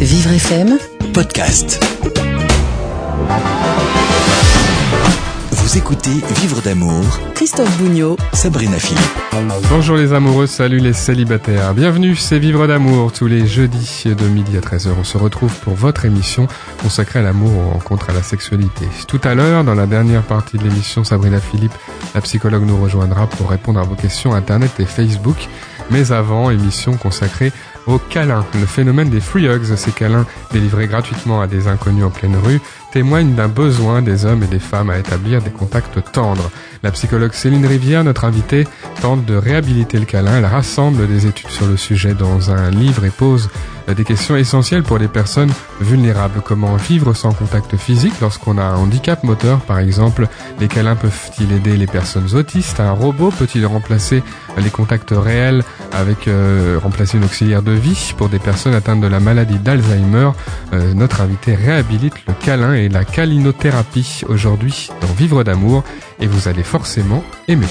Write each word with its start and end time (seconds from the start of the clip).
Vivre 0.00 0.30
FM 0.30 0.78
podcast. 1.14 1.82
Vous 5.50 5.78
écoutez 5.78 6.10
Vivre 6.40 6.60
d'amour, 6.60 7.02
Christophe 7.34 7.78
Bougnot 7.78 8.18
Sabrina 8.34 8.78
Philippe. 8.78 9.02
Bonjour 9.70 9.96
les 9.96 10.12
amoureux, 10.12 10.46
salut 10.46 10.80
les 10.80 10.92
célibataires. 10.92 11.72
Bienvenue, 11.72 12.14
c'est 12.14 12.38
Vivre 12.38 12.66
d'amour. 12.66 13.10
Tous 13.12 13.26
les 13.26 13.46
jeudis 13.46 14.04
de 14.04 14.28
midi 14.28 14.58
à 14.58 14.60
13h, 14.60 14.90
on 15.00 15.04
se 15.04 15.16
retrouve 15.16 15.54
pour 15.60 15.74
votre 15.74 16.04
émission 16.04 16.46
consacrée 16.82 17.20
à 17.20 17.22
l'amour, 17.22 17.50
aux 17.56 17.70
rencontres, 17.70 18.10
à 18.10 18.12
la 18.12 18.22
sexualité. 18.22 18.86
Tout 19.08 19.20
à 19.24 19.34
l'heure, 19.34 19.64
dans 19.64 19.74
la 19.74 19.86
dernière 19.86 20.22
partie 20.22 20.58
de 20.58 20.64
l'émission, 20.64 21.04
Sabrina 21.04 21.40
Philippe, 21.40 21.74
la 22.14 22.20
psychologue, 22.20 22.66
nous 22.66 22.80
rejoindra 22.80 23.26
pour 23.26 23.48
répondre 23.48 23.80
à 23.80 23.84
vos 23.84 23.94
questions 23.94 24.34
Internet 24.34 24.72
et 24.78 24.84
Facebook. 24.84 25.48
Mais 25.90 26.12
avant, 26.12 26.50
émission 26.50 26.96
consacrée 26.96 27.52
aux 27.86 27.98
câlins. 27.98 28.44
Le 28.54 28.66
phénomène 28.66 29.10
des 29.10 29.20
free 29.20 29.46
hugs, 29.46 29.76
ces 29.76 29.92
câlins 29.92 30.26
délivrés 30.52 30.86
gratuitement 30.86 31.40
à 31.40 31.46
des 31.46 31.68
inconnus 31.68 32.04
en 32.04 32.10
pleine 32.10 32.36
rue, 32.36 32.60
témoigne 32.92 33.34
d'un 33.34 33.48
besoin 33.48 34.02
des 34.02 34.24
hommes 34.24 34.42
et 34.42 34.46
des 34.46 34.58
femmes 34.58 34.90
à 34.90 34.98
établir 34.98 35.42
des 35.42 35.50
contacts 35.50 36.12
tendres. 36.12 36.50
La 36.86 36.92
psychologue 36.92 37.32
Céline 37.32 37.66
Rivière, 37.66 38.04
notre 38.04 38.24
invitée, 38.26 38.64
tente 39.02 39.24
de 39.24 39.34
réhabiliter 39.34 39.98
le 39.98 40.04
câlin. 40.04 40.38
Elle 40.38 40.46
rassemble 40.46 41.08
des 41.08 41.26
études 41.26 41.50
sur 41.50 41.66
le 41.66 41.76
sujet 41.76 42.14
dans 42.14 42.52
un 42.52 42.70
livre 42.70 43.04
et 43.04 43.10
pose 43.10 43.50
des 43.96 44.04
questions 44.04 44.36
essentielles 44.36 44.84
pour 44.84 44.98
les 44.98 45.08
personnes 45.08 45.50
vulnérables. 45.80 46.42
Comment 46.44 46.76
vivre 46.76 47.12
sans 47.12 47.32
contact 47.32 47.76
physique 47.76 48.20
lorsqu'on 48.20 48.56
a 48.58 48.62
un 48.62 48.76
handicap 48.76 49.24
moteur, 49.24 49.60
par 49.60 49.80
exemple? 49.80 50.28
Les 50.60 50.68
câlins 50.68 50.94
peuvent-ils 50.94 51.52
aider 51.52 51.76
les 51.76 51.88
personnes 51.88 52.34
autistes? 52.34 52.78
Un 52.78 52.92
robot 52.92 53.32
peut-il 53.36 53.66
remplacer 53.66 54.22
les 54.56 54.70
contacts 54.70 55.12
réels 55.12 55.64
avec 55.92 56.28
euh, 56.28 56.78
remplacer 56.80 57.18
une 57.18 57.24
auxiliaire 57.24 57.62
de 57.62 57.72
vie 57.72 58.14
pour 58.16 58.28
des 58.28 58.38
personnes 58.38 58.74
atteintes 58.74 59.00
de 59.00 59.06
la 59.08 59.18
maladie 59.18 59.58
d'Alzheimer? 59.58 60.30
Euh, 60.72 60.94
Notre 60.94 61.20
invité 61.20 61.56
réhabilite 61.56 62.14
le 62.28 62.34
câlin 62.34 62.74
et 62.74 62.88
la 62.88 63.04
câlinothérapie 63.04 64.22
aujourd'hui 64.28 64.88
dans 65.00 65.12
Vivre 65.16 65.42
d'amour 65.44 65.82
et 66.20 66.26
vous 66.26 66.48
allez 66.48 66.62
forcément 66.62 67.22
aimer. 67.48 67.66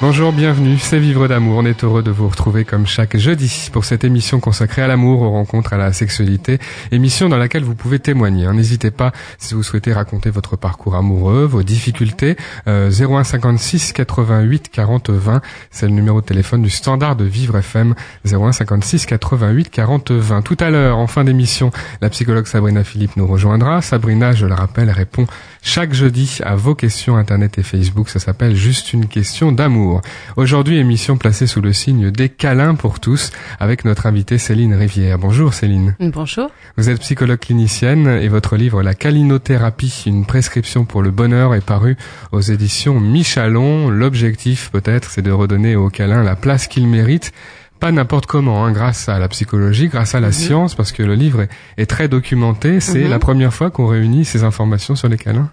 Bonjour, 0.00 0.32
bienvenue, 0.32 0.76
c'est 0.78 0.98
Vivre 0.98 1.28
d'amour. 1.28 1.58
On 1.58 1.64
est 1.64 1.84
heureux 1.84 2.02
de 2.02 2.10
vous 2.10 2.28
retrouver 2.28 2.64
comme 2.64 2.84
chaque 2.84 3.16
jeudi 3.16 3.70
pour 3.72 3.84
cette 3.84 4.02
émission 4.02 4.40
consacrée 4.40 4.82
à 4.82 4.88
l'amour, 4.88 5.22
aux 5.22 5.30
rencontres, 5.30 5.72
à 5.72 5.76
la 5.76 5.92
sexualité. 5.92 6.58
Émission 6.90 7.28
dans 7.28 7.36
laquelle 7.36 7.62
vous 7.62 7.76
pouvez 7.76 8.00
témoigner. 8.00 8.46
N'hésitez 8.52 8.90
pas 8.90 9.12
si 9.38 9.54
vous 9.54 9.62
souhaitez 9.62 9.92
raconter 9.92 10.30
votre 10.30 10.56
parcours 10.56 10.96
amoureux, 10.96 11.44
vos 11.44 11.62
difficultés. 11.62 12.36
Euh, 12.66 12.90
01 12.90 13.22
56 13.22 13.92
88 13.92 14.68
40 14.68 15.10
20, 15.10 15.40
c'est 15.70 15.86
le 15.86 15.92
numéro 15.92 16.20
de 16.20 16.26
téléphone 16.26 16.62
du 16.62 16.70
standard 16.70 17.14
de 17.14 17.24
Vivre 17.24 17.56
FM. 17.56 17.94
01 18.30 18.50
56 18.50 19.06
88 19.06 19.70
40 19.70 20.10
20. 20.10 20.42
Tout 20.42 20.56
à 20.58 20.70
l'heure, 20.70 20.98
en 20.98 21.06
fin 21.06 21.22
d'émission, 21.22 21.70
la 22.02 22.10
psychologue 22.10 22.46
Sabrina 22.46 22.82
Philippe 22.82 23.16
nous 23.16 23.28
rejoindra. 23.28 23.80
Sabrina, 23.80 24.32
je 24.32 24.46
le 24.46 24.54
rappelle, 24.54 24.90
répond 24.90 25.26
chaque 25.64 25.94
jeudi 25.94 26.38
à 26.44 26.54
vos 26.54 26.74
questions 26.74 27.16
Internet 27.16 27.58
et 27.58 27.62
Facebook. 27.62 28.10
Ça 28.10 28.20
s'appelle 28.20 28.54
Juste 28.54 28.92
une 28.92 29.06
question 29.06 29.50
d'amour. 29.50 30.02
Aujourd'hui, 30.36 30.76
émission 30.76 31.16
placée 31.16 31.46
sous 31.46 31.62
le 31.62 31.72
signe 31.72 32.10
des 32.10 32.28
câlins 32.28 32.74
pour 32.74 33.00
tous 33.00 33.32
avec 33.58 33.84
notre 33.84 34.06
invitée 34.06 34.38
Céline 34.38 34.74
Rivière. 34.74 35.18
Bonjour 35.18 35.54
Céline. 35.54 35.96
Bonjour. 35.98 36.50
Vous 36.76 36.90
êtes 36.90 37.00
psychologue 37.00 37.40
clinicienne 37.40 38.06
et 38.06 38.28
votre 38.28 38.56
livre 38.56 38.82
La 38.82 38.94
câlinothérapie, 38.94 40.04
une 40.06 40.26
prescription 40.26 40.84
pour 40.84 41.02
le 41.02 41.10
bonheur 41.10 41.54
est 41.54 41.64
paru 41.64 41.96
aux 42.30 42.42
éditions 42.42 43.00
Michalon. 43.00 43.88
L'objectif 43.88 44.70
peut-être 44.70 45.10
c'est 45.10 45.22
de 45.22 45.32
redonner 45.32 45.76
aux 45.76 45.88
câlins 45.88 46.22
la 46.22 46.36
place 46.36 46.68
qu'ils 46.68 46.86
méritent 46.86 47.32
pas 47.80 47.92
n'importe 47.92 48.26
comment, 48.26 48.64
hein, 48.64 48.72
grâce 48.72 49.08
à 49.08 49.18
la 49.18 49.28
psychologie, 49.28 49.88
grâce 49.88 50.14
à 50.14 50.20
la 50.20 50.32
science, 50.32 50.74
parce 50.74 50.92
que 50.92 51.02
le 51.02 51.14
livre 51.14 51.42
est, 51.42 51.48
est 51.76 51.86
très 51.86 52.08
documenté. 52.08 52.80
C'est 52.80 53.04
Mhm. 53.04 53.10
la 53.10 53.18
première 53.18 53.52
fois 53.52 53.70
qu'on 53.70 53.86
réunit 53.86 54.24
ces 54.24 54.42
informations 54.44 54.94
sur 54.96 55.08
les 55.08 55.18
câlins. 55.18 55.50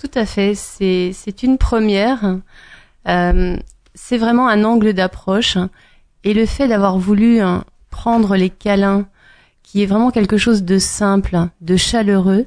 Tout 0.00 0.10
à 0.14 0.24
fait. 0.26 0.54
C'est 0.54 1.12
c'est 1.14 1.42
une 1.42 1.58
première. 1.58 2.36
Euh, 3.08 3.56
c'est 3.94 4.18
vraiment 4.18 4.48
un 4.48 4.64
angle 4.64 4.92
d'approche. 4.94 5.58
Et 6.24 6.32
le 6.34 6.46
fait 6.46 6.68
d'avoir 6.68 6.98
voulu 6.98 7.40
hein, 7.40 7.64
prendre 7.90 8.34
les 8.36 8.50
câlins, 8.50 9.06
qui 9.62 9.82
est 9.82 9.86
vraiment 9.86 10.10
quelque 10.10 10.36
chose 10.38 10.62
de 10.62 10.78
simple, 10.78 11.36
de 11.60 11.76
chaleureux, 11.76 12.46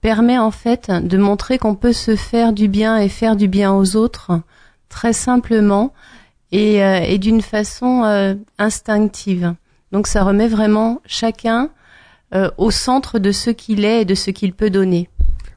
permet 0.00 0.38
en 0.38 0.50
fait 0.50 0.90
de 0.90 1.16
montrer 1.18 1.58
qu'on 1.58 1.74
peut 1.76 1.92
se 1.92 2.16
faire 2.16 2.52
du 2.52 2.68
bien 2.68 2.98
et 2.98 3.08
faire 3.08 3.36
du 3.36 3.48
bien 3.48 3.72
aux 3.72 3.96
autres 3.96 4.40
très 4.88 5.12
simplement 5.12 5.92
et, 6.56 6.82
euh, 6.82 7.00
et 7.00 7.18
d'une 7.18 7.42
façon 7.42 8.02
euh, 8.04 8.34
instinctive. 8.58 9.54
Donc 9.92 10.06
ça 10.06 10.22
remet 10.24 10.48
vraiment 10.48 11.00
chacun 11.06 11.70
euh, 12.34 12.50
au 12.58 12.70
centre 12.70 13.18
de 13.18 13.32
ce 13.32 13.50
qu'il 13.50 13.84
est 13.84 14.02
et 14.02 14.04
de 14.04 14.14
ce 14.14 14.30
qu'il 14.30 14.52
peut 14.52 14.70
donner. 14.70 15.08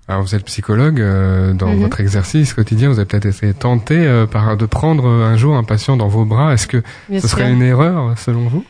Alors 0.08 0.24
vous 0.24 0.34
êtes 0.36 0.46
psychologue, 0.46 1.00
euh, 1.02 1.54
dans 1.54 1.68
Mhm. 1.70 1.82
votre 1.82 2.00
exercice 2.02 2.54
quotidien, 2.54 2.90
vous 2.90 2.98
avez 3.00 3.06
peut-être 3.08 3.28
été 3.28 3.54
tenté 3.54 3.96
euh, 3.98 4.26
par 4.26 4.58
de 4.58 4.66
prendre 4.66 5.08
un 5.08 5.38
jour 5.38 5.56
un 5.56 5.64
patient 5.64 5.98
dans 5.98 6.08
vos 6.08 6.26
bras. 6.26 6.54
Est-ce 6.54 6.68
que 6.68 6.82
Bien 7.10 7.20
ce 7.22 7.28
sûr. 7.28 7.38
serait 7.38 7.52
une 7.52 7.62
erreur 7.62 8.18
selon 8.18 8.48
vous? 8.48 8.64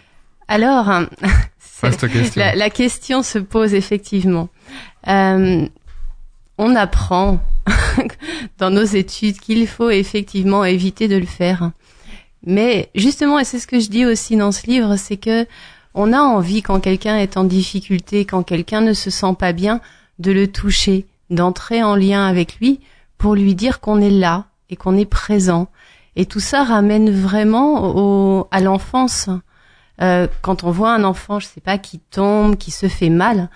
Alors, 0.50 0.90
hein, 0.90 1.08
question. 1.82 2.42
la, 2.42 2.56
la 2.56 2.70
question 2.70 3.24
se 3.24 3.38
pose 3.40 3.74
effectivement. 3.74 4.50
Euh, 5.08 5.66
on 6.58 6.76
apprend 6.76 7.40
dans 8.58 8.70
nos 8.70 8.84
études 8.84 9.40
qu'il 9.40 9.66
faut 9.68 9.90
effectivement 9.92 10.66
éviter 10.66 11.08
de 11.08 11.16
le 11.18 11.26
faire. 11.26 11.72
Mais 12.46 12.90
justement, 12.96 13.40
et 13.40 13.44
c'est 13.44 13.60
ce 13.60 13.68
que 13.68 13.80
je 13.80 13.90
dis 13.90 14.06
aussi 14.06 14.36
dans 14.36 14.52
ce 14.52 14.66
livre, 14.68 14.96
c'est 14.96 15.18
que 15.18 15.46
on 15.94 16.14
a 16.14 16.20
envie 16.20 16.62
quand 16.62 16.80
quelqu'un 16.80 17.18
est 17.18 17.36
en 17.36 17.44
difficulté, 17.44 18.26
quand 18.26 18.44
quelqu'un 18.44 18.82
ne 18.82 18.94
se 18.94 19.10
sent 19.10 19.36
pas 19.38 19.54
bien, 19.54 19.82
de 20.20 20.32
le 20.32 20.48
toucher, 20.48 21.08
d'entrer 21.30 21.84
en 21.84 21.96
lien 21.96 22.26
avec 22.26 22.60
lui 22.60 22.80
pour 23.18 23.36
lui 23.36 23.56
dire 23.56 23.80
qu'on 23.80 24.00
est 24.00 24.10
là 24.10 24.46
et 24.70 24.76
qu'on 24.76 24.98
est 24.98 25.06
présent. 25.06 25.68
Et 26.16 26.26
tout 26.26 26.40
ça 26.40 26.64
ramène 26.64 27.12
vraiment 27.12 27.96
au, 27.96 28.48
à 28.52 28.60
l'enfance. 28.62 29.30
Euh, 30.02 30.28
quand 30.42 30.64
on 30.64 30.72
voit 30.72 30.94
un 30.94 31.04
enfant, 31.04 31.40
je 31.40 31.48
sais 31.48 31.62
pas, 31.62 31.78
qui 31.78 32.00
tombe, 32.00 32.56
qui 32.58 32.72
se 32.72 32.88
fait 32.88 33.10
mal, 33.10 33.50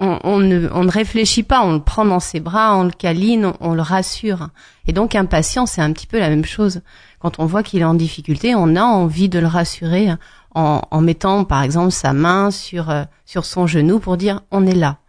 on, 0.00 0.38
ne, 0.38 0.68
on 0.72 0.84
ne 0.84 0.90
réfléchit 0.90 1.42
pas, 1.42 1.62
on 1.62 1.74
le 1.74 1.82
prend 1.82 2.04
dans 2.06 2.20
ses 2.20 2.40
bras, 2.40 2.74
on 2.76 2.84
le 2.84 2.90
câline, 2.90 3.44
on, 3.44 3.54
on 3.60 3.74
le 3.74 3.82
rassure. 3.82 4.48
Et 4.86 4.92
donc 4.92 5.14
un 5.14 5.26
patient, 5.26 5.66
c'est 5.66 5.82
un 5.82 5.92
petit 5.92 6.06
peu 6.06 6.18
la 6.18 6.30
même 6.30 6.44
chose. 6.44 6.80
Quand 7.18 7.38
on 7.38 7.44
voit 7.44 7.62
qu'il 7.62 7.80
est 7.80 7.84
en 7.84 7.94
difficulté, 7.94 8.54
on 8.54 8.76
a 8.76 8.82
envie 8.82 9.28
de 9.28 9.38
le 9.38 9.46
rassurer 9.46 10.08
en, 10.54 10.80
en 10.90 11.00
mettant, 11.00 11.44
par 11.44 11.62
exemple, 11.62 11.90
sa 11.92 12.12
main 12.12 12.50
sur 12.50 12.88
euh, 12.90 13.04
sur 13.26 13.44
son 13.44 13.66
genou 13.66 13.98
pour 13.98 14.16
dire 14.16 14.40
on 14.50 14.66
est 14.66 14.74
là. 14.74 14.99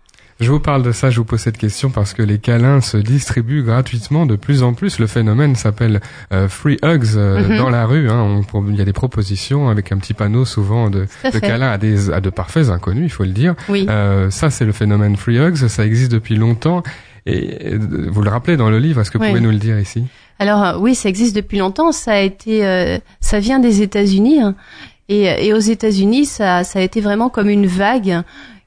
Je 0.41 0.49
vous 0.49 0.59
parle 0.59 0.81
de 0.81 0.91
ça, 0.91 1.11
je 1.11 1.17
vous 1.19 1.23
pose 1.23 1.39
cette 1.39 1.57
question 1.59 1.91
parce 1.91 2.15
que 2.15 2.23
les 2.23 2.39
câlins 2.39 2.81
se 2.81 2.97
distribuent 2.97 3.61
gratuitement 3.61 4.25
de 4.25 4.35
plus 4.35 4.63
en 4.63 4.73
plus. 4.73 4.97
Le 4.97 5.05
phénomène 5.05 5.55
s'appelle 5.55 6.01
euh, 6.33 6.49
free 6.49 6.77
hugs 6.83 7.15
euh, 7.15 7.47
Mhm. 7.47 7.57
dans 7.57 7.69
la 7.69 7.85
rue. 7.85 8.09
Hein. 8.09 8.41
On 8.53 8.67
il 8.67 8.75
y 8.75 8.81
a 8.81 8.85
des 8.85 8.91
propositions 8.93 9.69
avec 9.69 9.91
un 9.91 9.97
petit 9.97 10.15
panneau 10.15 10.43
souvent 10.43 10.89
de, 10.89 11.05
de 11.31 11.39
câlins 11.39 11.69
à, 11.71 11.77
des, 11.77 12.09
à 12.11 12.21
de 12.21 12.29
parfaits 12.31 12.69
inconnus, 12.69 13.03
il 13.05 13.09
faut 13.11 13.23
le 13.23 13.29
dire. 13.31 13.53
Oui. 13.69 13.85
Euh, 13.87 14.31
ça, 14.31 14.49
c'est 14.49 14.65
le 14.65 14.71
phénomène 14.71 15.15
free 15.15 15.37
hugs. 15.37 15.55
Ça 15.67 15.85
existe 15.85 16.11
depuis 16.11 16.35
longtemps. 16.35 16.81
Et 17.27 17.73
euh, 17.73 17.79
vous 18.09 18.23
le 18.23 18.31
rappelez 18.31 18.57
dans 18.57 18.71
le 18.71 18.79
livre, 18.79 18.99
est-ce 19.01 19.11
que 19.11 19.19
vous 19.19 19.23
Oui. 19.25 19.29
pouvez 19.29 19.41
nous 19.41 19.51
le 19.51 19.57
dire 19.59 19.79
ici? 19.79 20.05
Alors 20.39 20.63
euh, 20.63 20.77
oui, 20.79 20.95
ça 20.95 21.07
existe 21.07 21.35
depuis 21.35 21.59
longtemps. 21.59 21.91
Ça 21.91 22.13
a 22.13 22.19
été, 22.19 22.65
euh, 22.65 22.97
ça 23.19 23.39
vient 23.39 23.59
des 23.59 23.83
États-Unis 23.83 24.41
hein. 24.41 24.55
et, 25.07 25.25
et 25.45 25.53
aux 25.53 25.59
États-Unis, 25.59 26.25
ça, 26.25 26.63
ça 26.63 26.79
a 26.79 26.81
été 26.81 26.99
vraiment 26.99 27.29
comme 27.29 27.47
une 27.49 27.67
vague 27.67 28.23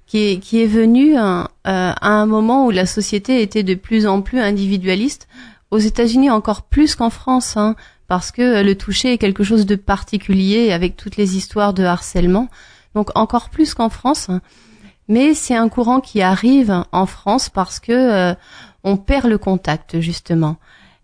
qui 0.06 0.18
est, 0.18 0.38
qui 0.38 0.62
est 0.62 0.66
venue 0.66 1.16
hein, 1.16 1.48
euh, 1.66 1.92
à 1.98 2.08
un 2.08 2.26
moment 2.26 2.66
où 2.66 2.70
la 2.70 2.86
société 2.86 3.42
était 3.42 3.62
de 3.62 3.74
plus 3.74 4.06
en 4.06 4.22
plus 4.22 4.40
individualiste. 4.40 5.28
Aux 5.70 5.78
États-Unis 5.78 6.30
encore 6.30 6.62
plus 6.62 6.94
qu'en 6.94 7.10
France, 7.10 7.56
hein, 7.56 7.74
parce 8.06 8.30
que 8.30 8.42
euh, 8.42 8.62
le 8.62 8.76
toucher 8.76 9.12
est 9.12 9.18
quelque 9.18 9.44
chose 9.44 9.66
de 9.66 9.76
particulier 9.76 10.72
avec 10.72 10.96
toutes 10.96 11.16
les 11.16 11.36
histoires 11.36 11.74
de 11.74 11.84
harcèlement. 11.84 12.48
Donc 12.94 13.10
encore 13.14 13.50
plus 13.50 13.74
qu'en 13.74 13.88
France. 13.88 14.30
Mais 15.08 15.34
c'est 15.34 15.56
un 15.56 15.68
courant 15.68 16.00
qui 16.00 16.22
arrive 16.22 16.84
en 16.92 17.06
France 17.06 17.50
parce 17.50 17.80
que 17.80 17.92
euh, 17.92 18.34
on 18.84 18.96
perd 18.96 19.26
le 19.26 19.38
contact 19.38 20.00
justement. 20.00 20.56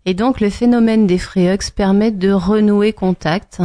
Et 0.05 0.13
donc 0.13 0.39
le 0.39 0.49
phénomène 0.49 1.05
des 1.05 1.19
hugs 1.35 1.71
permet 1.75 2.11
de 2.11 2.31
renouer 2.31 2.93
contact. 2.93 3.61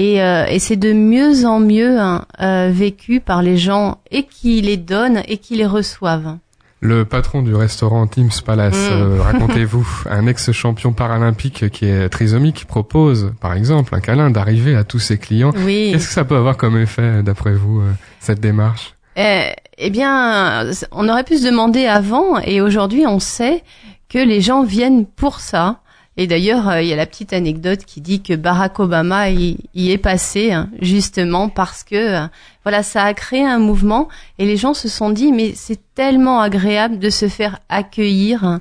Et, 0.00 0.22
euh, 0.22 0.46
et 0.46 0.58
c'est 0.58 0.76
de 0.76 0.94
mieux 0.94 1.44
en 1.44 1.60
mieux 1.60 2.00
hein, 2.00 2.24
euh, 2.40 2.70
vécu 2.72 3.20
par 3.20 3.42
les 3.42 3.58
gens 3.58 3.98
et 4.10 4.22
qui 4.22 4.62
les 4.62 4.78
donnent 4.78 5.20
et 5.28 5.36
qui 5.36 5.56
les 5.56 5.66
reçoivent. 5.66 6.38
Le 6.80 7.04
patron 7.04 7.42
du 7.42 7.54
restaurant 7.54 8.06
Tim's 8.06 8.40
Palace, 8.40 8.74
Mm. 8.74 8.92
euh, 8.92 9.20
racontez-vous, 9.22 9.86
un 10.10 10.26
ex-champion 10.26 10.94
paralympique 10.94 11.68
qui 11.68 11.84
est 11.84 12.08
trisomique 12.08 12.64
propose, 12.64 13.34
par 13.42 13.52
exemple, 13.52 13.94
un 13.94 14.00
câlin 14.00 14.30
d'arriver 14.30 14.74
à 14.74 14.84
tous 14.84 15.00
ses 15.00 15.18
clients. 15.18 15.52
Oui. 15.66 15.90
Qu'est-ce 15.92 16.08
que 16.08 16.14
ça 16.14 16.24
peut 16.24 16.36
avoir 16.36 16.56
comme 16.56 16.78
effet, 16.78 17.22
d'après 17.22 17.52
vous, 17.52 17.80
euh, 17.80 17.90
cette 18.20 18.40
démarche? 18.40 18.94
Eh, 19.16 19.50
eh 19.76 19.90
bien, 19.90 20.64
on 20.92 21.10
aurait 21.10 21.24
pu 21.24 21.36
se 21.36 21.44
demander 21.44 21.84
avant, 21.84 22.38
et 22.38 22.62
aujourd'hui 22.62 23.06
on 23.06 23.18
sait 23.20 23.62
que 24.08 24.18
les 24.18 24.40
gens 24.40 24.62
viennent 24.62 25.04
pour 25.04 25.40
ça. 25.40 25.80
Et 26.20 26.26
d'ailleurs, 26.26 26.68
euh, 26.68 26.82
il 26.82 26.88
y 26.88 26.92
a 26.92 26.96
la 26.96 27.06
petite 27.06 27.32
anecdote 27.32 27.86
qui 27.86 28.02
dit 28.02 28.20
que 28.20 28.34
Barack 28.34 28.78
Obama 28.78 29.30
y, 29.30 29.56
y 29.72 29.90
est 29.90 29.96
passé 29.96 30.52
hein, 30.52 30.68
justement 30.82 31.48
parce 31.48 31.82
que 31.82 32.24
euh, 32.24 32.26
voilà, 32.62 32.82
ça 32.82 33.04
a 33.04 33.14
créé 33.14 33.42
un 33.42 33.58
mouvement 33.58 34.06
et 34.38 34.44
les 34.44 34.58
gens 34.58 34.74
se 34.74 34.86
sont 34.86 35.08
dit 35.08 35.32
mais 35.32 35.54
c'est 35.54 35.80
tellement 35.94 36.42
agréable 36.42 36.98
de 36.98 37.08
se 37.08 37.26
faire 37.26 37.60
accueillir 37.70 38.44
hein, 38.44 38.60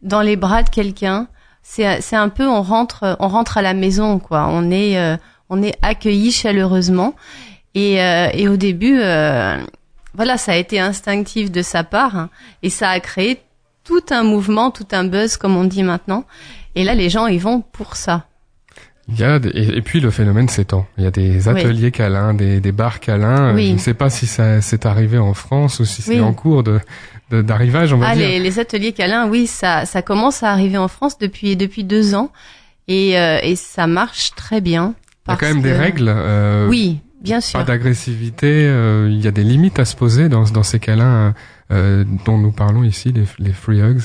dans 0.00 0.22
les 0.22 0.36
bras 0.36 0.62
de 0.62 0.70
quelqu'un. 0.70 1.28
C'est 1.62 2.00
c'est 2.00 2.16
un 2.16 2.30
peu 2.30 2.48
on 2.48 2.62
rentre 2.62 3.18
on 3.20 3.28
rentre 3.28 3.58
à 3.58 3.62
la 3.62 3.74
maison 3.74 4.18
quoi. 4.18 4.46
On 4.48 4.70
est 4.70 4.96
euh, 4.98 5.18
on 5.50 5.62
est 5.62 5.76
accueilli 5.82 6.32
chaleureusement 6.32 7.14
et 7.74 8.00
euh, 8.00 8.30
et 8.32 8.48
au 8.48 8.56
début 8.56 9.00
euh, 9.00 9.58
voilà, 10.14 10.38
ça 10.38 10.52
a 10.52 10.56
été 10.56 10.80
instinctif 10.80 11.52
de 11.52 11.60
sa 11.60 11.84
part 11.84 12.16
hein, 12.16 12.30
et 12.62 12.70
ça 12.70 12.88
a 12.88 13.00
créé 13.00 13.42
tout 13.84 14.04
un 14.10 14.22
mouvement, 14.22 14.70
tout 14.70 14.88
un 14.92 15.04
buzz 15.04 15.36
comme 15.36 15.56
on 15.56 15.64
dit 15.64 15.82
maintenant. 15.82 16.24
Et 16.76 16.84
là, 16.84 16.94
les 16.94 17.08
gens, 17.10 17.26
ils 17.26 17.40
vont 17.40 17.60
pour 17.62 17.96
ça. 17.96 18.26
Il 19.08 19.18
y 19.18 19.24
a 19.24 19.38
des- 19.38 19.50
et, 19.50 19.82
puis 19.82 20.00
le 20.00 20.10
phénomène 20.10 20.48
s'étend. 20.48 20.86
Il 20.98 21.04
y 21.04 21.06
a 21.06 21.10
des 21.12 21.48
ateliers 21.48 21.90
câlins, 21.92 22.34
des, 22.34 22.60
des 22.60 22.72
bars 22.72 22.98
câlins. 23.00 23.54
Oui. 23.54 23.68
Je 23.68 23.72
ne 23.74 23.78
sais 23.78 23.94
pas 23.94 24.10
si 24.10 24.26
ça 24.26 24.60
c'est 24.60 24.84
arrivé 24.84 25.16
en 25.16 25.32
France 25.32 25.78
ou 25.80 25.84
si 25.84 26.02
c'est 26.02 26.14
Oui. 26.14 26.20
en 26.20 26.32
cours 26.32 26.62
de 26.62 26.80
d'arrivage, 27.30 27.92
on 27.92 27.98
va 27.98 28.08
Ah, 28.10 28.14
dire. 28.14 28.28
les, 28.28 28.38
les 28.38 28.58
ateliers 28.60 28.92
câlins, 28.92 29.26
oui, 29.28 29.48
ça, 29.48 29.84
ça 29.84 30.00
commence 30.00 30.44
à 30.44 30.52
arriver 30.52 30.78
en 30.78 30.86
France 30.86 31.18
depuis 31.18 31.56
depuis 31.56 31.82
deux 31.82 32.14
ans 32.14 32.30
et, 32.86 33.18
euh, 33.18 33.40
et 33.42 33.56
ça 33.56 33.88
marche 33.88 34.30
très 34.36 34.60
bien. 34.60 34.94
Il 35.26 35.30
y 35.30 35.34
a 35.34 35.36
quand 35.36 35.46
même 35.48 35.60
des 35.62 35.72
règles. 35.72 36.06
euh, 36.08 36.68
Oui, 36.68 37.00
bien 37.22 37.40
sûr. 37.40 37.58
Pas 37.58 37.64
d'agressivité. 37.64 38.46
euh, 38.68 39.08
il 39.10 39.20
y 39.20 39.26
a 39.26 39.32
des 39.32 39.42
limites 39.42 39.78
à 39.80 39.84
se 39.84 39.96
poser 39.96 40.28
dans 40.28 40.44
dans 40.44 40.62
ces 40.62 40.78
câlins 40.78 41.34
euh, 41.72 42.04
dont 42.24 42.38
nous 42.38 42.52
parlons 42.52 42.84
ici, 42.84 43.12
les, 43.12 43.24
les 43.40 43.52
free 43.52 43.80
hugs. 43.80 44.02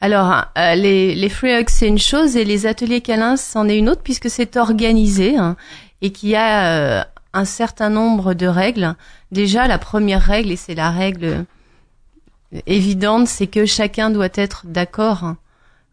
Alors, 0.00 0.44
euh, 0.56 0.74
les, 0.74 1.14
les 1.14 1.28
free 1.28 1.52
hugs, 1.52 1.68
c'est 1.68 1.88
une 1.88 1.98
chose 1.98 2.36
et 2.36 2.44
les 2.44 2.66
ateliers 2.66 3.00
câlins, 3.00 3.36
c'en 3.36 3.68
est 3.68 3.76
une 3.76 3.88
autre 3.88 4.02
puisque 4.02 4.30
c'est 4.30 4.56
organisé 4.56 5.36
hein, 5.36 5.56
et 6.02 6.12
qu'il 6.12 6.28
y 6.28 6.36
a 6.36 7.00
euh, 7.00 7.04
un 7.32 7.44
certain 7.44 7.90
nombre 7.90 8.34
de 8.34 8.46
règles. 8.46 8.94
Déjà, 9.32 9.66
la 9.66 9.78
première 9.78 10.22
règle, 10.22 10.52
et 10.52 10.56
c'est 10.56 10.76
la 10.76 10.90
règle 10.90 11.44
évidente, 12.66 13.26
c'est 13.26 13.48
que 13.48 13.66
chacun 13.66 14.10
doit 14.10 14.28
être 14.34 14.62
d'accord. 14.66 15.34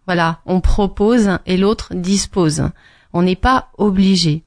Voilà, 0.05 0.39
on 0.45 0.61
propose 0.61 1.39
et 1.47 1.57
l'autre 1.57 1.93
dispose. 1.95 2.69
On 3.11 3.23
n'est 3.23 3.35
pas 3.35 3.69
obligé. 3.77 4.43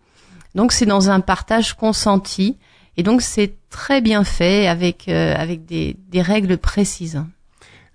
Donc, 0.54 0.72
c'est 0.72 0.86
dans 0.86 1.10
un 1.10 1.20
partage 1.20 1.74
consenti 1.74 2.56
et 2.96 3.02
donc 3.02 3.22
c'est 3.22 3.54
très 3.70 4.00
bien 4.00 4.24
fait 4.24 4.66
avec 4.66 5.08
euh, 5.08 5.34
avec 5.36 5.64
des, 5.64 5.96
des 6.08 6.22
règles 6.22 6.58
précises. 6.58 7.22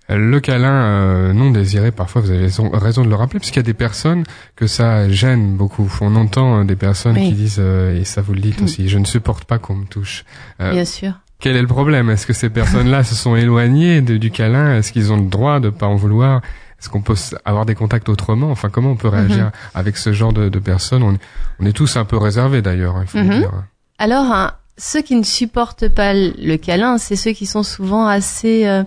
Le 0.08 0.38
câlin 0.40 0.68
euh, 0.70 1.32
non 1.32 1.50
désiré, 1.50 1.90
parfois 1.90 2.20
vous 2.20 2.30
avez 2.30 2.40
raison, 2.46 3.02
de 3.04 3.08
le 3.08 3.14
rappeler, 3.14 3.38
parce 3.40 3.50
qu'il 3.50 3.56
y 3.56 3.60
a 3.60 3.62
des 3.62 3.72
personnes 3.74 4.24
que 4.54 4.66
ça 4.66 5.08
gêne 5.08 5.56
beaucoup. 5.56 5.90
On 6.02 6.14
entend 6.16 6.60
euh, 6.60 6.64
des 6.64 6.76
personnes 6.76 7.14
Oui. 7.16 7.28
qui 7.28 7.32
disent, 7.32 7.56
euh, 7.58 7.98
et 7.98 8.04
ça 8.04 8.20
vous 8.20 8.34
le 8.34 8.40
dites 8.40 8.60
Mm. 8.60 8.64
aussi, 8.64 8.88
je 8.88 8.98
ne 8.98 9.06
supporte 9.06 9.44
pas 9.44 9.58
qu'on 9.58 9.76
me 9.76 9.86
touche. 9.86 10.24
Euh, 10.60 10.72
Bien 10.72 10.84
sûr. 10.84 11.12
Quel 11.40 11.56
est 11.56 11.62
le 11.62 11.66
problème? 11.68 12.10
Est-ce 12.10 12.26
que 12.26 12.32
ces 12.34 12.50
personnes-là 12.50 13.02
se 13.02 13.14
sont 13.14 13.34
éloignées 13.34 14.00
de- 14.02 14.16
du 14.18 14.30
câlin? 14.30 14.76
Est-ce 14.76 14.92
qu'ils 14.92 15.12
ont 15.12 15.16
le 15.16 15.28
droit 15.28 15.58
de 15.60 15.70
pas 15.70 15.86
en 15.86 15.96
vouloir? 15.96 16.42
Est-ce 16.80 16.88
qu'on 16.90 17.00
peut 17.02 17.14
avoir 17.46 17.64
des 17.64 17.74
contacts 17.74 18.08
autrement? 18.10 18.50
Enfin, 18.50 18.68
comment 18.68 18.90
on 18.90 18.96
peut 18.96 19.08
réagir 19.08 19.52
avec 19.74 19.96
ce 19.96 20.12
genre 20.12 20.32
de, 20.34 20.48
de 20.50 20.58
personnes? 20.58 21.02
On, 21.02 21.14
est- 21.14 21.20
on 21.60 21.66
est 21.66 21.72
tous 21.72 21.96
un 21.96 22.04
peu 22.04 22.18
réservés 22.18 22.60
d'ailleurs, 22.62 22.96
hein, 22.96 23.04
il 23.04 23.08
faut 23.08 23.18
le 23.18 23.24
Mhm. 23.24 23.38
dire. 23.38 23.50
Alors, 23.98 24.26
hein, 24.30 24.52
ceux 24.76 25.00
qui 25.02 25.16
ne 25.16 25.22
supportent 25.22 25.88
pas 25.88 26.12
le 26.12 26.34
le 26.38 26.56
câlin, 26.56 26.98
c'est 26.98 27.16
ceux 27.16 27.32
qui 27.32 27.46
sont 27.46 27.62
souvent 27.62 28.06
assez 28.06 28.66
euh, 28.66 28.82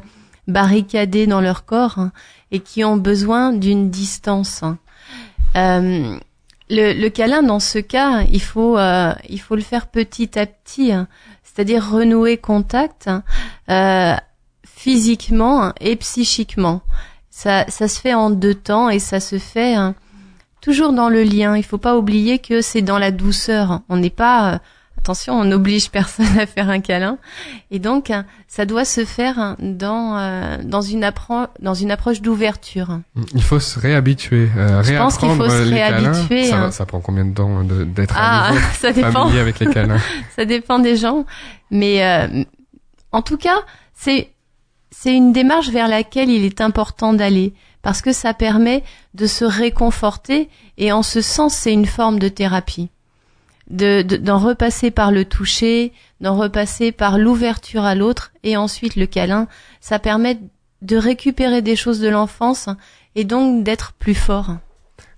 barricadés 0.47 1.27
dans 1.27 1.41
leur 1.41 1.65
corps 1.65 1.97
hein, 1.99 2.11
et 2.51 2.59
qui 2.59 2.83
ont 2.83 2.97
besoin 2.97 3.53
d'une 3.53 3.89
distance. 3.89 4.63
hein. 4.63 4.77
Euh, 5.55 6.17
le, 6.69 6.93
le 6.93 7.09
câlin, 7.09 7.43
dans 7.43 7.59
ce 7.59 7.79
cas, 7.79 8.23
il 8.31 8.41
faut, 8.41 8.77
euh, 8.77 9.13
il 9.29 9.39
faut 9.39 9.55
le 9.55 9.61
faire 9.61 9.87
petit 9.87 10.37
à 10.37 10.45
petit, 10.45 10.91
hein, 10.91 11.07
c'est-à-dire 11.43 11.89
renouer 11.89 12.37
contact 12.37 13.09
euh, 13.69 14.15
physiquement 14.65 15.73
et 15.79 15.95
psychiquement. 15.95 16.81
Ça, 17.29 17.65
ça 17.69 17.87
se 17.87 17.99
fait 17.99 18.13
en 18.13 18.29
deux 18.29 18.55
temps 18.55 18.89
et 18.89 18.99
ça 18.99 19.19
se 19.19 19.37
fait 19.37 19.75
toujours 20.59 20.91
dans 20.91 21.07
le 21.09 21.23
lien. 21.23 21.55
Il 21.55 21.63
faut 21.63 21.77
pas 21.77 21.97
oublier 21.97 22.39
que 22.39 22.61
c'est 22.61 22.81
dans 22.81 22.97
la 22.97 23.11
douceur. 23.11 23.81
On 23.89 23.97
n'est 23.97 24.09
pas 24.09 24.59
attention, 25.07 25.39
on 25.39 25.45
n'oblige 25.45 25.89
personne 25.89 26.37
à 26.37 26.45
faire 26.45 26.69
un 26.69 26.81
câlin. 26.81 27.17
Et 27.71 27.79
donc, 27.79 28.11
ça 28.47 28.65
doit 28.65 28.83
se 28.83 29.05
faire 29.05 29.55
dans 29.59 30.17
euh, 30.17 30.57
dans 30.63 30.81
une 30.81 31.03
approche 31.05 31.47
dans 31.59 31.73
une 31.73 31.91
approche 31.91 32.21
d'ouverture. 32.21 32.99
Il 33.33 33.41
faut 33.41 33.59
se 33.61 33.79
réhabituer, 33.79 34.49
euh, 34.57 34.83
Je 34.83 34.93
pense 34.97 35.17
qu'il 35.17 35.29
faut 35.29 35.47
se 35.47 35.63
les 35.63 35.77
câlins. 35.77 36.11
réhabituer, 36.11 36.45
Ça, 36.45 36.57
hein. 36.57 36.71
ça 36.71 36.85
prend 36.85 36.99
combien 36.99 37.23
de 37.25 37.33
temps 37.33 37.63
d'être 37.63 38.13
Ah, 38.17 38.51
ça 38.73 38.91
dépend, 38.91 39.29
avec 39.29 39.59
les 39.59 39.67
câlins 39.67 40.01
ça 40.35 40.43
dépend 40.43 40.79
des 40.79 40.97
gens. 40.97 41.25
Mais 41.71 42.03
euh, 42.03 42.43
en 43.13 43.21
tout 43.21 43.37
cas, 43.37 43.59
c'est 43.93 44.29
c'est 44.91 45.15
une 45.15 45.31
démarche 45.31 45.69
vers 45.69 45.87
laquelle 45.87 46.29
il 46.29 46.43
est 46.43 46.59
important 46.59 47.13
d'aller 47.13 47.53
parce 47.81 48.01
que 48.01 48.11
ça 48.11 48.33
permet 48.33 48.83
de 49.13 49.25
se 49.25 49.45
réconforter 49.45 50.49
et 50.77 50.91
en 50.91 51.03
ce 51.03 51.21
sens, 51.21 51.53
c'est 51.53 51.71
une 51.71 51.85
forme 51.85 52.19
de 52.19 52.27
thérapie. 52.27 52.89
De 53.69 54.01
de- 54.01 54.15
d'en 54.17 54.37
repasser 54.39 54.91
par 54.91 55.11
le 55.11 55.25
toucher, 55.25 55.91
d'en 56.21 56.37
repasser 56.37 56.91
par 56.93 57.17
l'ouverture 57.17 57.83
à 57.83 57.95
l'autre 57.95 58.31
et 58.43 58.55
ensuite 58.55 58.95
le 58.95 59.05
câlin, 59.07 59.47
ça 59.81 59.99
permet 59.99 60.37
de 60.81 60.95
récupérer 60.95 61.61
des 61.61 61.75
choses 61.75 61.99
de 61.99 62.07
l'enfance 62.07 62.69
et 63.15 63.25
donc 63.25 63.63
d'être 63.65 63.91
plus 63.99 64.15
fort. 64.15 64.55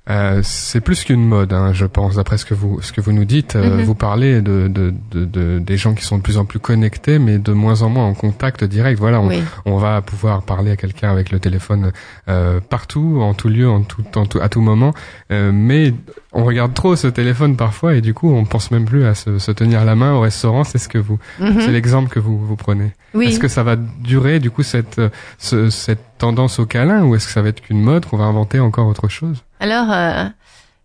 Euh, 0.10 0.40
c'est 0.44 0.82
plus 0.82 1.04
qu'une 1.04 1.24
mode, 1.24 1.54
hein, 1.54 1.72
je 1.72 1.86
pense, 1.86 2.16
d'après 2.16 2.40
ce 2.40 2.46
que 2.46 2.56
vous 2.56 2.82
ce 2.82 2.92
que 2.92 3.00
vous 3.02 3.12
nous 3.12 3.26
dites. 3.26 3.56
Euh, 3.56 3.78
Mhm. 3.78 3.84
Vous 3.84 3.94
parlez 3.94 4.42
de, 4.42 4.68
de, 4.68 4.92
de, 5.12 5.26
de- 5.26 5.60
des 5.60 5.78
gens 5.78 5.94
qui 5.94 6.04
sont 6.04 6.18
de 6.18 6.24
plus 6.24 6.38
en 6.40 6.46
plus 6.46 6.58
connectés, 6.58 7.20
mais 7.20 7.38
de 7.38 7.54
moins 7.54 7.84
en 7.84 7.90
moins 7.90 8.06
en 8.08 8.16
contact 8.16 8.64
direct. 8.64 8.98
Voilà, 9.00 9.22
on, 9.22 9.28
Oui. 9.28 9.44
on 9.66 9.78
va 9.78 10.02
pouvoir 10.02 10.42
parler 10.42 10.72
à 10.72 10.78
quelqu'un 10.78 11.12
avec 11.12 11.30
le 11.32 11.40
téléphone 11.40 11.92
euh, 12.28 12.60
partout, 12.60 13.20
en 13.22 13.36
tout 13.36 13.50
lieu, 13.50 13.70
en 13.70 13.84
tout, 13.84 14.04
en 14.16 14.26
tout- 14.26 14.40
à 14.42 14.50
tout 14.50 14.62
moment. 14.62 14.96
Euh, 15.32 15.52
mais 15.54 15.94
on 16.32 16.44
regarde 16.46 16.74
trop 16.74 16.96
ce 16.96 17.08
téléphone 17.08 17.56
parfois 17.58 17.96
et 17.96 18.02
du 18.02 18.14
coup, 18.14 18.32
on 18.34 18.46
pense 18.46 18.70
même 18.72 18.86
plus 18.86 19.06
à 19.06 19.16
se, 19.16 19.40
se 19.40 19.52
tenir 19.52 19.84
la 19.86 19.96
main 19.96 20.14
au 20.14 20.20
restaurant. 20.22 20.64
C'est 20.64 20.78
ce 20.78 20.88
que 20.88 20.98
vous, 21.00 21.18
Mhm. 21.40 21.62
c'est 21.62 21.72
l'exemple 21.72 22.10
que 22.10 22.20
vous 22.20 22.38
vous 22.38 22.56
prenez. 22.56 22.94
Oui. 23.16 23.28
Est-ce 23.28 23.40
que 23.40 23.48
ça 23.48 23.64
va 23.64 23.76
durer 23.76 24.40
du 24.40 24.52
coup 24.52 24.62
cette 24.64 25.00
euh, 25.00 25.10
ce- 25.40 25.70
cette 25.70 26.04
tendance 26.20 26.60
au 26.60 26.66
câlin 26.66 27.04
ou 27.04 27.16
est-ce 27.16 27.26
que 27.28 27.34
ça 27.34 27.42
va 27.42 27.50
être 27.50 27.62
qu'une 27.62 27.82
mode 27.82 28.06
qu'on 28.06 28.18
va 28.18 28.26
inventer 28.26 28.60
encore 28.60 28.88
autre 28.88 29.08
chose? 29.08 29.44
Alors, 29.60 29.92
euh, 29.92 30.26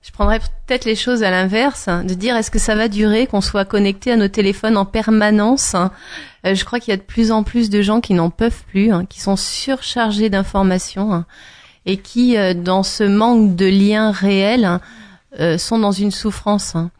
je 0.02 0.11
prendrais 0.12 0.38
peut-être 0.38 0.85
les 0.87 0.96
choses 0.96 1.23
à 1.23 1.31
l'inverse, 1.31 1.88
hein, 1.88 2.05
de 2.05 2.14
dire 2.14 2.37
est-ce 2.37 2.50
que 2.50 2.58
ça 2.58 2.75
va 2.75 2.88
durer 2.88 3.26
qu'on 3.26 3.40
soit 3.43 3.64
connecté 3.67 4.12
à 4.12 4.16
nos 4.16 4.28
téléphones 4.28 4.76
en 4.78 4.85
permanence 4.87 5.75
hein? 5.75 5.90
Euh, 6.47 6.54
Je 6.54 6.64
crois 6.64 6.80
qu'il 6.80 6.90
y 6.92 6.95
a 6.95 6.99
de 6.99 7.02
plus 7.02 7.33
en 7.33 7.42
plus 7.42 7.68
de 7.71 7.83
gens 7.83 8.00
qui 8.00 8.14
n'en 8.14 8.30
peuvent 8.30 8.62
plus, 8.68 8.92
hein, 8.92 9.04
qui 9.09 9.21
sont 9.21 9.37
surchargés 9.37 10.30
d'informations 10.30 11.25
et 11.87 11.99
qui, 11.99 12.37
euh, 12.38 12.54
dans 12.54 12.83
ce 12.83 13.04
manque 13.04 13.57
de 13.57 13.66
liens 13.66 14.11
réels, 14.11 14.80
euh, 15.41 15.59
sont 15.59 15.79
dans 15.79 15.93
une 15.93 16.11
souffrance. 16.11 16.75
hein. 16.75 16.91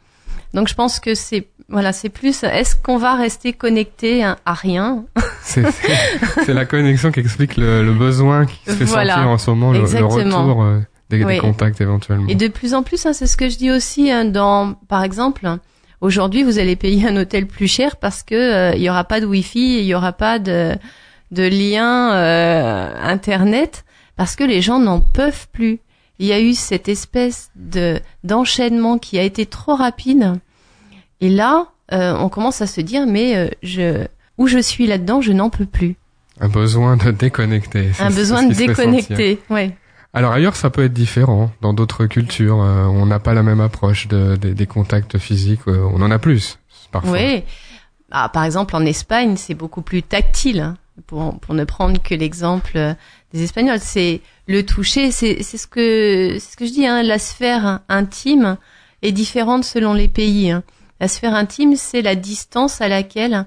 Donc, 0.53 0.69
je 0.69 0.75
pense 0.75 1.01
que 1.01 1.15
c'est 1.15 1.49
voilà, 1.69 1.93
c'est 1.93 2.11
plus 2.11 2.43
est-ce 2.45 2.77
qu'on 2.77 2.99
va 2.99 3.15
rester 3.15 3.53
connecté 3.55 4.23
à 4.23 4.53
rien? 4.53 5.05
C'est 5.43 6.53
la 6.53 6.67
connexion 6.67 7.11
qui 7.11 7.21
explique 7.21 7.57
le, 7.57 7.83
le 7.83 7.93
besoin 7.93 8.45
qui 8.47 8.59
se 8.67 8.73
fait 8.73 8.85
Voilà. 8.85 9.15
sentir 9.15 9.29
en 9.31 9.39
ce 9.39 9.51
moment, 9.51 9.73
le, 9.73 9.81
retour 9.81 10.63
euh, 10.63 10.81
des, 11.11 11.39
contacts 11.39 11.81
éventuellement. 11.81 12.27
Et 12.29 12.35
de 12.35 12.49
plus 12.49 12.75
en 12.75 12.83
plus, 12.83 13.05
hein, 13.07 13.13
c'est 13.13 13.27
ce 13.27 13.37
que 13.37 13.49
je 13.49 13.57
dis 13.57 13.71
aussi 13.71 14.11
hein, 14.11 14.25
dans, 14.27 14.75
par 14.89 15.05
exemple, 15.05 15.49
aujourd'hui, 16.01 16.43
vous 16.43 16.59
allez 16.59 16.77
payer 16.77 17.09
un 17.09 17.17
hôtel 17.17 17.47
plus 17.47 17.69
cher 17.69 17.97
parce 17.97 18.23
que 18.23 18.35
euh, 18.35 18.75
il 18.75 18.83
y 18.83 18.91
aura 18.91 19.05
pas 19.05 19.21
de 19.21 19.27
Wi-Fi, 19.27 19.79
il 19.79 19.85
y 19.85 19.95
aura 19.95 20.13
pas 20.13 20.39
de 20.39 20.77
de 21.31 21.43
lien 21.43 22.13
euh, 22.15 22.91
internet 23.03 23.85
parce 24.17 24.37
que 24.37 24.45
les 24.45 24.61
gens 24.63 24.79
n'en 24.79 25.01
peuvent 25.01 25.49
plus. 25.53 25.81
Il 26.19 26.27
y 26.27 26.33
a 26.33 26.41
eu 26.41 26.55
cette 26.55 26.89
espèce 26.89 27.51
de 27.57 28.01
d'enchaînement 28.23 28.99
qui 28.99 29.19
a 29.19 29.23
été 29.23 29.47
trop 29.47 29.75
rapide. 29.75 30.35
Et 31.21 31.29
là, 31.29 31.67
euh, 31.93 32.15
on 32.19 32.29
commence 32.29 32.61
à 32.63 32.67
se 32.67 32.81
dire 32.81 33.07
mais 33.07 33.37
euh, 33.37 33.49
je 33.63 34.07
où 34.39 34.47
je 34.47 34.59
suis 34.59 34.87
là-dedans, 34.87 35.21
je 35.21 35.33
n'en 35.33 35.51
peux 35.51 35.67
plus. 35.67 35.97
Un 36.41 36.49
besoin 36.49 36.97
de 36.97 37.11
déconnecter. 37.11 37.91
Un 38.01 38.11
besoin 38.21 38.43
de 38.45 38.55
déconnecter. 38.55 39.39
Ouais. 39.51 39.77
Alors 40.13 40.33
ailleurs, 40.33 40.55
ça 40.57 40.71
peut 40.71 40.85
être 40.85 40.93
différent. 40.93 41.51
Dans 41.61 41.73
d'autres 41.73 42.07
cultures, 42.07 42.61
euh, 42.63 42.85
on 42.87 43.07
n'a 43.07 43.19
pas 43.19 43.35
la 43.35 43.43
même 43.43 43.61
approche 43.61 44.07
de, 44.09 44.37
des- 44.37 44.55
des 44.55 44.67
contacts 44.67 45.19
physiques. 45.19 45.61
euh, 45.69 45.89
on 45.93 46.01
en 46.03 46.11
a 46.11 46.19
plus 46.19 46.59
parfois. 46.93 47.13
Oui. 47.13 47.43
Ah, 48.13 48.29
par 48.29 48.45
exemple, 48.45 48.77
en 48.77 48.85
Espagne, 48.87 49.37
c'est 49.37 49.55
beaucoup 49.55 49.83
plus 49.83 50.03
tactile. 50.05 50.61
hein, 50.61 50.77
Pour, 51.09 51.39
pour 51.41 51.55
ne 51.55 51.65
prendre 51.65 52.01
que 52.01 52.15
l'exemple 52.15 52.73
euh, 52.77 52.95
des 53.33 53.43
Espagnols, 53.43 53.81
c'est 53.81 54.21
le 54.47 54.65
toucher. 54.65 55.11
C'est 55.11 55.43
c'est 55.43 55.59
ce 55.59 55.67
que 55.67 56.39
ce 56.41 56.57
que 56.57 56.67
je 56.67 56.73
dis. 56.73 56.87
Hein, 56.87 57.03
la 57.03 57.19
sphère 57.19 57.81
intime 57.89 58.57
est 59.03 59.13
différente 59.13 59.65
selon 59.65 59.95
les 59.95 60.09
pays. 60.09 60.51
hein. 60.51 60.63
La 61.01 61.09
sphère 61.09 61.35
intime, 61.35 61.77
c'est 61.77 62.03
la 62.03 62.15
distance 62.15 62.81
à 62.81 62.89
laquelle 62.89 63.47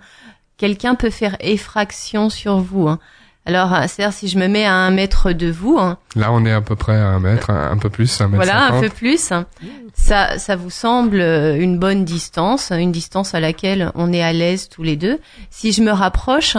quelqu'un 0.58 0.96
peut 0.96 1.10
faire 1.10 1.38
effraction 1.40 2.30
sur 2.30 2.58
vous. 2.60 2.88
hein. 2.88 3.00
Alors, 3.46 3.70
c'est-à-dire 3.88 4.12
si 4.12 4.28
je 4.28 4.38
me 4.38 4.48
mets 4.50 4.66
à 4.66 4.74
un 4.74 4.92
mètre 4.92 5.32
de 5.32 5.50
vous, 5.50 5.78
hein, 5.80 5.98
Là, 6.18 6.34
on 6.34 6.46
est 6.46 6.52
à 6.52 6.60
peu 6.60 6.76
près 6.76 6.98
à 6.98 7.08
un 7.08 7.20
mètre, 7.22 7.50
un, 7.50 7.78
peu 7.78 7.90
plus, 7.90 8.20
un 8.20 8.28
mètre 8.28 8.44
voilà, 8.44 8.74
un 8.74 8.82
peu 8.82 8.90
plus, 8.90 9.32
hein, 9.32 9.46
ça, 9.94 10.38
ça 10.38 10.58
vous 10.58 10.70
semble 10.70 11.22
une 11.22 11.80
bonne 11.80 12.04
distance, 12.04 12.72
une 12.72 12.92
distance 12.92 13.34
à 13.36 13.40
laquelle 13.40 13.90
on 13.96 14.12
est 14.12 14.22
à 14.22 14.34
l'aise 14.34 14.68
tous 14.68 14.84
les 14.84 14.98
deux. 14.98 15.18
Si 15.50 15.72
je 15.72 15.82
me 15.82 15.92
rapproche, 15.92 16.58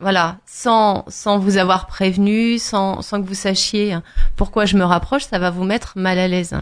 voilà, 0.00 0.38
sans, 0.46 1.04
sans 1.08 1.38
vous 1.38 1.56
avoir 1.56 1.86
prévenu, 1.86 2.58
sans, 2.58 3.02
sans 3.02 3.22
que 3.22 3.26
vous 3.26 3.34
sachiez 3.34 3.96
pourquoi 4.36 4.64
je 4.64 4.76
me 4.76 4.84
rapproche, 4.84 5.24
ça 5.24 5.38
va 5.38 5.50
vous 5.50 5.64
mettre 5.64 5.92
mal 5.96 6.18
à 6.18 6.28
l'aise. 6.28 6.54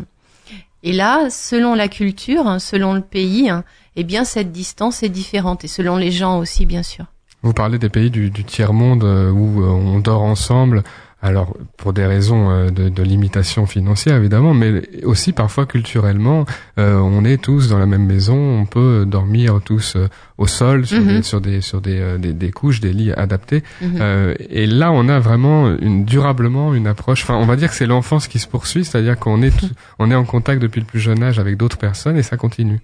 Et 0.83 0.93
là, 0.93 1.31
selon 1.31 1.75
la 1.75 1.89
culture, 1.89 2.61
selon 2.61 2.93
le 2.93 3.01
pays, 3.01 3.51
eh 3.97 4.05
bien, 4.05 4.25
cette 4.25 4.53
distance 4.53 5.03
est 5.03 5.09
différente, 5.09 5.65
et 5.65 5.69
selon 5.69 5.97
les 5.97 6.11
gens 6.11 6.39
aussi, 6.39 6.67
bien 6.67 6.83
sûr. 6.83 7.07
Vous 7.43 7.53
parlez 7.53 7.79
des 7.79 7.89
pays 7.89 8.11
du, 8.11 8.31
du 8.31 8.45
tiers-monde 8.45 9.05
euh, 9.05 9.31
où 9.31 9.62
euh, 9.62 9.67
on 9.67 9.99
dort 9.99 10.23
ensemble, 10.23 10.85
alors 11.25 11.57
pour 11.76 11.93
des 11.93 12.05
raisons 12.05 12.50
euh, 12.50 12.71
de, 12.71 12.88
de 12.88 13.02
limitation 13.05 13.64
financière 13.67 14.17
évidemment, 14.17 14.55
mais 14.55 14.83
aussi 15.05 15.33
parfois 15.33 15.67
culturellement, 15.67 16.45
euh, 16.79 16.97
on 16.99 17.25
est 17.25 17.41
tous 17.41 17.69
dans 17.69 17.79
la 17.79 17.87
même 17.87 18.05
maison, 18.05 18.37
on 18.37 18.67
peut 18.67 19.05
dormir 19.07 19.61
tous 19.64 19.95
euh, 19.95 20.09
au 20.38 20.47
sol 20.49 20.85
sur, 20.87 21.00
Mhm. 21.00 21.07
des, 21.19 21.23
sur 21.23 21.41
des 21.41 21.61
sur 21.61 21.81
des, 21.81 21.99
euh, 22.00 22.19
des, 22.19 22.33
des 22.33 22.50
couches, 22.50 22.81
des 22.81 22.93
lits 22.93 23.12
adaptés. 23.12 23.62
Mhm. 23.81 23.99
Euh, 24.00 24.35
et 24.50 24.67
là, 24.67 24.91
on 24.91 25.09
a 25.09 25.21
vraiment 25.21 25.73
une 25.76 26.05
durablement 26.05 26.75
une 26.75 26.88
approche. 26.88 27.23
Enfin, 27.23 27.37
on 27.37 27.47
va 27.47 27.55
dire 27.55 27.69
que 27.71 27.76
c'est 27.76 27.87
l'enfance 27.87 28.26
qui 28.26 28.41
se 28.41 28.49
poursuit, 28.49 28.85
c'est-à-dire 28.85 29.17
qu'on 29.19 29.43
est 29.43 29.57
tout- 29.57 29.71
on 30.00 30.11
est 30.11 30.14
en 30.17 30.25
contact 30.25 30.61
depuis 30.61 30.81
le 30.81 30.87
plus 30.87 30.99
jeune 31.00 31.23
âge 31.23 31.38
avec 31.38 31.57
d'autres 31.57 31.79
personnes 31.79 32.17
et 32.17 32.23
ça 32.25 32.37
continue. 32.37 32.81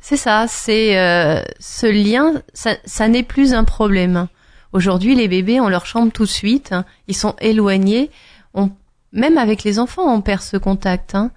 C'est 0.00 0.16
ça, 0.18 0.46
c'est 0.48 0.98
euh, 0.98 1.40
ce 1.60 1.86
lien, 1.86 2.42
ça, 2.52 2.72
ça 2.84 3.08
n'est 3.08 3.22
plus 3.22 3.54
un 3.54 3.64
problème. 3.64 4.26
Aujourd'hui, 4.74 5.14
les 5.14 5.28
bébés, 5.28 5.60
on 5.60 5.68
leur 5.68 5.86
chambre 5.86 6.10
tout 6.12 6.24
de 6.24 6.28
suite, 6.28 6.72
hein. 6.72 6.84
ils 7.08 7.16
sont 7.16 7.36
éloignés. 7.40 8.10
Même 9.12 9.38
avec 9.38 9.62
les 9.62 9.78
enfants, 9.78 10.12
on 10.12 10.20
perd 10.20 10.42
ce 10.42 10.56
contact. 10.56 11.14
hein. 11.14 11.30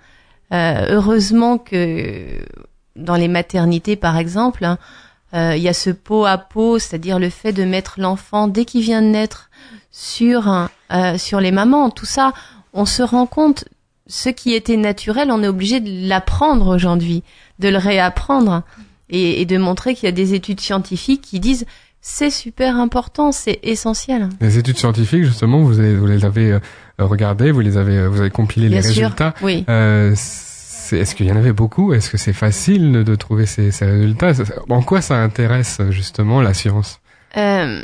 Euh, 0.51 0.87
heureusement 0.89 1.59
que 1.59 2.43
dans 2.95 3.15
les 3.15 3.27
maternités, 3.27 3.95
par 3.95 4.17
exemple, 4.17 4.65
hein, 4.65 4.79
euh, 5.35 5.55
il 5.55 5.61
y 5.61 5.69
a 5.69 5.73
ce 5.73 5.91
pot 5.91 6.25
à 6.25 6.39
pot, 6.39 6.79
c'est-à-dire 6.79 7.19
le 7.19 7.29
fait 7.29 7.53
de 7.53 7.63
mettre 7.63 7.99
l'enfant 7.99 8.47
dès 8.47 8.65
qu'il 8.65 8.81
vient 8.81 9.03
de 9.03 9.07
naître 9.07 9.51
sur 9.91 10.67
euh, 10.91 11.17
sur 11.19 11.39
les 11.39 11.51
mamans. 11.51 11.91
Tout 11.91 12.07
ça, 12.07 12.33
on 12.73 12.85
se 12.85 13.03
rend 13.03 13.27
compte. 13.27 13.65
Ce 14.07 14.29
qui 14.29 14.53
était 14.53 14.77
naturel, 14.77 15.29
on 15.31 15.43
est 15.43 15.47
obligé 15.47 15.79
de 15.79 16.07
l'apprendre 16.07 16.73
aujourd'hui, 16.73 17.23
de 17.59 17.69
le 17.69 17.77
réapprendre 17.77 18.63
et 19.09 19.45
de 19.45 19.57
montrer 19.57 19.95
qu'il 19.95 20.05
y 20.05 20.09
a 20.09 20.13
des 20.13 20.33
études 20.33 20.59
scientifiques 20.59 21.21
qui 21.21 21.39
disent 21.39 21.65
c'est 22.09 22.29
super 22.29 22.77
important, 22.77 23.33
c'est 23.33 23.59
essentiel. 23.63 24.29
Les 24.39 24.57
études 24.57 24.77
scientifiques, 24.77 25.25
justement, 25.25 25.59
vous, 25.59 25.77
avez- 25.79 25.95
vous 25.97 26.05
les 26.07 26.23
avez 26.23 26.53
euh, 26.53 26.59
regardées, 26.99 27.51
vous 27.51 27.59
les 27.59 27.75
avez, 27.75 27.97
euh, 27.97 28.07
vous 28.07 28.21
avez 28.21 28.29
compilé 28.29 28.69
Bien 28.69 28.77
les 28.79 28.83
sûr. 28.87 29.03
résultats. 29.03 29.33
Oui. 29.41 29.65
Euh, 29.67 30.11
Est-ce 30.13 31.15
qu'il 31.15 31.25
y 31.25 31.31
en 31.33 31.35
avait 31.35 31.51
beaucoup? 31.51 31.93
Est-ce 31.93 32.09
que 32.09 32.17
c'est 32.17 32.31
facile 32.31 33.03
de 33.03 33.15
trouver 33.15 33.45
ces, 33.45 33.71
ces 33.71 33.85
résultats? 33.85 34.31
En 34.69 34.81
quoi 34.81 35.01
ça 35.01 35.15
intéresse 35.21 35.81
justement 35.89 36.39
la 36.41 36.53
science? 36.53 37.01
Euh, 37.35 37.81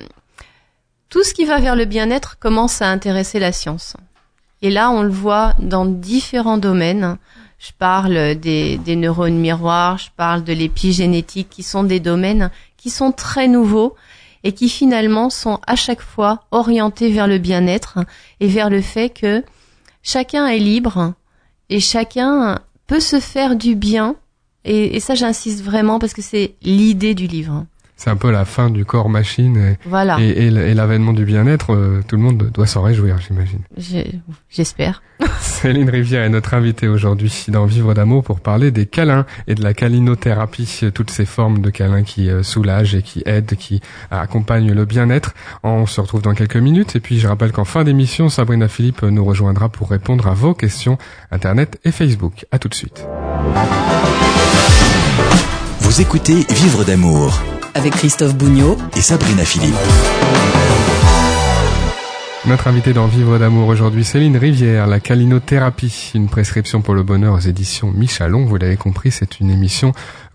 tout 1.10 1.24
ce 1.26 1.34
qui 1.34 1.44
va 1.44 1.60
vers 1.60 1.76
le 1.76 1.84
bien-être 1.84 2.40
commence 2.40 2.82
à 2.82 2.88
intéresser 2.90 3.40
la 3.40 3.52
science. 3.52 3.98
Et 4.62 4.70
là, 4.70 4.90
on 4.90 5.04
le 5.04 5.10
voit 5.10 5.54
dans 5.60 5.86
différents 5.86 6.58
domaines. 6.58 7.18
Je 7.60 7.72
parle 7.78 8.36
des, 8.36 8.78
des 8.78 8.96
neurones 8.96 9.38
miroirs, 9.38 9.98
je 9.98 10.10
parle 10.16 10.46
de 10.46 10.54
l'épigénétique, 10.54 11.50
qui 11.50 11.62
sont 11.64 11.84
des 11.84 12.00
domaines 12.00 12.50
qui 12.78 12.90
sont 12.90 13.12
très 13.12 13.48
nouveaux 13.50 13.96
et 14.44 14.54
qui 14.54 14.70
finalement 14.70 15.30
sont 15.30 15.60
à 15.66 15.76
chaque 15.76 16.02
fois 16.02 16.44
orientés 16.52 17.12
vers 17.12 17.28
le 17.28 17.38
bien-être 17.38 18.00
et 18.40 18.48
vers 18.48 18.70
le 18.70 18.82
fait 18.82 19.10
que 19.10 19.44
chacun 20.02 20.48
est 20.48 20.60
libre 20.60 21.14
et 21.70 21.80
chacun 21.80 22.60
peut 22.88 23.00
se 23.00 23.20
faire 23.20 23.56
du 23.56 23.76
bien. 23.76 24.16
Et, 24.66 24.96
et 24.96 25.00
ça, 25.00 25.16
j'insiste 25.16 25.64
vraiment 25.64 26.00
parce 26.00 26.14
que 26.14 26.22
c'est 26.22 26.56
l'idée 26.62 27.16
du 27.16 27.28
livre. 27.28 27.66
C'est 27.96 28.10
un 28.10 28.16
peu 28.18 28.32
la 28.32 28.44
fin 28.44 28.70
du 28.70 28.84
corps 28.86 29.08
machine 29.08 29.78
Voilà. 29.86 30.18
et, 30.20 30.28
et, 30.30 30.46
et 30.48 30.74
l'avènement 30.74 31.14
du 31.14 31.24
bien-être. 31.26 31.74
euh, 31.74 32.02
tout 32.08 32.16
le 32.18 32.22
monde 32.22 32.50
doit 32.54 32.68
s'en 32.68 32.82
réjouir, 32.82 33.18
j'imagine. 33.26 33.60
J'espère. 34.50 35.02
Céline 35.40 35.90
Rivière 35.90 36.24
est 36.24 36.30
notre 36.30 36.54
invitée 36.54 36.88
aujourd'hui 36.90 37.32
dans 37.48 37.66
Vivre 37.66 37.94
d'amour 37.94 38.24
pour 38.24 38.40
parler 38.42 38.72
des 38.72 38.86
câlins 38.88 39.26
et 39.48 39.56
de 39.56 39.64
la 39.64 39.74
câlinothérapie, 39.74 40.82
toutes 40.94 41.12
ces 41.12 41.26
formes 41.26 41.60
de 41.62 41.70
câlins 41.70 42.04
qui 42.04 42.30
euh, 42.30 42.44
soulagent 42.44 42.96
et 42.96 43.04
qui 43.04 43.24
aident, 43.26 43.56
qui 43.56 43.80
accompagnent 44.12 44.74
le 44.74 44.86
bien-être. 44.86 45.34
On 45.64 45.86
se 45.86 46.02
retrouve 46.02 46.22
dans 46.24 46.34
quelques 46.34 46.58
minutes 46.58 46.96
et 46.96 47.00
puis 47.00 47.20
je 47.20 47.28
rappelle 47.28 47.52
qu'en 47.54 47.64
fin 47.66 47.84
d'émission, 47.86 48.28
Sabrina 48.28 48.68
Philippe 48.68 49.04
nous 49.04 49.24
rejoindra 49.24 49.70
pour 49.70 49.90
répondre 49.90 50.28
à 50.28 50.34
vos 50.34 50.54
questions 50.54 50.98
Internet 51.32 51.80
et 51.86 51.92
Facebook. 51.92 52.46
À 52.52 52.60
tout 52.60 52.68
de 52.68 52.74
suite. 52.76 53.06
Vous 55.80 56.02
écoutez 56.02 56.46
Vivre 56.50 56.84
d'amour 56.84 57.40
avec 57.74 57.94
Christophe 57.94 58.36
Bougnot 58.36 58.78
et 58.96 59.02
Sabrina 59.02 59.44
Philippe. 59.46 59.76
Notre 62.46 62.68
invitée 62.68 62.92
dans 62.92 63.08
Vivre 63.08 63.38
d'amour 63.38 63.70
aujourd'hui, 63.70 64.04
Céline 64.04 64.36
Rivière, 64.36 64.86
la 64.86 65.00
câlinothérapie, 65.00 66.12
une 66.14 66.28
prescription 66.28 66.82
pour 66.82 66.94
le 66.94 67.02
bonheur 67.02 67.36
aux 67.36 67.40
éditions 67.40 67.92
Michalon. 67.92 68.46
Vous 68.46 68.58
l'avez 68.58 68.76
compris, 68.76 69.12
c'est 69.12 69.40
une 69.40 69.50
émission 69.50 69.94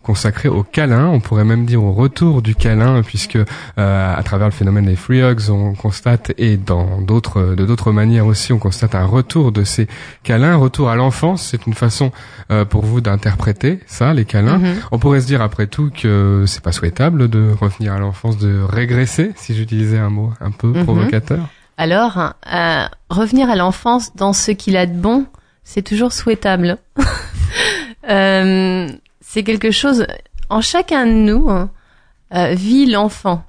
consacrée 0.08 0.48
au 0.48 0.62
câlin, 0.62 1.06
on 1.08 1.20
pourrait 1.20 1.44
même 1.44 1.66
dire 1.66 1.84
au 1.84 1.92
retour 1.92 2.40
du 2.40 2.54
câlin, 2.54 3.02
puisque 3.02 3.36
euh, 3.36 4.16
à 4.16 4.22
travers 4.22 4.46
le 4.48 4.52
phénomène 4.52 4.86
des 4.86 4.96
free 4.96 5.20
hugs, 5.20 5.50
on 5.50 5.74
constate, 5.74 6.32
et 6.38 6.56
dans 6.56 7.02
d'autres, 7.02 7.54
de 7.54 7.66
d'autres 7.66 7.92
manières 7.92 8.24
aussi, 8.24 8.54
on 8.54 8.58
constate 8.58 8.94
un 8.94 9.04
retour 9.04 9.52
de 9.52 9.64
ces 9.64 9.86
câlins, 10.22 10.56
retour 10.56 10.88
à 10.88 10.96
l'enfance. 10.96 11.42
C'est 11.50 11.66
une 11.66 11.74
façon 11.74 12.10
euh, 12.50 12.64
pour 12.64 12.86
vous 12.86 13.02
d'interpréter 13.02 13.80
ça, 13.86 14.14
les 14.14 14.24
câlins. 14.24 14.56
Mhm. 14.58 14.74
On 14.92 14.98
pourrait 14.98 15.20
se 15.20 15.26
dire 15.26 15.42
après 15.42 15.66
tout 15.66 15.90
que 15.90 16.44
c'est 16.46 16.62
pas 16.62 16.72
souhaitable 16.72 17.28
de 17.28 17.52
revenir 17.60 17.92
à 17.92 17.98
l'enfance, 17.98 18.38
de 18.38 18.62
régresser, 18.66 19.32
si 19.36 19.54
j'utilisais 19.54 19.98
un 19.98 20.08
mot 20.10 20.32
un 20.40 20.52
peu 20.52 20.68
Mhm. 20.68 20.84
provocateur. 20.84 21.48
Alors, 21.76 22.32
euh, 22.50 22.84
revenir 23.10 23.50
à 23.50 23.56
l'enfance 23.56 24.16
dans 24.16 24.32
ce 24.32 24.52
qu'il 24.52 24.74
a 24.78 24.86
de 24.86 24.96
bon, 24.96 25.26
c'est 25.64 25.82
toujours 25.82 26.12
souhaitable. 26.14 26.78
Euh, 28.08 28.88
c'est 29.30 29.42
quelque 29.42 29.70
chose. 29.70 30.06
En 30.48 30.60
chacun 30.62 31.06
de 31.06 31.12
nous 31.12 31.50
hein, 31.50 31.70
euh, 32.34 32.54
vit 32.54 32.86
l'enfant. 32.90 33.44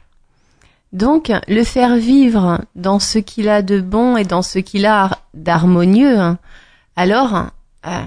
Donc, 0.92 1.32
le 1.48 1.64
faire 1.64 1.96
vivre 1.96 2.62
dans 2.76 3.00
ce 3.00 3.20
qu'il 3.20 3.48
a 3.48 3.62
de 3.62 3.80
bon 3.80 4.18
et 4.18 4.24
dans 4.26 4.42
ce 4.42 4.60
qu'il 4.60 4.86
a 4.88 5.20
d'harmonieux, 5.36 6.18
hein, 6.20 6.38
alors, 6.96 7.52
euh, 7.86 8.02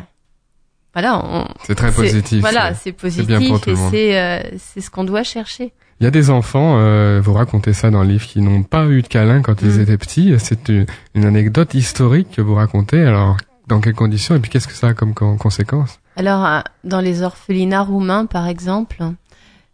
voilà, 0.93 1.25
on, 1.25 1.47
C'est 1.65 1.77
très 1.77 1.93
positif. 1.93 2.41
Voilà, 2.41 2.75
c'est- 2.75 2.91
bien 2.91 2.93
pour 2.93 3.01
positif 3.09 3.61
tout 3.63 3.71
le 3.71 3.77
et 3.77 3.91
c'est 3.91 4.19
euh, 4.19 4.41
c'est 4.59 4.81
ce 4.81 4.91
qu'on 4.91 5.05
doit 5.05 5.23
chercher. 5.23 5.73
Il 6.01 6.05
y 6.05 6.07
a 6.07 6.11
des 6.11 6.29
enfants, 6.31 6.77
euh, 6.79 7.21
vous 7.23 7.33
racontez 7.33 7.73
ça 7.73 7.91
dans 7.91 8.03
le 8.03 8.09
livre, 8.09 8.27
qui 8.27 8.41
n'ont 8.41 8.65
pas 8.65 8.85
eu 8.87 9.01
de 9.03 9.07
câlin 9.09 9.41
quand 9.43 9.63
ils 9.63 9.79
Mm. 9.79 9.81
étaient 9.83 9.99
petits. 9.99 10.35
C'est 10.39 10.69
une, 10.69 10.87
une 11.15 11.25
anecdote 11.25 11.75
historique 11.75 12.33
que 12.33 12.43
vous 12.43 12.57
racontez. 12.57 13.01
Alors, 13.01 13.37
dans 13.69 13.81
quelles 13.81 13.95
conditions 13.95 14.35
et 14.35 14.41
puis 14.41 14.51
qu'est-ce 14.51 14.67
que 14.67 14.75
ça 14.75 14.89
a 14.89 14.95
comme 14.95 15.15
con- 15.15 15.37
conséquence? 15.39 16.01
Alors, 16.17 16.45
euh, 16.45 16.61
dans 16.85 17.01
les 17.01 17.23
orphelinats 17.23 17.83
roumains, 17.83 18.27
par 18.27 18.49
exemple, 18.49 19.03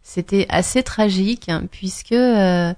c'était 0.03 0.45
assez 0.49 0.83
tragique 0.83 1.49
hein, 1.49 1.63
puisque 1.69 2.13
euh, 2.13 2.73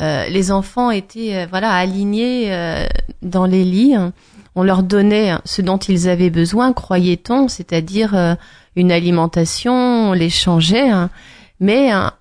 euh, 0.00 0.28
les 0.28 0.50
enfants 0.50 0.90
étaient 0.90 1.46
voilà 1.46 1.72
alignés 1.72 2.50
dans 3.22 3.46
les 3.46 3.64
lits. 3.64 3.94
On 4.54 4.62
leur 4.62 4.82
donnait 4.82 5.34
ce 5.44 5.62
dont 5.62 5.76
ils 5.76 6.08
avaient 6.08 6.30
besoin, 6.30 6.72
croyait-on, 6.72 7.48
c'est-à-dire 7.48 8.36
une 8.74 8.90
alimentation. 8.90 9.72
On 9.72 10.12
les 10.12 10.30
changeait, 10.30 10.88
hein. 10.88 11.10
mais 11.60 11.90
hein, 11.90 12.12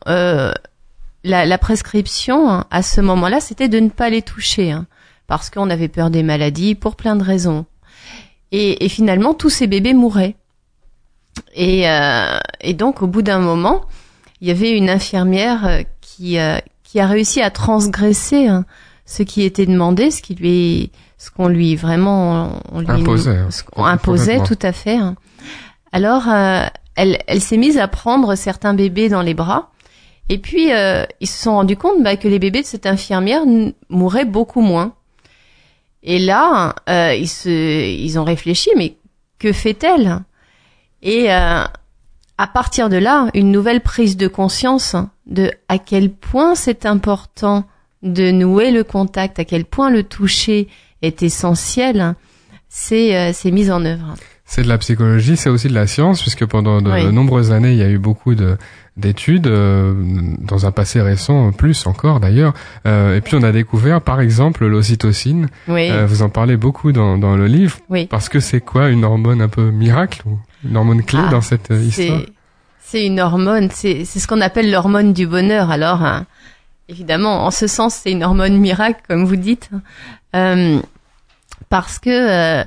la, 1.23 1.57
prescription 1.57 2.63
à 2.69 2.81
ce 2.83 3.01
moment-là, 3.01 3.39
c'était 3.39 3.69
de 3.69 3.79
ne 3.79 3.89
pas 3.89 4.09
les 4.09 4.21
toucher 4.21 4.75
parce 5.27 5.49
qu'on 5.49 5.69
avait 5.69 5.87
peur 5.87 6.09
des 6.09 6.23
maladies 6.23 6.75
pour 6.75 6.95
plein 6.95 7.15
de 7.15 7.23
raisons. 7.23 7.65
Et 8.51 8.87
finalement, 8.89 9.33
tous 9.33 9.49
ces 9.49 9.67
bébés 9.67 9.93
mouraient. 9.93 10.35
Et, 11.53 11.89
euh, 11.89 12.37
et 12.61 12.73
donc, 12.73 13.01
au 13.01 13.07
bout 13.07 13.21
d'un 13.21 13.39
moment, 13.39 13.81
il 14.41 14.47
y 14.47 14.51
avait 14.51 14.71
une 14.77 14.89
infirmière 14.89 15.65
euh, 15.65 15.81
qui, 16.01 16.37
euh, 16.39 16.57
qui 16.83 16.99
a 16.99 17.07
réussi 17.07 17.41
à 17.41 17.49
transgresser 17.49 18.47
hein, 18.47 18.65
ce 19.05 19.23
qui 19.23 19.43
était 19.43 19.65
demandé, 19.65 20.11
ce 20.11 20.21
qui 20.21 20.35
lui, 20.35 20.91
ce 21.17 21.31
qu'on 21.31 21.47
lui 21.47 21.75
vraiment, 21.75 22.59
on 22.71 22.81
lui 22.81 22.89
Imposait, 22.89 23.31
hein. 23.37 23.47
ce 23.51 23.63
qu'on 23.63 23.85
imposait 23.85 24.37
Complètement. 24.37 24.55
tout 24.57 24.67
à 24.67 24.71
fait. 24.71 24.95
hein. 24.97 25.15
Alors, 25.91 26.27
euh, 26.29 26.65
elle, 26.95 27.19
elle 27.27 27.41
s'est 27.41 27.57
mise 27.57 27.77
à 27.77 27.87
prendre 27.87 28.35
certains 28.35 28.73
bébés 28.73 29.09
dans 29.09 29.21
les 29.21 29.33
bras. 29.33 29.71
Et 30.29 30.39
puis, 30.39 30.73
euh, 30.73 31.05
ils 31.21 31.27
se 31.27 31.41
sont 31.41 31.53
rendus 31.53 31.77
compte 31.77 32.03
bah, 32.03 32.17
que 32.17 32.27
les 32.27 32.37
bébés 32.39 32.61
de 32.61 32.65
cette 32.67 32.85
infirmière 32.85 33.43
mouraient 33.89 34.25
beaucoup 34.25 34.61
moins. 34.61 34.93
Et 36.03 36.19
là, 36.19 36.75
euh, 36.89 37.13
ils, 37.15 37.29
se, 37.29 37.49
ils 37.49 38.19
ont 38.19 38.23
réfléchi, 38.23 38.69
mais 38.75 38.97
que 39.39 39.51
fait-elle? 39.53 40.19
Et 41.01 41.31
euh, 41.31 41.63
à 42.37 42.47
partir 42.47 42.89
de 42.89 42.97
là, 42.97 43.29
une 43.33 43.51
nouvelle 43.51 43.81
prise 43.81 44.17
de 44.17 44.27
conscience 44.27 44.95
de 45.25 45.51
à 45.69 45.77
quel 45.77 46.11
point 46.11 46.55
c'est 46.55 46.85
important 46.85 47.65
de 48.03 48.31
nouer 48.31 48.71
le 48.71 48.83
contact, 48.83 49.39
à 49.39 49.45
quel 49.45 49.65
point 49.65 49.89
le 49.89 50.03
toucher 50.03 50.67
est 51.01 51.23
essentiel, 51.23 52.15
c'est 52.69 53.15
euh, 53.15 53.31
c'est 53.33 53.51
mis 53.51 53.71
en 53.71 53.83
œuvre. 53.85 54.13
C'est 54.49 54.61
de 54.63 54.69
la 54.69 54.77
psychologie, 54.77 55.35
c'est 55.35 55.49
aussi 55.49 55.67
de 55.67 55.73
la 55.73 55.87
science, 55.87 56.21
puisque 56.21 56.45
pendant 56.45 56.81
de 56.81 56.89
Oui. 56.89 57.11
nombreuses 57.11 57.51
années, 57.51 57.71
il 57.73 57.77
y 57.77 57.83
a 57.83 57.89
eu 57.89 57.97
beaucoup 57.97 58.33
de 58.33 58.57
d'études, 58.95 59.45
euh, 59.45 59.93
dans 60.39 60.65
un 60.65 60.71
passé 60.71 61.01
récent, 61.01 61.51
plus 61.51 61.85
encore 61.85 62.19
d'ailleurs. 62.19 62.53
Euh, 62.87 63.15
et 63.15 63.21
puis 63.21 63.35
on 63.35 63.43
a 63.43 63.51
découvert, 63.51 64.01
par 64.01 64.21
exemple, 64.21 64.65
l'ocytocine. 64.65 65.49
Oui, 65.67 65.89
Euh, 65.91 66.05
vous 66.07 66.21
en 66.23 66.29
parlez 66.29 66.55
beaucoup 66.57 66.91
dans, 66.93 67.17
dans 67.17 67.35
le 67.35 67.45
livre, 67.45 67.77
oui. 67.89 68.07
parce 68.07 68.27
que 68.29 68.39
c'est 68.39 68.61
quoi 68.61 68.89
une 68.89 69.03
hormone 69.05 69.41
un 69.41 69.49
peu 69.49 69.69
miracle 69.69 70.21
ou 70.25 70.39
une 70.63 70.77
hormone 70.77 71.03
clé 71.03 71.19
Ah, 71.23 71.29
dans 71.29 71.41
cette 71.41 71.71
euh, 71.71 71.81
histoire 71.81 72.21
C'est 72.79 73.05
une 73.05 73.19
hormone, 73.19 73.69
c'est 73.71 74.05
c'est 74.05 74.19
ce 74.19 74.27
qu'on 74.27 74.41
appelle 74.41 74.71
l'hormone 74.71 75.13
du 75.13 75.27
bonheur. 75.27 75.71
Alors 75.71 76.03
hein, 76.03 76.25
évidemment, 76.89 77.45
en 77.45 77.51
ce 77.51 77.67
sens, 77.67 77.95
c'est 77.95 78.11
une 78.11 78.23
hormone 78.23 78.57
miracle, 78.57 79.01
comme 79.07 79.25
vous 79.25 79.35
dites, 79.35 79.69
Euh, 80.35 80.79
parce 81.69 81.99
que 81.99 82.09
euh, 82.09 82.63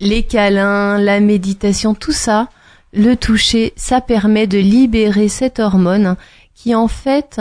les 0.00 0.22
câlins, 0.22 0.98
la 0.98 1.20
méditation, 1.20 1.94
tout 1.94 2.12
ça, 2.12 2.48
le 2.92 3.16
toucher, 3.16 3.72
ça 3.76 4.00
permet 4.00 4.46
de 4.46 4.58
libérer 4.58 5.28
cette 5.28 5.58
hormone 5.58 6.16
qui 6.54 6.74
en 6.74 6.88
fait 6.88 7.40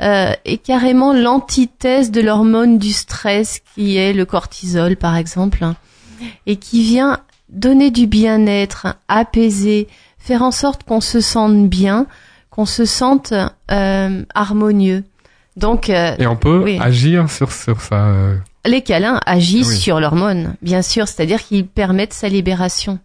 euh, 0.00 0.32
est 0.44 0.58
carrément 0.58 1.12
l'antithèse 1.12 2.10
de 2.10 2.20
l'hormone 2.20 2.78
du 2.78 2.92
stress 2.92 3.60
qui 3.74 3.96
est 3.96 4.12
le 4.12 4.24
cortisol 4.24 4.96
par 4.96 5.16
exemple 5.16 5.64
et 6.46 6.56
qui 6.56 6.82
vient 6.82 7.20
donner 7.52 7.90
du 7.90 8.06
bien-être, 8.06 8.86
apaiser, 9.08 9.86
faire 10.18 10.42
en 10.42 10.50
sorte 10.50 10.82
qu'on 10.84 11.00
se 11.00 11.20
sente 11.20 11.68
bien, 11.68 12.06
qu'on 12.50 12.66
se 12.66 12.84
sente 12.84 13.32
euh, 13.70 14.24
harmonieux. 14.34 15.04
Donc 15.56 15.90
euh, 15.90 16.16
Et 16.18 16.26
on 16.26 16.36
peut 16.36 16.62
Oui. 16.64 16.78
agir 16.80 17.30
sur, 17.30 17.52
sur 17.52 17.80
ça. 17.80 18.06
euh, 18.06 18.36
les 18.64 18.82
câlins 18.82 19.20
agissent 19.26 19.68
Oui. 19.68 19.76
sur 19.76 20.00
l'hormone, 20.00 20.54
bien 20.62 20.82
sûr, 20.82 21.06
c'est-à-dire 21.08 21.42
qu'ils 21.42 21.66
permettent 21.66 22.14
sa 22.14 22.28
libération. 22.28 22.98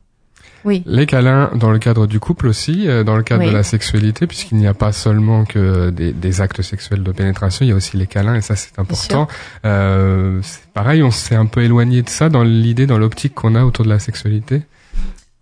Oui. 0.67 0.83
Les 0.85 1.05
câlins 1.05 1.49
dans 1.55 1.71
le 1.71 1.79
cadre 1.79 2.05
du 2.07 2.19
couple 2.19 2.47
aussi, 2.47 2.87
euh, 2.87 3.03
dans 3.05 3.15
le 3.15 3.23
cadre 3.23 3.43
Oui. 3.43 3.49
de 3.49 3.53
la 3.55 3.63
sexualité, 3.63 4.27
puisqu'il 4.27 4.57
n'y 4.57 4.67
a 4.67 4.73
pas 4.73 4.91
seulement 4.91 5.45
que 5.45 5.89
des, 5.89 6.11
des 6.11 6.41
actes 6.41 6.61
sexuels 6.61 7.03
de 7.03 7.11
pénétration, 7.13 7.65
il 7.65 7.69
y 7.69 7.71
a 7.71 7.75
aussi 7.75 7.95
les 7.95 8.05
câlins, 8.07 8.35
et 8.35 8.41
ça 8.41 8.55
c'est 8.57 8.77
important. 8.77 9.27
Euh, 9.65 10.39
c'est 10.43 10.65
pareil, 10.73 11.01
on 11.03 11.11
s'est 11.11 11.35
un 11.35 11.45
peu 11.45 11.63
éloigné 11.63 12.01
de 12.01 12.09
ça 12.09 12.27
dans 12.29 12.43
l'idée, 12.43 12.85
dans 12.85 12.97
l'optique 12.97 13.33
qu'on 13.33 13.55
a 13.55 13.63
autour 13.63 13.85
de 13.85 13.89
la 13.89 13.99
sexualité. 13.99 14.63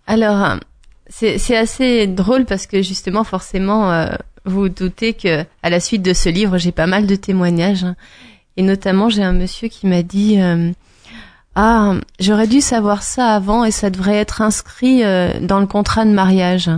Alors, 0.08 0.44
euh, 0.44 0.56
c'est 1.10 1.58
assez 1.58 2.06
drôle 2.08 2.46
parce 2.46 2.68
que 2.68 2.82
justement, 2.84 3.24
forcément, 3.24 3.92
euh, 3.92 4.08
vous 4.46 4.62
vous 4.62 4.70
doutez 4.70 5.14
que 5.14 5.44
à 5.64 5.70
la 5.72 5.80
suite 5.80 6.04
de 6.04 6.14
ce 6.14 6.30
livre, 6.30 6.58
j'ai 6.60 6.72
pas 6.72 6.86
mal 6.88 7.08
de 7.08 7.16
témoignages. 7.16 7.84
hein. 7.84 7.96
Et 8.58 8.62
notamment, 8.64 9.10
j'ai 9.10 9.24
un 9.24 9.34
monsieur 9.34 9.68
qui 9.70 9.88
m'a 9.88 10.04
dit 10.04 10.40
euh, 10.40 10.72
Ah, 11.56 11.94
j'aurais 12.20 12.48
dû 12.48 12.62
savoir 12.62 13.02
ça 13.02 13.34
avant 13.34 13.64
et 13.64 13.72
ça 13.72 13.90
devrait 13.90 14.18
être 14.18 14.42
inscrit 14.42 15.04
euh, 15.04 15.40
dans 15.40 15.60
le 15.60 15.68
contrat 15.68 16.06
de 16.06 16.12
mariage. 16.12 16.70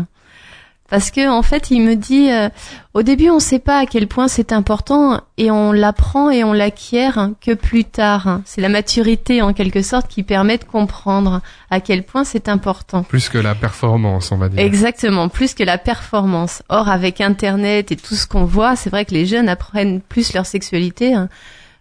Parce 0.90 1.12
que 1.12 1.30
en 1.30 1.42
fait, 1.42 1.70
il 1.70 1.82
me 1.82 1.96
dit 1.96 2.32
euh, 2.32 2.48
au 2.94 3.02
début, 3.02 3.30
on 3.30 3.36
ne 3.36 3.40
sait 3.42 3.60
pas 3.60 3.80
à 3.80 3.86
quel 3.86 4.08
point 4.08 4.30
c'est 4.30 4.54
important 4.54 5.22
et 5.38 5.52
on 5.52 5.74
l'apprend 5.74 6.30
et 6.30 6.46
on 6.46 6.54
l'acquiert 6.54 7.32
que 7.42 7.54
plus 7.54 7.84
tard. 7.84 8.40
C'est 8.46 8.62
la 8.62 8.70
maturité 8.70 9.42
en 9.42 9.52
quelque 9.52 9.82
sorte 9.82 10.08
qui 10.08 10.24
permet 10.24 10.58
de 10.58 10.64
comprendre 10.64 11.42
à 11.70 11.82
quel 11.82 12.04
point 12.04 12.24
c'est 12.24 12.48
important. 12.48 13.04
Plus 13.04 13.28
que 13.28 13.38
la 13.38 13.54
performance, 13.54 14.32
on 14.32 14.38
va 14.38 14.48
dire. 14.48 14.60
Exactement, 14.60 15.28
plus 15.28 15.54
que 15.54 15.64
la 15.64 15.78
performance. 15.78 16.64
Or, 16.70 16.88
avec 16.88 17.20
Internet 17.20 17.92
et 17.92 17.98
tout 17.98 18.16
ce 18.16 18.26
qu'on 18.26 18.46
voit, 18.46 18.78
c'est 18.78 18.90
vrai 18.90 19.04
que 19.04 19.14
les 19.14 19.26
jeunes 19.26 19.50
apprennent 19.50 20.00
plus 20.00 20.34
leur 20.34 20.46
sexualité 20.46 21.14
hein, 21.14 21.28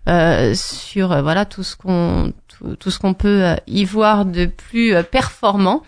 euh, 0.09 0.55
sur 0.55 1.12
euh, 1.12 1.23
voilà 1.23 1.45
tout 1.45 1.62
ce 1.62 1.76
qu'on 1.76 2.33
tout, 2.58 2.76
tout 2.76 2.90
ce 2.90 2.98
qu'on 2.98 3.14
peut 3.14 3.44
euh, 3.44 3.56
y 3.66 3.84
voir 3.84 4.25
de 4.25 4.46
plus 4.46 4.94
euh, 4.94 5.02
performant 5.02 5.82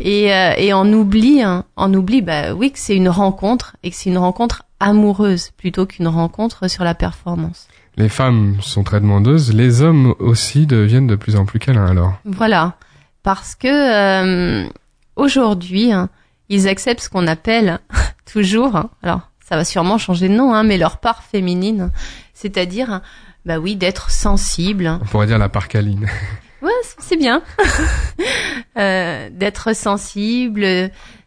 et, 0.00 0.32
euh, 0.32 0.52
et 0.56 0.72
on 0.72 0.92
oublie 0.92 1.42
hein, 1.42 1.64
on 1.76 1.92
oublie 1.94 2.22
bah 2.22 2.54
oui 2.54 2.72
que 2.72 2.78
c'est 2.78 2.96
une 2.96 3.08
rencontre 3.08 3.76
et 3.82 3.90
que 3.90 3.96
c'est 3.96 4.10
une 4.10 4.18
rencontre 4.18 4.64
amoureuse 4.80 5.50
plutôt 5.56 5.86
qu'une 5.86 6.08
rencontre 6.08 6.68
sur 6.68 6.84
la 6.84 6.94
performance. 6.94 7.68
Les 7.96 8.08
femmes 8.08 8.56
sont 8.62 8.82
très 8.82 9.00
demandeuses, 9.00 9.54
les 9.54 9.82
hommes 9.82 10.14
aussi 10.18 10.66
deviennent 10.66 11.06
de 11.06 11.16
plus 11.16 11.36
en 11.36 11.44
plus 11.44 11.58
câlins 11.58 11.86
alors. 11.86 12.14
Voilà, 12.24 12.74
parce 13.22 13.54
que 13.54 13.68
euh, 13.68 14.68
aujourd'hui, 15.16 15.92
hein, 15.92 16.08
ils 16.48 16.66
acceptent 16.66 17.02
ce 17.02 17.10
qu'on 17.10 17.26
appelle 17.26 17.78
toujours, 18.32 18.76
hein, 18.76 18.90
alors 19.02 19.20
ça 19.44 19.56
va 19.56 19.64
sûrement 19.64 19.98
changer 19.98 20.28
de 20.28 20.34
nom, 20.34 20.54
hein, 20.54 20.62
mais 20.62 20.78
leur 20.78 20.98
part 20.98 21.22
féminine, 21.22 21.90
c'est-à-dire, 22.32 23.02
bah 23.46 23.58
oui, 23.58 23.76
d'être 23.76 24.10
sensible, 24.10 24.98
On 25.02 25.04
pourrait 25.06 25.26
dire 25.26 25.38
la 25.38 25.48
parcaline. 25.48 26.06
Ouais, 26.62 26.70
c'est 26.98 27.16
bien. 27.16 27.42
Euh, 28.78 29.28
d'être 29.32 29.74
sensible, 29.74 30.64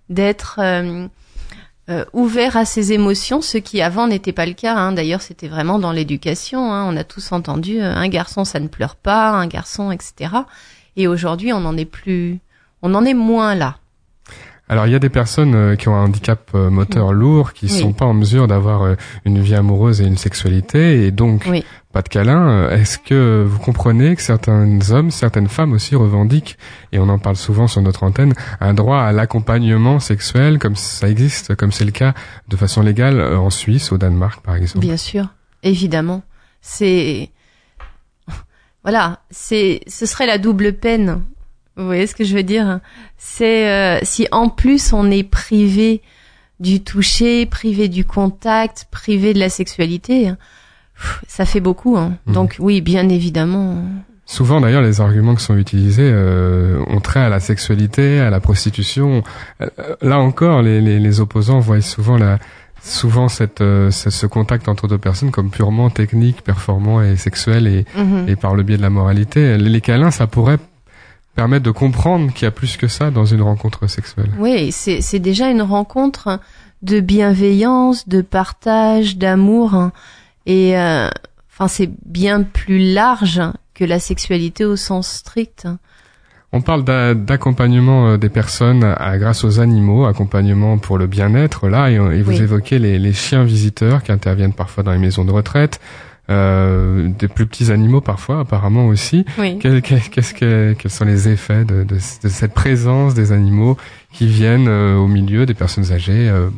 d'être 0.10 0.60
euh, 0.60 1.08
euh, 1.90 2.06
ouvert 2.14 2.56
à 2.56 2.66
ses 2.66 2.94
émotions, 2.94 3.42
ce 3.42 3.58
qui 3.58 3.82
avant 3.82 4.08
n'était 4.08 4.32
pas 4.32 4.46
le 4.46 4.54
cas. 4.54 4.76
hein. 4.76 4.92
D'ailleurs, 4.94 5.22
c'était 5.22 5.48
vraiment 5.48 5.78
dans 5.80 5.92
l'éducation. 5.92 6.72
hein. 6.72 6.86
On 6.88 6.96
a 6.96 7.04
tous 7.04 7.32
entendu 7.32 7.82
un 7.82 8.08
garçon, 8.08 8.46
ça 8.46 8.60
ne 8.60 8.68
pleure 8.68 8.96
pas, 8.96 9.32
un 9.32 9.48
garçon, 9.48 9.92
etc. 9.92 10.34
Et 10.96 11.08
aujourd'hui, 11.08 11.52
on 11.52 11.66
en 11.66 11.76
est 11.78 11.86
plus, 11.86 12.40
on 12.82 12.94
en 12.96 13.04
est 13.06 13.14
moins 13.16 13.56
là. 13.56 13.78
Alors 14.70 14.88
il 14.88 14.94
y 14.94 14.96
a 14.96 15.00
des 15.00 15.10
personnes 15.10 15.54
euh, 15.56 15.76
qui 15.76 15.90
ont 15.90 15.96
un 15.96 16.06
handicap 16.06 16.50
euh, 16.56 16.70
moteur 16.70 17.12
lourd, 17.12 17.52
qui 17.54 17.66
Oui. 17.66 17.80
sont 17.82 17.92
pas 17.94 18.06
en 18.06 18.14
mesure 18.14 18.48
d'avoir 18.48 18.84
euh, 18.84 18.96
une 19.26 19.40
vie 19.40 19.56
amoureuse 19.56 20.02
et 20.02 20.06
une 20.06 20.18
sexualité, 20.18 21.06
et 21.06 21.12
donc 21.12 21.44
Oui. 21.50 21.66
pas 21.92 22.02
de 22.02 22.08
câlin. 22.08 22.70
Est-ce 22.70 22.98
que 22.98 23.46
vous 23.48 23.60
comprenez 23.60 24.16
que 24.16 24.22
certains 24.22 24.80
hommes, 24.92 25.12
certaines 25.12 25.50
femmes 25.50 25.74
aussi 25.74 25.96
revendiquent, 25.96 26.58
et 26.94 27.00
on 27.00 27.10
en 27.10 27.20
parle 27.20 27.36
souvent 27.36 27.68
sur 27.68 27.82
notre 27.82 28.04
antenne, 28.04 28.34
un 28.62 28.74
droit 28.74 29.00
à 29.00 29.12
l'accompagnement 29.12 30.00
sexuel, 30.00 30.60
comme 30.60 30.78
ça 30.78 31.10
existe, 31.10 31.56
comme 31.56 31.74
c'est 31.74 31.86
le 31.86 31.92
cas 31.92 32.14
de 32.48 32.56
façon 32.56 32.82
légale 32.82 33.22
en 33.36 33.50
Suisse, 33.50 33.92
au 33.92 33.98
Danemark 33.98 34.42
par 34.44 34.56
exemple? 34.56 34.86
Bien 34.86 34.98
sûr, 34.98 35.28
évidemment. 35.62 36.24
C'est 36.62 37.30
voilà, 38.84 39.20
c'est 39.30 39.82
ce 39.88 40.06
serait 40.06 40.26
la 40.26 40.38
double 40.38 40.74
peine. 40.74 41.22
Vous 41.78 41.86
voyez 41.86 42.06
ce 42.08 42.16
que 42.16 42.24
je 42.24 42.36
veux 42.36 42.44
dire? 42.44 42.80
C'est 43.18 43.68
euh, 43.68 44.00
si 44.04 44.28
en 44.32 44.50
plus 44.50 44.94
on 44.94 45.10
est 45.10 45.24
privé 45.24 46.02
du 46.60 46.82
toucher, 46.84 47.46
privé 47.46 47.88
du 47.88 48.06
contact, 48.06 48.86
privé 48.92 49.34
de 49.34 49.40
la 49.40 49.50
sexualité, 49.50 50.28
hein, 50.30 50.38
ça 51.28 51.46
fait 51.46 51.60
beaucoup. 51.60 51.98
Hein. 51.98 52.14
Mhm. 52.28 52.34
Donc 52.34 52.56
oui, 52.60 52.80
bien 52.82 53.10
évidemment. 53.10 53.84
Souvent 54.26 54.62
d'ailleurs, 54.62 54.82
les 54.84 55.02
arguments 55.02 55.36
qui 55.36 55.44
sont 55.44 55.58
utilisés 55.58 56.10
euh, 56.10 56.82
ont 56.88 57.02
trait 57.02 57.20
à 57.20 57.30
la 57.30 57.40
sexualité, 57.42 58.20
à 58.20 58.30
la 58.30 58.40
prostitution. 58.40 59.24
Euh, 59.62 59.68
là 60.02 60.20
encore, 60.20 60.62
les, 60.62 60.80
les, 60.80 61.00
les 61.00 61.20
opposants 61.20 61.60
voient 61.60 61.82
souvent 61.82 62.18
la 62.18 62.40
souvent 62.82 63.30
cette, 63.30 63.62
euh, 63.62 63.92
ce, 63.92 64.10
ce 64.10 64.26
contact 64.26 64.68
entre 64.68 64.88
deux 64.90 64.98
personnes 64.98 65.32
comme 65.32 65.50
purement 65.50 65.90
technique, 65.90 66.42
performant 66.44 67.02
et 67.02 67.16
sexuel 67.16 67.66
et, 67.68 67.86
Mhm. 67.98 68.26
et 68.28 68.36
par 68.36 68.56
le 68.56 68.64
biais 68.64 68.78
de 68.78 68.82
la 68.82 68.90
moralité. 68.90 69.58
Les, 69.58 69.70
les 69.70 69.82
câlins, 69.82 70.12
ça 70.12 70.28
pourrait 70.28 70.58
permettre 71.36 71.64
de 71.64 71.72
comprendre 71.72 72.32
qu'il 72.34 72.44
y 72.46 72.48
a 72.48 72.52
plus 72.52 72.78
que 72.78 72.88
ça 72.88 73.12
dans 73.12 73.26
une 73.26 73.42
rencontre 73.42 73.88
sexuelle. 73.88 74.30
Oui, 74.38 74.72
c'est 74.72 75.02
c'est 75.02 75.20
déjà 75.20 75.50
une 75.50 75.62
rencontre 75.62 76.40
de 76.82 77.00
bienveillance, 77.00 78.08
de 78.08 78.22
partage, 78.22 79.18
d'amour, 79.18 79.74
hein. 79.74 79.92
et 80.46 80.78
euh, 80.78 81.10
enfin 81.52 81.68
c'est 81.68 81.90
bien 82.06 82.44
plus 82.44 82.94
large 82.94 83.42
que 83.74 83.84
la 83.86 84.00
sexualité 84.00 84.66
au 84.66 84.76
sens 84.76 85.08
strict. 85.08 85.68
On 86.56 86.62
parle 86.62 86.84
d'a- 86.84 87.16
d'accompagnement 87.16 88.10
euh, 88.10 88.18
des 88.18 88.30
personnes 88.30 88.84
à- 88.84 89.18
grâce 89.18 89.44
aux 89.44 89.60
animaux, 89.60 90.06
accompagnement 90.06 90.78
pour 90.78 90.98
le 91.00 91.08
bien-être 91.08 91.68
là, 91.68 91.90
et, 91.90 91.96
et 91.96 92.22
vous 92.22 92.32
Oui. 92.32 92.42
évoquez 92.42 92.78
les, 92.78 93.00
les 93.00 93.14
chiens 93.14 93.44
visiteurs 93.44 94.04
qui 94.04 94.12
interviennent 94.12 94.54
parfois 94.54 94.84
dans 94.84 94.92
les 94.92 95.00
maisons 95.00 95.26
de 95.26 95.32
retraite, 95.32 95.80
euh, 96.30 97.10
des 97.20 97.28
plus 97.28 97.46
petits 97.46 97.72
animaux 97.72 98.02
parfois 98.02 98.40
apparemment 98.40 98.88
aussi. 98.88 99.26
Oui. 99.38 99.58
Quel- 99.60 99.82
quel- 99.82 100.02
Qu'est-ce 100.02 100.34
que, 100.34 100.74
quels 100.78 100.92
sont 100.92 101.06
les 101.06 101.28
effets 101.28 101.66
de, 101.66 101.84
de- 101.84 101.96
de 101.96 102.30
cette 102.30 102.54
présence 102.54 103.14
des 103.14 103.32
animaux 103.32 103.78
qui 104.14 104.28
viennent 104.28 104.68
euh, 104.68 104.96
au 104.96 105.08
milieu 105.08 105.46
des 105.46 105.54
personnes 105.54 105.92
âgées 105.92 106.30
euh, 106.30 106.50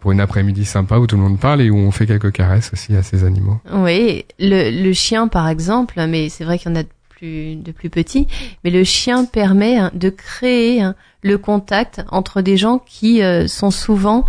pour 0.00 0.12
une 0.12 0.20
après-midi 0.20 0.64
sympa 0.64 0.98
où 0.98 1.06
tout 1.06 1.16
le 1.16 1.22
monde 1.22 1.38
parle 1.40 1.60
et 1.60 1.70
où 1.70 1.76
on 1.76 1.90
fait 1.90 2.06
quelques 2.06 2.32
caresses 2.32 2.70
aussi 2.72 2.94
à 2.96 3.02
ces 3.02 3.24
animaux? 3.24 3.58
Oui, 3.72 4.24
le, 4.38 4.70
le 4.82 4.92
chien 4.92 5.28
par 5.28 5.48
exemple, 5.48 6.00
mais 6.08 6.28
c'est 6.28 6.44
vrai 6.44 6.58
qu'il 6.58 6.70
y 6.70 6.72
en 6.74 6.78
a 6.78 6.82
de 6.84 6.88
plus, 7.10 7.56
de 7.56 7.72
plus 7.72 7.90
petits, 7.90 8.26
mais 8.64 8.70
le 8.70 8.82
chien 8.84 9.24
permet 9.26 9.76
hein, 9.76 9.90
de 9.92 10.08
créer 10.08 10.80
hein, 10.80 10.94
le 11.22 11.36
contact 11.36 12.02
entre 12.10 12.40
des 12.40 12.56
gens 12.56 12.78
qui 12.78 13.22
euh, 13.22 13.46
sont 13.46 13.70
souvent 13.70 14.24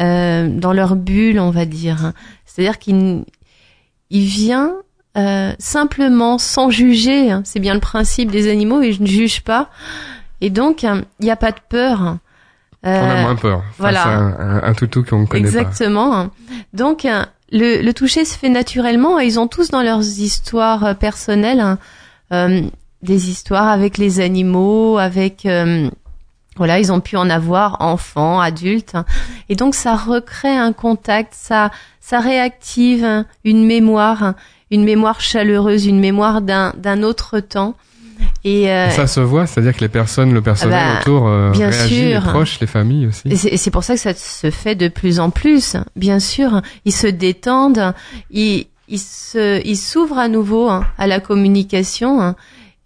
euh, 0.00 0.48
dans 0.48 0.72
leur 0.72 0.96
bulle, 0.96 1.38
on 1.38 1.50
va 1.50 1.66
dire. 1.66 2.12
C'est-à-dire 2.44 2.78
qu'il 2.78 3.24
il 4.10 4.24
vient 4.26 4.72
euh, 5.16 5.52
simplement 5.58 6.38
sans 6.38 6.70
juger. 6.70 7.30
hein. 7.30 7.42
C'est 7.44 7.60
bien 7.60 7.74
le 7.74 7.80
principe 7.80 8.30
des 8.30 8.50
animaux, 8.50 8.82
ils 8.82 9.00
ne 9.00 9.06
jugent 9.06 9.42
pas. 9.42 9.70
Et 10.40 10.50
donc, 10.50 10.84
hein, 10.84 11.02
il 11.20 11.24
n'y 11.24 11.30
a 11.30 11.36
pas 11.36 11.52
de 11.52 11.60
peur. 11.68 12.18
On 12.82 12.88
a 12.88 12.92
Euh, 12.92 13.22
moins 13.22 13.36
peur 13.36 13.60
face 13.64 13.74
voilà. 13.78 14.02
à 14.04 14.08
un, 14.08 14.32
un- 14.58 14.62
un 14.62 14.74
toutou 14.74 15.02
qu'on 15.02 15.26
connaît 15.26 15.42
pas. 15.42 15.48
Exactement. 15.48 16.28
Donc, 16.74 17.04
euh, 17.04 17.24
le, 17.50 17.80
le 17.82 17.94
toucher 17.94 18.24
se 18.24 18.36
fait 18.36 18.48
naturellement 18.50 19.18
et 19.18 19.24
ils 19.26 19.40
ont 19.40 19.48
tous 19.48 19.70
dans 19.70 19.82
leurs 19.82 20.02
histoires 20.02 20.84
euh, 20.84 20.94
personnelles 20.94 21.60
hein, 21.60 21.78
euh, 22.32 22.62
des 23.02 23.30
histoires 23.30 23.68
avec 23.68 23.98
les 23.98 24.20
animaux, 24.20 24.98
avec 24.98 25.46
euh, 25.46 25.88
voilà, 26.56 26.78
ils 26.78 26.92
ont 26.92 27.00
pu 27.00 27.16
en 27.16 27.28
avoir 27.30 27.80
enfants, 27.80 28.40
adultes, 28.40 28.96
et 29.48 29.56
donc 29.56 29.74
ça 29.74 29.94
recrée 29.96 30.56
un 30.56 30.72
contact, 30.72 31.32
ça 31.34 31.70
ça 32.00 32.20
réactive 32.20 33.24
une 33.44 33.66
mémoire, 33.66 34.34
une 34.70 34.84
mémoire 34.84 35.20
chaleureuse, 35.20 35.86
une 35.86 36.00
mémoire 36.00 36.40
d'un 36.42 36.72
d'un 36.76 37.02
autre 37.02 37.40
temps. 37.40 37.74
Et, 38.44 38.70
euh, 38.70 38.88
Ça 38.90 39.06
se 39.06 39.20
voit, 39.20 39.46
c'est-à-dire 39.46 39.74
que 39.74 39.80
les 39.80 39.88
personnes, 39.88 40.32
le 40.32 40.40
personnel 40.40 40.94
bah, 40.94 41.00
autour 41.00 41.28
euh, 41.28 41.50
bien 41.50 41.68
réagit, 41.68 42.04
les 42.06 42.12
sûr. 42.12 42.22
proches, 42.22 42.60
les 42.60 42.66
familles 42.66 43.06
aussi. 43.08 43.28
Et 43.28 43.56
c'est 43.56 43.70
pour 43.70 43.84
ça 43.84 43.94
que 43.94 44.00
ça 44.00 44.14
se 44.14 44.50
fait 44.50 44.74
de 44.74 44.88
plus 44.88 45.20
en 45.20 45.30
plus, 45.30 45.76
bien 45.96 46.18
sûr. 46.18 46.62
Ils 46.84 46.94
se 46.94 47.06
détendent, 47.06 47.92
ils, 48.30 48.68
ils 48.88 48.98
se, 49.00 49.60
ils 49.66 49.76
s'ouvrent 49.76 50.18
à 50.18 50.28
nouveau 50.28 50.70
hein, 50.70 50.86
à 50.96 51.06
la 51.06 51.20
communication 51.20 52.22
hein, 52.22 52.36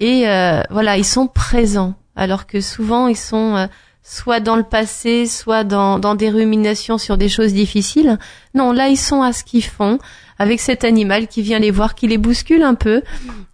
et 0.00 0.26
euh, 0.26 0.62
voilà, 0.70 0.96
ils 0.96 1.04
sont 1.04 1.26
présents. 1.26 1.94
Alors 2.16 2.46
que 2.46 2.60
souvent 2.60 3.08
ils 3.08 3.16
sont 3.16 3.56
euh, 3.56 3.66
soit 4.02 4.40
dans 4.40 4.56
le 4.56 4.62
passé, 4.62 5.26
soit 5.26 5.64
dans, 5.64 5.98
dans 5.98 6.14
des 6.14 6.30
ruminations 6.30 6.98
sur 6.98 7.16
des 7.16 7.28
choses 7.28 7.52
difficiles. 7.52 8.18
Non, 8.54 8.72
là 8.72 8.88
ils 8.88 8.96
sont 8.96 9.22
à 9.22 9.32
ce 9.32 9.44
qu'ils 9.44 9.64
font 9.64 9.98
avec 10.38 10.60
cet 10.60 10.84
animal 10.84 11.28
qui 11.28 11.42
vient 11.42 11.58
les 11.58 11.70
voir, 11.70 11.94
qui 11.94 12.08
les 12.08 12.18
bouscule 12.18 12.62
un 12.62 12.74
peu 12.74 13.02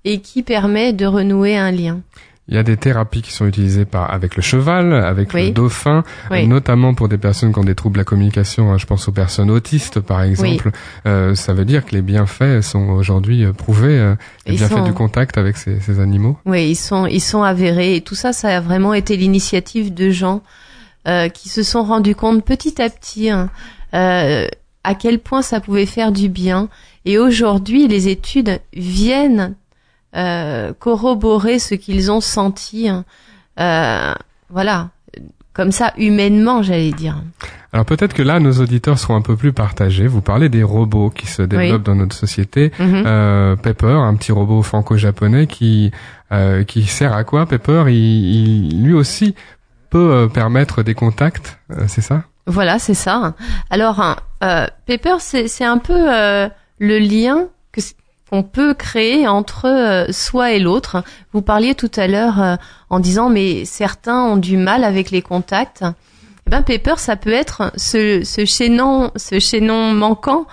et 0.05 0.21
qui 0.21 0.43
permet 0.43 0.93
de 0.93 1.05
renouer 1.05 1.57
un 1.57 1.73
lien. 1.73 2.01
Il 2.49 2.55
y 2.55 2.59
a 2.59 2.63
des 2.63 2.77
thérapies 2.77 3.23
qui 3.23 3.33
sont 3.33 3.45
utilisées 3.47 3.85
par 3.85 4.13
avec 4.13 4.37
le 4.37 4.43
cheval, 4.43 4.93
avec 4.93 5.35
Oui. 5.35 5.47
le 5.47 5.51
dauphin, 5.53 6.05
Oui. 6.31 6.47
notamment 6.47 6.95
pour 6.95 7.09
des 7.09 7.19
personnes 7.19 7.53
qui 7.53 7.59
ont 7.59 7.65
des 7.65 7.75
troubles 7.75 7.95
de 7.95 8.01
la 8.01 8.05
communication. 8.05 8.73
hein, 8.73 8.79
je 8.79 8.87
pense 8.87 9.09
aux 9.09 9.13
personnes 9.13 9.51
autistes, 9.51 9.99
par 9.99 10.23
exemple. 10.23 10.71
Euh, 11.07 11.35
ça 11.35 11.53
veut 11.55 11.65
dire 11.65 11.85
que 11.85 11.91
les 11.91 12.03
bienfaits 12.03 12.61
sont 12.63 12.89
aujourd'hui 12.91 13.45
euh, 13.45 13.53
prouvés, 13.53 13.99
euh, 13.99 14.15
les 14.47 14.53
Ils 14.55 14.59
bienfaits 14.59 14.75
sont- 14.77 14.85
du 14.85 14.93
contact 14.93 15.39
avec 15.39 15.57
ces, 15.57 15.81
ces 15.81 15.99
animaux. 15.99 16.39
Oui, 16.47 16.69
ils 16.71 16.77
sont, 16.77 17.07
ils 17.07 17.21
sont 17.21 17.43
avérés. 17.43 17.97
Et 17.97 18.01
tout 18.01 18.15
ça, 18.15 18.33
ça 18.33 18.57
a 18.57 18.61
vraiment 18.61 18.95
été 18.95 19.17
l'initiative 19.17 19.93
de 19.93 20.11
gens 20.11 20.43
euh, 21.09 21.29
qui 21.29 21.49
se 21.49 21.65
sont 21.65 21.83
rendus 21.83 22.15
compte 22.15 22.45
petit 22.45 22.81
à 22.81 22.89
petit 22.91 23.29
hein, 23.31 23.51
euh, 23.95 24.47
à 24.85 24.95
quel 24.95 25.19
point 25.19 25.43
ça 25.43 25.59
pouvait 25.61 25.85
faire 25.87 26.13
du 26.13 26.29
bien. 26.29 26.69
Et 27.05 27.19
aujourd'hui, 27.19 27.89
les 27.89 28.07
études 28.09 28.61
viennent 28.73 29.55
euh, 30.17 30.73
corroborer 30.79 31.59
ce 31.59 31.75
qu'ils 31.75 32.11
ont 32.11 32.21
senti. 32.21 32.89
hein. 32.89 33.05
Euh, 33.61 34.15
voilà, 34.51 34.89
comme 35.53 35.73
ça, 35.73 35.93
humainement, 35.97 36.63
j'allais 36.63 36.93
dire. 36.93 37.17
Alors 37.73 37.85
peut-être 37.85 38.15
que 38.15 38.23
là, 38.23 38.41
nos 38.41 38.53
auditeurs 38.61 38.99
seront 38.99 39.17
un 39.17 39.23
peu 39.23 39.37
plus 39.37 39.53
partagés. 39.53 40.07
Vous 40.07 40.21
parlez 40.23 40.49
des 40.49 40.63
robots 40.63 41.11
qui 41.11 41.27
se 41.27 41.43
développent 41.43 41.83
dans 41.83 41.95
notre 41.95 42.15
société. 42.17 42.73
Mhm. 42.79 43.03
Euh, 43.07 43.57
Pepper, 43.57 43.93
un 43.93 44.15
petit 44.15 44.33
robot 44.33 44.63
franco-japonais 44.63 45.47
qui 45.47 45.91
euh, 46.33 46.65
qui 46.65 46.83
sert 46.85 47.13
à 47.13 47.25
quoi 47.25 47.47
Pepper, 47.47 47.85
il, 47.89 47.95
il- 48.73 48.83
lui 48.83 48.95
aussi 48.95 49.35
peut 49.91 50.11
euh, 50.13 50.27
permettre 50.29 50.83
des 50.83 50.95
contacts, 50.95 51.59
euh, 51.71 51.85
c'est 51.87 52.01
ça? 52.01 52.25
Voilà, 52.47 52.79
c'est 52.79 52.95
ça. 52.95 53.35
Alors, 53.71 54.01
hein, 54.01 54.17
euh, 54.43 54.67
Pepper, 54.87 55.17
c'est 55.21 55.47
c'est 55.49 55.65
un 55.65 55.79
peu 55.79 55.95
euh, 56.13 56.49
le 56.79 56.99
lien 56.99 57.45
que 57.73 57.81
qu'on 58.31 58.43
peut 58.43 58.75
créer 58.75 59.29
entre 59.29 59.67
euh, 59.67 60.13
soi 60.13 60.53
et 60.53 60.59
l'autre. 60.59 61.05
Vous 61.33 61.43
parliez 61.43 61.75
tout 61.75 61.91
à 61.97 62.07
l'heure 62.07 62.43
euh, 62.43 62.57
en 62.91 63.01
disant, 63.01 63.31
mais 63.31 63.65
certains 63.65 64.25
ont 64.25 64.37
du 64.37 64.57
mal 64.57 64.85
avec 64.85 65.11
les 65.11 65.23
contacts. 65.23 65.85
Eh 66.47 66.51
ben, 66.51 66.63
Pepper, 66.63 66.95
ça 66.97 67.17
peut 67.17 67.33
être 67.33 67.73
ce, 67.77 68.23
ce 68.25 68.45
chaînon, 68.45 69.11
ce 69.17 69.39
chaînon 69.39 69.93
manquant 69.93 70.47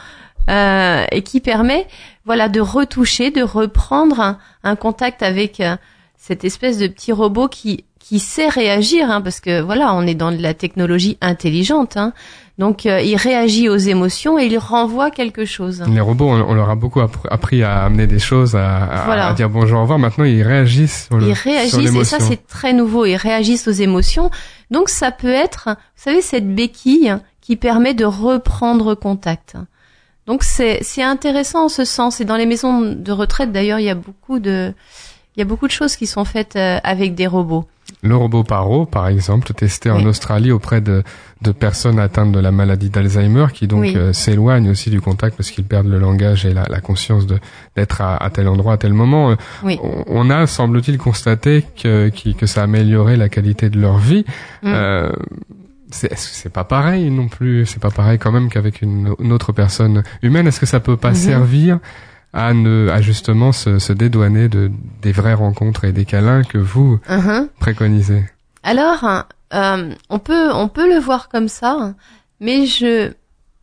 euh, 0.49 1.05
et 1.11 1.21
qui 1.21 1.39
permet, 1.39 1.87
voilà, 2.25 2.49
de 2.49 2.59
retoucher, 2.59 3.31
de 3.31 3.43
reprendre 3.43 4.37
un, 4.63 4.75
contact 4.75 5.23
avec 5.23 5.61
euh, 5.61 5.77
cette 6.17 6.43
espèce 6.43 6.77
de 6.77 6.87
petit 6.87 7.11
robot 7.11 7.47
qui 7.47 7.85
qui 7.99 8.19
sait 8.19 8.49
réagir, 8.49 9.09
hein, 9.09 9.21
parce 9.21 9.39
que 9.39 9.61
voilà, 9.61 9.93
on 9.93 10.05
est 10.05 10.13
dans 10.13 10.33
de 10.33 10.41
la 10.41 10.53
technologie 10.53 11.17
intelligente. 11.21 11.95
Hein. 11.95 12.11
Donc, 12.59 12.85
euh, 12.85 13.01
il 13.01 13.15
réagit 13.15 13.67
aux 13.67 13.77
émotions 13.77 14.37
et 14.37 14.45
il 14.45 14.57
renvoie 14.59 15.09
quelque 15.09 15.43
chose. 15.43 15.83
Les 15.89 15.99
robots, 15.99 16.29
on, 16.29 16.39
on 16.49 16.53
leur 16.53 16.69
a 16.69 16.75
beaucoup 16.75 16.99
appr- 17.01 17.27
appris 17.31 17.63
à 17.63 17.83
amener 17.85 18.05
des 18.05 18.19
choses, 18.19 18.55
à, 18.55 18.83
à- 18.83 19.05
Voilà. 19.05 19.27
à 19.29 19.33
dire 19.33 19.49
bonjour, 19.49 19.79
au 19.79 19.81
revoir. 19.81 19.97
Maintenant, 19.97 20.23
ils 20.25 20.43
réagissent 20.43 21.07
sur 21.07 21.17
le 21.17 21.29
Ils 21.29 21.35
sur 21.35 21.45
réagissent 21.45 21.95
et 21.95 22.03
ça 22.03 22.19
c'est 22.19 22.45
très 22.45 22.73
nouveau. 22.73 23.05
Ils 23.05 23.15
réagissent 23.15 23.67
aux 23.67 23.71
émotions. 23.71 24.29
Donc 24.69 24.89
ça 24.89 25.09
peut 25.11 25.31
être, 25.33 25.69
vous 25.69 25.75
savez, 26.03 26.21
cette 26.21 26.53
béquille 26.53 27.15
qui 27.41 27.55
permet 27.55 27.95
de 27.95 28.05
reprendre 28.05 28.93
contact. 28.93 29.55
Donc 30.27 30.43
c'est 30.43 30.77
c'est 30.83 31.03
intéressant 31.03 31.65
en 31.65 31.69
ce 31.69 31.85
sens. 31.85 32.21
Et 32.21 32.25
dans 32.25 32.37
les 32.37 32.45
maisons 32.45 32.81
de 32.81 33.11
retraite 33.11 33.51
d'ailleurs, 33.51 33.79
il 33.79 33.85
y 33.85 33.89
a 33.89 33.95
beaucoup 33.95 34.39
de 34.39 34.73
il 35.35 35.39
y 35.39 35.41
a 35.41 35.45
beaucoup 35.45 35.67
de 35.67 35.71
choses 35.71 35.95
qui 35.95 36.07
sont 36.07 36.25
faites 36.25 36.55
euh, 36.55 36.77
avec 36.83 37.15
des 37.15 37.27
robots. 37.27 37.65
Le 38.01 38.15
robot 38.15 38.43
Paro, 38.43 38.85
par 38.85 39.07
exemple, 39.07 39.53
testé 39.53 39.89
en. 39.89 40.05
Australie 40.05 40.51
auprès 40.51 40.79
de, 40.81 41.03
de 41.41 41.51
personnes 41.51 41.99
atteintes 41.99 42.31
de 42.31 42.39
la 42.39 42.51
maladie 42.51 42.89
d'Alzheimer, 42.89 43.47
qui 43.53 43.67
donc 43.67 43.81
Oui. 43.81 43.93
euh, 43.95 44.13
s'éloignent 44.13 44.69
aussi 44.69 44.89
du 44.89 44.99
contact 45.01 45.35
parce 45.37 45.51
qu'ils 45.51 45.63
perdent 45.65 45.87
le 45.87 45.99
langage 45.99 46.45
et 46.45 46.53
la, 46.53 46.63
la 46.69 46.79
conscience 46.81 47.25
de 47.27 47.39
d'être 47.75 48.01
à, 48.01 48.15
à 48.17 48.29
tel 48.29 48.47
endroit 48.47 48.73
à 48.73 48.77
tel 48.77 48.93
moment. 48.93 49.31
Euh, 49.31 49.35
Oui. 49.63 49.79
On, 50.07 50.29
a, 50.29 50.47
semble-t-il, 50.47 50.97
constaté 50.97 51.65
que, 51.81 52.09
qui- 52.09 52.35
que 52.35 52.45
ça 52.45 52.61
a 52.61 52.63
amélioré 52.65 53.15
la 53.17 53.29
qualité 53.29 53.69
de 53.69 53.79
leur 53.79 53.97
vie. 53.97 54.25
Mm. 54.63 54.67
Euh, 54.67 55.11
c'est 55.91 56.11
est-ce 56.11 56.29
que 56.29 56.35
c'est 56.35 56.49
pas 56.53 56.63
pareil 56.63 57.09
non 57.11 57.27
plus? 57.27 57.65
C'est 57.65 57.81
pas 57.81 57.91
pareil 57.91 58.17
quand 58.17 58.31
même 58.31 58.49
qu'avec 58.49 58.81
une, 58.81 59.13
une 59.19 59.31
autre 59.31 59.51
personne 59.51 60.03
humaine. 60.23 60.47
Est-ce 60.47 60.59
que 60.59 60.65
ça 60.65 60.79
peut 60.79 60.97
pas 60.97 61.09
Mhm. 61.09 61.15
servir 61.15 61.79
à 62.33 62.53
ne 62.53 62.89
à 62.89 63.01
justement 63.01 63.51
se, 63.51 63.79
se 63.79 63.93
dédouaner 63.93 64.49
de 64.49 64.71
des 65.01 65.11
vraies 65.11 65.33
rencontres 65.35 65.85
et 65.85 65.91
des 65.91 66.05
câlins 66.05 66.43
que 66.43 66.57
vous 66.57 66.99
Mhm. 67.09 67.49
préconisez 67.59 68.23
Alors, 68.63 69.03
euh, 69.53 69.93
on 70.09 70.19
peut 70.19 70.51
on 70.53 70.67
peut 70.67 70.87
le 70.91 70.99
voir 70.99 71.29
comme 71.29 71.47
ça, 71.47 71.93
mais 72.39 72.65
je 72.65 73.11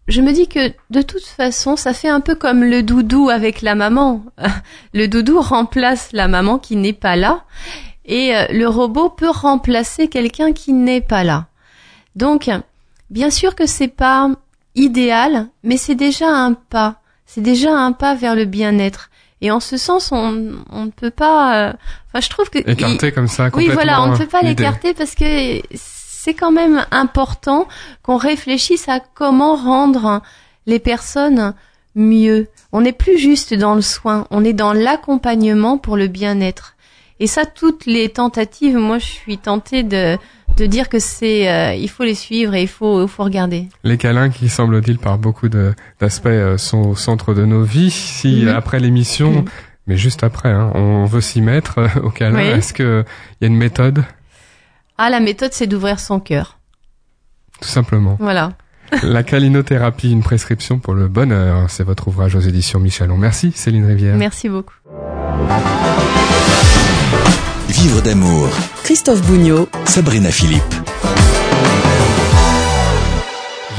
je 0.08 0.20
me 0.22 0.32
dis 0.32 0.48
que 0.48 0.72
de 0.90 1.02
toute 1.02 1.24
façon, 1.24 1.76
ça 1.76 1.92
fait 1.94 2.08
un 2.08 2.20
peu 2.20 2.34
comme 2.34 2.64
le 2.64 2.82
doudou 2.82 3.28
avec 3.30 3.62
la 3.62 3.74
maman. 3.76 4.24
Le 4.92 5.06
doudou 5.06 5.40
remplace 5.40 6.08
la 6.12 6.26
maman 6.26 6.58
qui 6.58 6.74
n'est 6.74 6.92
pas 6.92 7.14
là, 7.14 7.44
et 8.04 8.34
euh, 8.34 8.46
le 8.50 8.66
robot 8.66 9.08
peut 9.10 9.30
remplacer 9.30 10.08
quelqu'un 10.08 10.52
qui 10.52 10.72
n'est 10.72 11.00
pas 11.00 11.22
là. 11.22 11.46
Donc, 12.16 12.50
bien 13.08 13.30
sûr 13.30 13.54
que 13.54 13.66
c'est 13.66 13.88
pas 14.06 14.28
idéal, 14.74 15.46
mais 15.62 15.76
c'est 15.76 15.94
déjà 15.94 16.28
un 16.28 16.54
pas. 16.54 16.96
C'est 17.32 17.40
déjà 17.42 17.72
un 17.76 17.92
pas 17.92 18.14
vers 18.14 18.34
le 18.34 18.44
bien-être. 18.44 19.08
Et 19.40 19.50
en 19.50 19.60
ce 19.60 19.76
sens, 19.76 20.10
on, 20.12 20.52
on 20.70 20.84
ne 20.86 20.90
peut 20.90 21.10
pas. 21.12 21.68
euh, 21.68 21.72
Enfin, 22.08 22.20
je 22.20 22.28
trouve 22.28 22.50
que 22.50 22.58
Écarté 22.58 23.12
comme 23.12 23.28
ça 23.28 23.48
oui, 23.54 23.68
voilà, 23.68 24.02
on 24.02 24.08
ne 24.08 24.16
peut 24.18 24.26
pas 24.26 24.42
l'écarter 24.42 24.94
parce 24.94 25.14
que 25.14 25.62
c'est 25.74 26.34
quand 26.34 26.50
même 26.50 26.84
important 26.90 27.66
qu'on 28.02 28.16
réfléchisse 28.16 28.88
à 28.88 28.98
comment 29.00 29.54
rendre 29.56 30.20
les 30.66 30.78
personnes 30.80 31.54
mieux. 31.94 32.48
On 32.72 32.80
n'est 32.82 32.92
plus 32.92 33.16
juste 33.18 33.54
dans 33.54 33.74
le 33.76 33.80
soin, 33.82 34.26
on 34.30 34.44
est 34.44 34.52
dans 34.52 34.72
l'accompagnement 34.72 35.78
pour 35.78 35.96
le 35.96 36.08
bien-être. 36.08 36.74
Et 37.20 37.26
ça, 37.26 37.46
toutes 37.46 37.86
les 37.86 38.08
tentatives, 38.08 38.76
moi, 38.76 38.98
je 38.98 39.06
suis 39.06 39.38
tentée 39.38 39.82
de 39.82 40.16
de 40.60 40.66
dire 40.66 40.90
que 40.90 40.98
c'est, 40.98 41.50
euh, 41.50 41.74
il 41.74 41.88
faut 41.88 42.04
les 42.04 42.14
suivre 42.14 42.54
et 42.54 42.62
il 42.62 42.68
faut, 42.68 43.02
il 43.02 43.08
faut 43.08 43.24
regarder. 43.24 43.66
Les 43.82 43.96
câlins 43.96 44.28
qui 44.28 44.48
semble-t-il 44.50 44.98
par 44.98 45.16
beaucoup 45.16 45.48
d'aspects 45.48 46.26
euh, 46.26 46.58
sont 46.58 46.82
au 46.90 46.94
centre 46.94 47.32
de 47.32 47.46
nos 47.46 47.62
vies. 47.62 47.90
Si 47.90 48.46
après 48.46 48.78
l'émission, 48.78 49.44
mais 49.86 49.96
juste 49.96 50.22
après, 50.22 50.50
hein, 50.50 50.70
on 50.74 51.06
veut 51.06 51.22
s'y 51.22 51.40
mettre 51.40 51.78
euh, 51.78 51.88
au 52.02 52.10
câlin, 52.10 52.36
Oui. 52.36 52.44
est-ce 52.44 52.74
que 52.74 53.04
il 53.40 53.44
y 53.44 53.46
a 53.46 53.48
une 53.48 53.56
méthode? 53.56 54.04
Ah, 54.98 55.08
la 55.08 55.20
méthode, 55.20 55.52
c'est 55.54 55.66
d'ouvrir 55.66 55.98
son 55.98 56.20
cœur. 56.20 56.58
Tout 57.62 57.68
simplement. 57.68 58.16
Voilà. 58.20 58.52
La 59.02 59.22
calinothérapie, 59.22 60.10
une 60.10 60.22
prescription 60.22 60.78
pour 60.78 60.94
le 60.94 61.08
bonheur. 61.08 61.70
C'est 61.70 61.84
votre 61.84 62.08
ouvrage 62.08 62.34
aux 62.34 62.40
éditions 62.40 62.80
Michelon. 62.80 63.16
Merci 63.16 63.52
Céline 63.54 63.86
Rivière. 63.86 64.16
Merci 64.16 64.48
beaucoup. 64.50 64.74
Vivre 67.82 68.02
d'amour. 68.02 68.50
Christophe 68.84 69.22
Bougnot, 69.22 69.66
Sabrina 69.86 70.30
Philippe. 70.30 70.79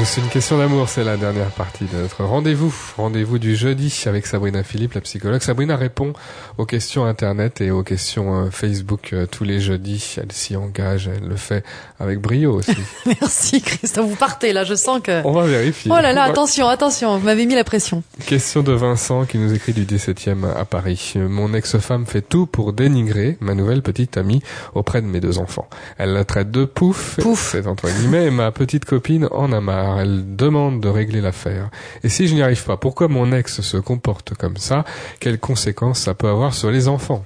Suis 0.03 0.21
une 0.21 0.27
question 0.27 0.57
d'amour, 0.57 0.89
c'est 0.89 1.05
la 1.05 1.15
dernière 1.15 1.51
partie 1.51 1.85
de 1.85 1.95
notre 1.95 2.25
rendez-vous. 2.25 2.73
Rendez-vous 2.97 3.39
du 3.39 3.55
jeudi 3.55 4.03
avec 4.07 4.25
Sabrina 4.25 4.61
Philippe, 4.61 4.93
la 4.93 4.99
psychologue. 4.99 5.41
Sabrina 5.41 5.77
répond 5.77 6.11
aux 6.57 6.65
questions 6.65 7.05
Internet 7.05 7.61
et 7.61 7.71
aux 7.71 7.83
questions 7.83 8.35
euh, 8.35 8.49
Facebook 8.51 9.13
euh, 9.13 9.25
tous 9.25 9.45
les 9.45 9.61
jeudis. 9.61 10.15
Elle 10.17 10.33
s'y 10.33 10.57
engage, 10.57 11.07
elle 11.07 11.29
le 11.29 11.37
fait 11.37 11.63
avec 11.97 12.19
brio 12.19 12.55
aussi. 12.55 12.75
Merci 13.05 13.61
Christophe, 13.61 14.05
vous 14.09 14.17
partez 14.17 14.51
là, 14.51 14.65
je 14.65 14.75
sens 14.75 14.99
que... 15.01 15.25
On 15.25 15.31
va 15.31 15.45
vérifier. 15.45 15.89
Oh 15.93 16.01
là 16.01 16.11
là, 16.11 16.23
attention, 16.23 16.67
attention, 16.67 17.17
vous 17.17 17.25
m'avez 17.25 17.45
mis 17.45 17.55
la 17.55 17.63
pression. 17.63 18.03
Question 18.25 18.63
de 18.63 18.73
Vincent 18.73 19.23
qui 19.25 19.37
nous 19.37 19.53
écrit 19.53 19.71
du 19.71 19.85
17e 19.85 20.45
à 20.57 20.65
Paris. 20.65 21.13
Mon 21.15 21.53
ex-femme 21.53 22.05
fait 22.05 22.21
tout 22.21 22.47
pour 22.47 22.73
dénigrer 22.73 23.37
ma 23.39 23.53
nouvelle 23.53 23.81
petite 23.81 24.17
amie 24.17 24.41
auprès 24.75 25.01
de 25.01 25.07
mes 25.07 25.21
deux 25.21 25.37
enfants. 25.37 25.69
Elle 25.97 26.11
la 26.11 26.25
traite 26.25 26.51
de 26.51 26.65
pouf, 26.65 27.17
Pouf. 27.21 27.51
c'est 27.53 27.65
entre 27.65 27.87
guillemets, 27.87 28.25
et 28.25 28.31
ma 28.31 28.51
petite 28.51 28.83
copine 28.83 29.29
en 29.31 29.53
a 29.53 29.61
marre. 29.61 29.90
Elle 29.99 30.35
demande 30.35 30.81
de 30.81 30.89
régler 30.89 31.21
l'affaire. 31.21 31.69
Et 32.03 32.09
si 32.09 32.27
je 32.27 32.35
n'y 32.35 32.41
arrive 32.41 32.63
pas, 32.63 32.77
pourquoi 32.77 33.07
mon 33.07 33.31
ex 33.31 33.61
se 33.61 33.77
comporte 33.77 34.33
comme 34.35 34.57
ça? 34.57 34.85
Quelles 35.19 35.39
conséquences 35.39 35.99
ça 35.99 36.13
peut 36.13 36.29
avoir 36.29 36.53
sur 36.53 36.71
les 36.71 36.87
enfants? 36.87 37.25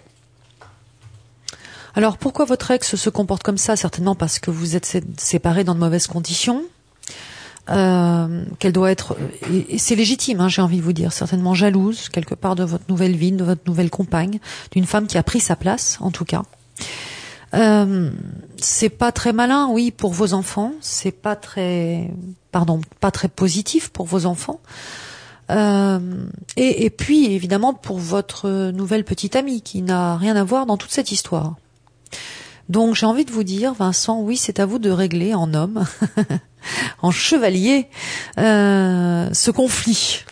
Alors 1.95 2.17
pourquoi 2.17 2.45
votre 2.45 2.71
ex 2.71 2.95
se 2.95 3.09
comporte 3.09 3.43
comme 3.43 3.57
ça? 3.57 3.75
Certainement 3.75 4.15
parce 4.15 4.39
que 4.39 4.51
vous 4.51 4.75
êtes 4.75 5.01
séparés 5.17 5.63
dans 5.63 5.75
de 5.75 5.79
mauvaises 5.79 6.07
conditions. 6.07 6.63
Euh, 7.71 8.45
qu'elle 8.59 8.73
doit 8.73 8.91
être, 8.91 9.17
et 9.49 9.79
c'est 9.79 9.95
légitime, 9.95 10.39
hein, 10.39 10.49
j'ai 10.49 10.61
envie 10.61 10.77
de 10.77 10.83
vous 10.83 10.93
dire, 10.93 11.11
certainement 11.11 11.55
jalouse 11.55 12.09
quelque 12.09 12.35
part 12.35 12.53
de 12.53 12.63
votre 12.63 12.83
nouvelle 12.89 13.15
vie, 13.15 13.31
de 13.31 13.43
votre 13.43 13.63
nouvelle 13.65 13.89
compagne, 13.89 14.39
d'une 14.71 14.85
femme 14.85 15.07
qui 15.07 15.17
a 15.17 15.23
pris 15.23 15.39
sa 15.39 15.55
place, 15.55 15.97
en 15.99 16.11
tout 16.11 16.25
cas. 16.25 16.43
Euh, 17.53 18.09
c'est 18.57 18.89
pas 18.89 19.11
très 19.11 19.33
malin, 19.33 19.67
oui, 19.69 19.91
pour 19.91 20.13
vos 20.13 20.33
enfants. 20.33 20.73
C'est 20.81 21.11
pas 21.11 21.35
très, 21.35 22.11
pardon, 22.51 22.81
pas 22.99 23.11
très 23.11 23.27
positif 23.27 23.89
pour 23.89 24.05
vos 24.05 24.25
enfants. 24.25 24.59
Euh, 25.51 25.99
et, 26.57 26.89
puis 26.89 27.31
évidemment 27.31 27.75
pour 27.75 27.99
votre 27.99 28.71
nouvelle 28.71 29.03
petite 29.03 29.35
amie 29.35 29.61
qui 29.61 29.83
n'a 29.83 30.17
rien 30.17 30.35
à 30.35 30.43
voir 30.43 30.65
dans 30.65 30.77
toute 30.77 30.91
cette 30.91 31.11
histoire. 31.11 31.55
Donc 32.67 32.95
j'ai 32.95 33.05
envie 33.05 33.25
de 33.25 33.31
vous 33.31 33.43
dire, 33.43 33.73
Vincent, 33.73 34.19
oui, 34.21 34.37
c'est 34.37 34.59
à 34.59 34.65
vous 34.65 34.79
de 34.79 34.89
régler 34.89 35.35
en 35.35 35.53
homme, 35.53 35.85
en 37.03 37.11
chevalier, 37.11 37.89
euh, 38.39 39.29
ce 39.33 39.51
conflit. 39.51 40.23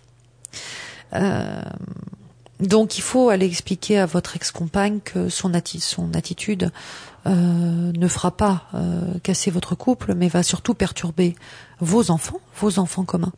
Donc 2.67 2.97
il 2.97 3.01
faut 3.01 3.29
aller 3.29 3.45
expliquer 3.45 3.99
à 3.99 4.05
votre 4.05 4.35
ex-compagne 4.35 4.99
que 5.03 5.29
son, 5.29 5.51
son 5.79 6.13
attitude 6.13 6.71
euh, 7.25 7.91
ne 7.93 8.07
fera 8.07 8.31
pas 8.31 8.67
euh, 8.73 9.19
casser 9.21 9.51
votre 9.51 9.75
couple, 9.75 10.13
mais 10.13 10.27
va 10.27 10.43
surtout 10.43 10.73
perturber 10.73 11.35
vos 11.79 12.11
enfants, 12.11 12.39
vos 12.59 12.79
enfants 12.79 13.03
communs, 13.03 13.33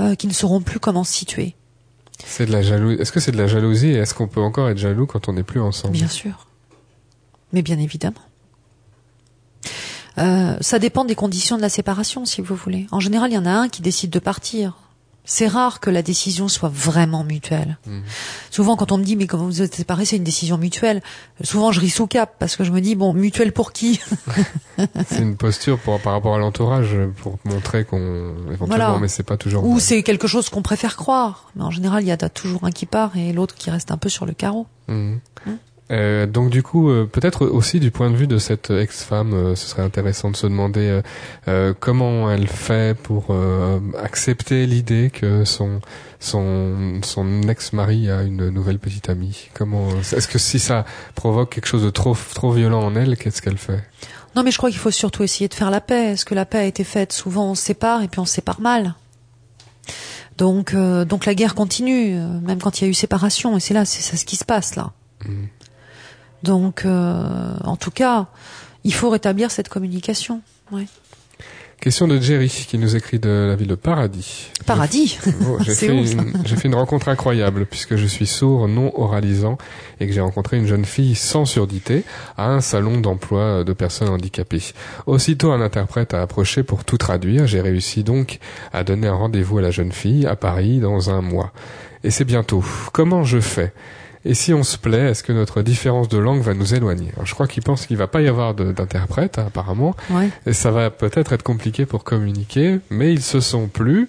euh, 0.00 0.14
qui 0.14 0.26
ne 0.26 0.32
sauront 0.32 0.60
plus 0.60 0.78
comment 0.78 1.04
se 1.04 1.12
situer. 1.12 1.54
C'est 2.24 2.46
de 2.46 2.52
la 2.52 2.62
jalousie. 2.62 3.00
Est-ce 3.00 3.12
que 3.12 3.20
c'est 3.20 3.32
de 3.32 3.38
la 3.38 3.46
jalousie 3.46 3.88
et 3.88 3.96
est-ce 3.96 4.14
qu'on 4.14 4.28
peut 4.28 4.40
encore 4.40 4.68
être 4.68 4.78
jaloux 4.78 5.06
quand 5.06 5.28
on 5.28 5.32
n'est 5.32 5.42
plus 5.42 5.60
ensemble? 5.60 5.94
Bien 5.94 6.08
sûr, 6.08 6.46
mais 7.52 7.62
bien 7.62 7.78
évidemment. 7.78 8.20
Ça 10.16 10.78
dépend 10.78 11.04
des 11.04 11.16
conditions 11.16 11.56
de 11.56 11.62
la 11.62 11.68
séparation, 11.68 12.24
si 12.24 12.40
vous 12.40 12.54
voulez. 12.54 12.86
En 12.92 13.00
général, 13.00 13.32
il 13.32 13.34
y 13.34 13.38
en 13.38 13.46
a 13.46 13.50
un 13.50 13.68
qui 13.68 13.82
décide 13.82 14.10
de 14.10 14.20
partir. 14.20 14.83
C'est 15.26 15.46
rare 15.46 15.80
que 15.80 15.88
la 15.88 16.02
décision 16.02 16.48
soit 16.48 16.68
vraiment 16.68 17.24
mutuelle. 17.24 17.78
Mmh. 17.86 18.00
Souvent, 18.50 18.76
quand 18.76 18.92
on 18.92 18.98
me 18.98 19.04
dit 19.04 19.16
mais 19.16 19.26
comment 19.26 19.46
vous 19.46 19.62
êtes 19.62 19.74
séparés, 19.74 20.04
c'est 20.04 20.16
une 20.16 20.24
décision 20.24 20.58
mutuelle. 20.58 21.02
Souvent, 21.42 21.72
je 21.72 21.80
ris 21.80 21.90
sous 21.90 22.06
cap 22.06 22.34
parce 22.38 22.56
que 22.56 22.64
je 22.64 22.70
me 22.72 22.80
dis 22.80 22.94
bon, 22.94 23.14
mutuelle 23.14 23.52
pour 23.52 23.72
qui 23.72 24.00
C'est 25.06 25.22
une 25.22 25.36
posture 25.36 25.78
pour 25.78 25.98
par 26.00 26.12
rapport 26.12 26.34
à 26.34 26.38
l'entourage 26.38 26.94
pour 27.22 27.38
montrer 27.44 27.84
qu'on 27.84 28.34
éventuellement, 28.52 28.98
mais 28.98 29.08
c'est 29.08 29.22
pas 29.22 29.38
toujours. 29.38 29.64
Ou 29.64 29.80
c'est 29.80 30.02
quelque 30.02 30.28
chose 30.28 30.50
qu'on 30.50 30.62
préfère 30.62 30.96
croire. 30.96 31.50
Mais 31.56 31.62
en 31.62 31.70
général, 31.70 32.02
il 32.02 32.08
y 32.08 32.12
a 32.12 32.16
toujours 32.28 32.64
un 32.64 32.70
qui 32.70 32.84
part 32.84 33.16
et 33.16 33.32
l'autre 33.32 33.54
qui 33.54 33.70
reste 33.70 33.90
un 33.90 33.96
peu 33.96 34.10
sur 34.10 34.26
le 34.26 34.34
carreau. 34.34 34.66
Mmh. 34.88 35.14
Mmh. 35.46 35.52
Euh, 35.90 36.26
donc 36.26 36.48
du 36.48 36.62
coup, 36.62 36.88
euh, 36.88 37.04
peut-être 37.04 37.46
aussi 37.46 37.78
du 37.78 37.90
point 37.90 38.10
de 38.10 38.16
vue 38.16 38.26
de 38.26 38.38
cette 38.38 38.70
ex-femme, 38.70 39.34
euh, 39.34 39.54
ce 39.54 39.68
serait 39.68 39.82
intéressant 39.82 40.30
de 40.30 40.36
se 40.36 40.46
demander 40.46 41.00
comment 41.80 42.30
elle 42.30 42.48
fait 42.48 42.96
pour 42.96 43.34
accepter 44.02 44.66
l'idée 44.66 45.10
que 45.12 45.44
son 45.44 45.80
son 46.20 47.00
son 47.02 47.42
ex-mari 47.42 48.10
a 48.10 48.22
une 48.22 48.48
nouvelle 48.48 48.78
petite 48.78 49.08
amie. 49.08 49.48
Comment 49.52 49.88
est-ce 50.00 50.28
que 50.28 50.38
si 50.38 50.58
ça 50.58 50.84
provoque 51.14 51.50
quelque 51.50 51.66
chose 51.66 51.82
de 51.84 51.90
trop 51.90 52.16
trop 52.34 52.52
violent 52.52 52.82
en 52.82 52.96
elle, 52.96 53.16
qu'est-ce 53.16 53.42
qu'elle 53.42 53.58
fait? 53.58 53.82
Non, 54.36 54.42
mais 54.42 54.50
je 54.50 54.56
crois 54.56 54.70
qu'il 54.70 54.78
faut 54.78 54.90
surtout 54.90 55.22
essayer 55.22 55.48
de 55.48 55.54
faire 55.54 55.70
la 55.70 55.80
paix. 55.80 56.12
Est-ce 56.12 56.24
que 56.24 56.34
la 56.34 56.44
paix 56.44 56.58
a 56.58 56.64
été 56.64 56.82
faite? 56.82 57.12
Souvent, 57.12 57.50
on 57.50 57.54
se 57.54 57.62
sépare 57.62 58.02
et 58.02 58.08
puis 58.08 58.20
on 58.20 58.24
se 58.24 58.34
sépare 58.34 58.60
mal. 58.60 58.94
Donc 60.38 60.74
donc 60.74 61.26
la 61.26 61.34
guerre 61.34 61.54
continue, 61.54 62.16
même 62.42 62.60
quand 62.60 62.80
il 62.80 62.84
y 62.84 62.86
a 62.86 62.90
eu 62.90 62.94
séparation. 62.94 63.56
Et 63.56 63.60
c'est 63.60 63.74
là, 63.74 63.84
c'est 63.84 64.02
ça 64.02 64.16
ce 64.16 64.24
qui 64.24 64.36
se 64.36 64.44
passe 64.44 64.76
là. 64.76 64.92
Mmh. 65.26 65.44
Donc, 66.44 66.84
euh, 66.84 67.56
en 67.64 67.76
tout 67.76 67.90
cas, 67.90 68.26
il 68.84 68.92
faut 68.92 69.08
rétablir 69.08 69.50
cette 69.50 69.70
communication. 69.70 70.42
Ouais. 70.72 70.84
Question 71.80 72.06
de 72.06 72.20
Jerry 72.20 72.48
qui 72.48 72.76
nous 72.76 72.96
écrit 72.96 73.18
de 73.18 73.46
la 73.48 73.56
ville 73.56 73.68
de 73.68 73.74
Paradis. 73.74 74.50
Paradis 74.66 75.18
oh, 75.26 75.56
J'ai 75.60 75.74
fait, 75.74 76.04
fait, 76.56 76.68
une 76.68 76.74
rencontre 76.74 77.08
incroyable 77.08 77.64
puisque 77.64 77.96
je 77.96 78.06
suis 78.06 78.26
sourd, 78.26 78.68
non 78.68 78.92
oralisant 78.94 79.56
et 80.00 80.06
que 80.06 80.12
j'ai 80.12 80.20
rencontré 80.20 80.58
une 80.58 80.66
jeune 80.66 80.84
fille 80.84 81.14
sans 81.14 81.46
surdité 81.46 82.04
à 82.36 82.50
un 82.50 82.60
salon 82.60 83.00
d'emploi 83.00 83.64
de 83.64 83.72
personnes 83.72 84.08
handicapées. 84.08 84.72
Aussitôt 85.06 85.50
un 85.50 85.62
interprète 85.62 86.12
a 86.12 86.20
approché 86.20 86.62
pour 86.62 86.84
tout 86.84 86.98
traduire. 86.98 87.46
J'ai 87.46 87.62
réussi 87.62 88.04
donc 88.04 88.38
à 88.74 88.84
donner 88.84 89.06
un 89.06 89.14
rendez-vous 89.14 89.58
à 89.58 89.62
la 89.62 89.70
jeune 89.70 89.92
fille 89.92 90.26
à 90.26 90.36
Paris 90.36 90.78
dans 90.78 91.08
un 91.08 91.22
mois. 91.22 91.52
Et 92.02 92.10
c'est 92.10 92.26
bientôt. 92.26 92.62
Comment 92.92 93.24
je 93.24 93.40
fais? 93.40 93.72
Et 94.24 94.34
si 94.34 94.54
on 94.54 94.62
se 94.62 94.78
plaît, 94.78 95.10
est-ce 95.10 95.22
que 95.22 95.32
notre 95.32 95.62
différence 95.62 96.08
de 96.08 96.18
langue 96.18 96.40
va 96.40 96.54
nous 96.54 96.74
éloigner? 96.74 97.10
Alors, 97.14 97.26
Je 97.26 97.34
crois 97.34 97.46
qu'il 97.46 97.62
pense 97.62 97.86
qu'il 97.86 97.96
va 97.96 98.06
pas 98.06 98.22
y 98.22 98.28
avoir 98.28 98.54
d'interprète 98.54 99.38
apparemment, 99.38 99.94
et 100.46 100.52
ça 100.52 100.70
va 100.70 100.90
peut-être 100.90 101.32
être 101.32 101.42
compliqué 101.42 101.84
pour 101.86 102.04
communiquer, 102.04 102.80
mais 102.90 103.12
ils 103.12 103.22
se 103.22 103.40
sont 103.40 103.68
plus. 103.68 104.08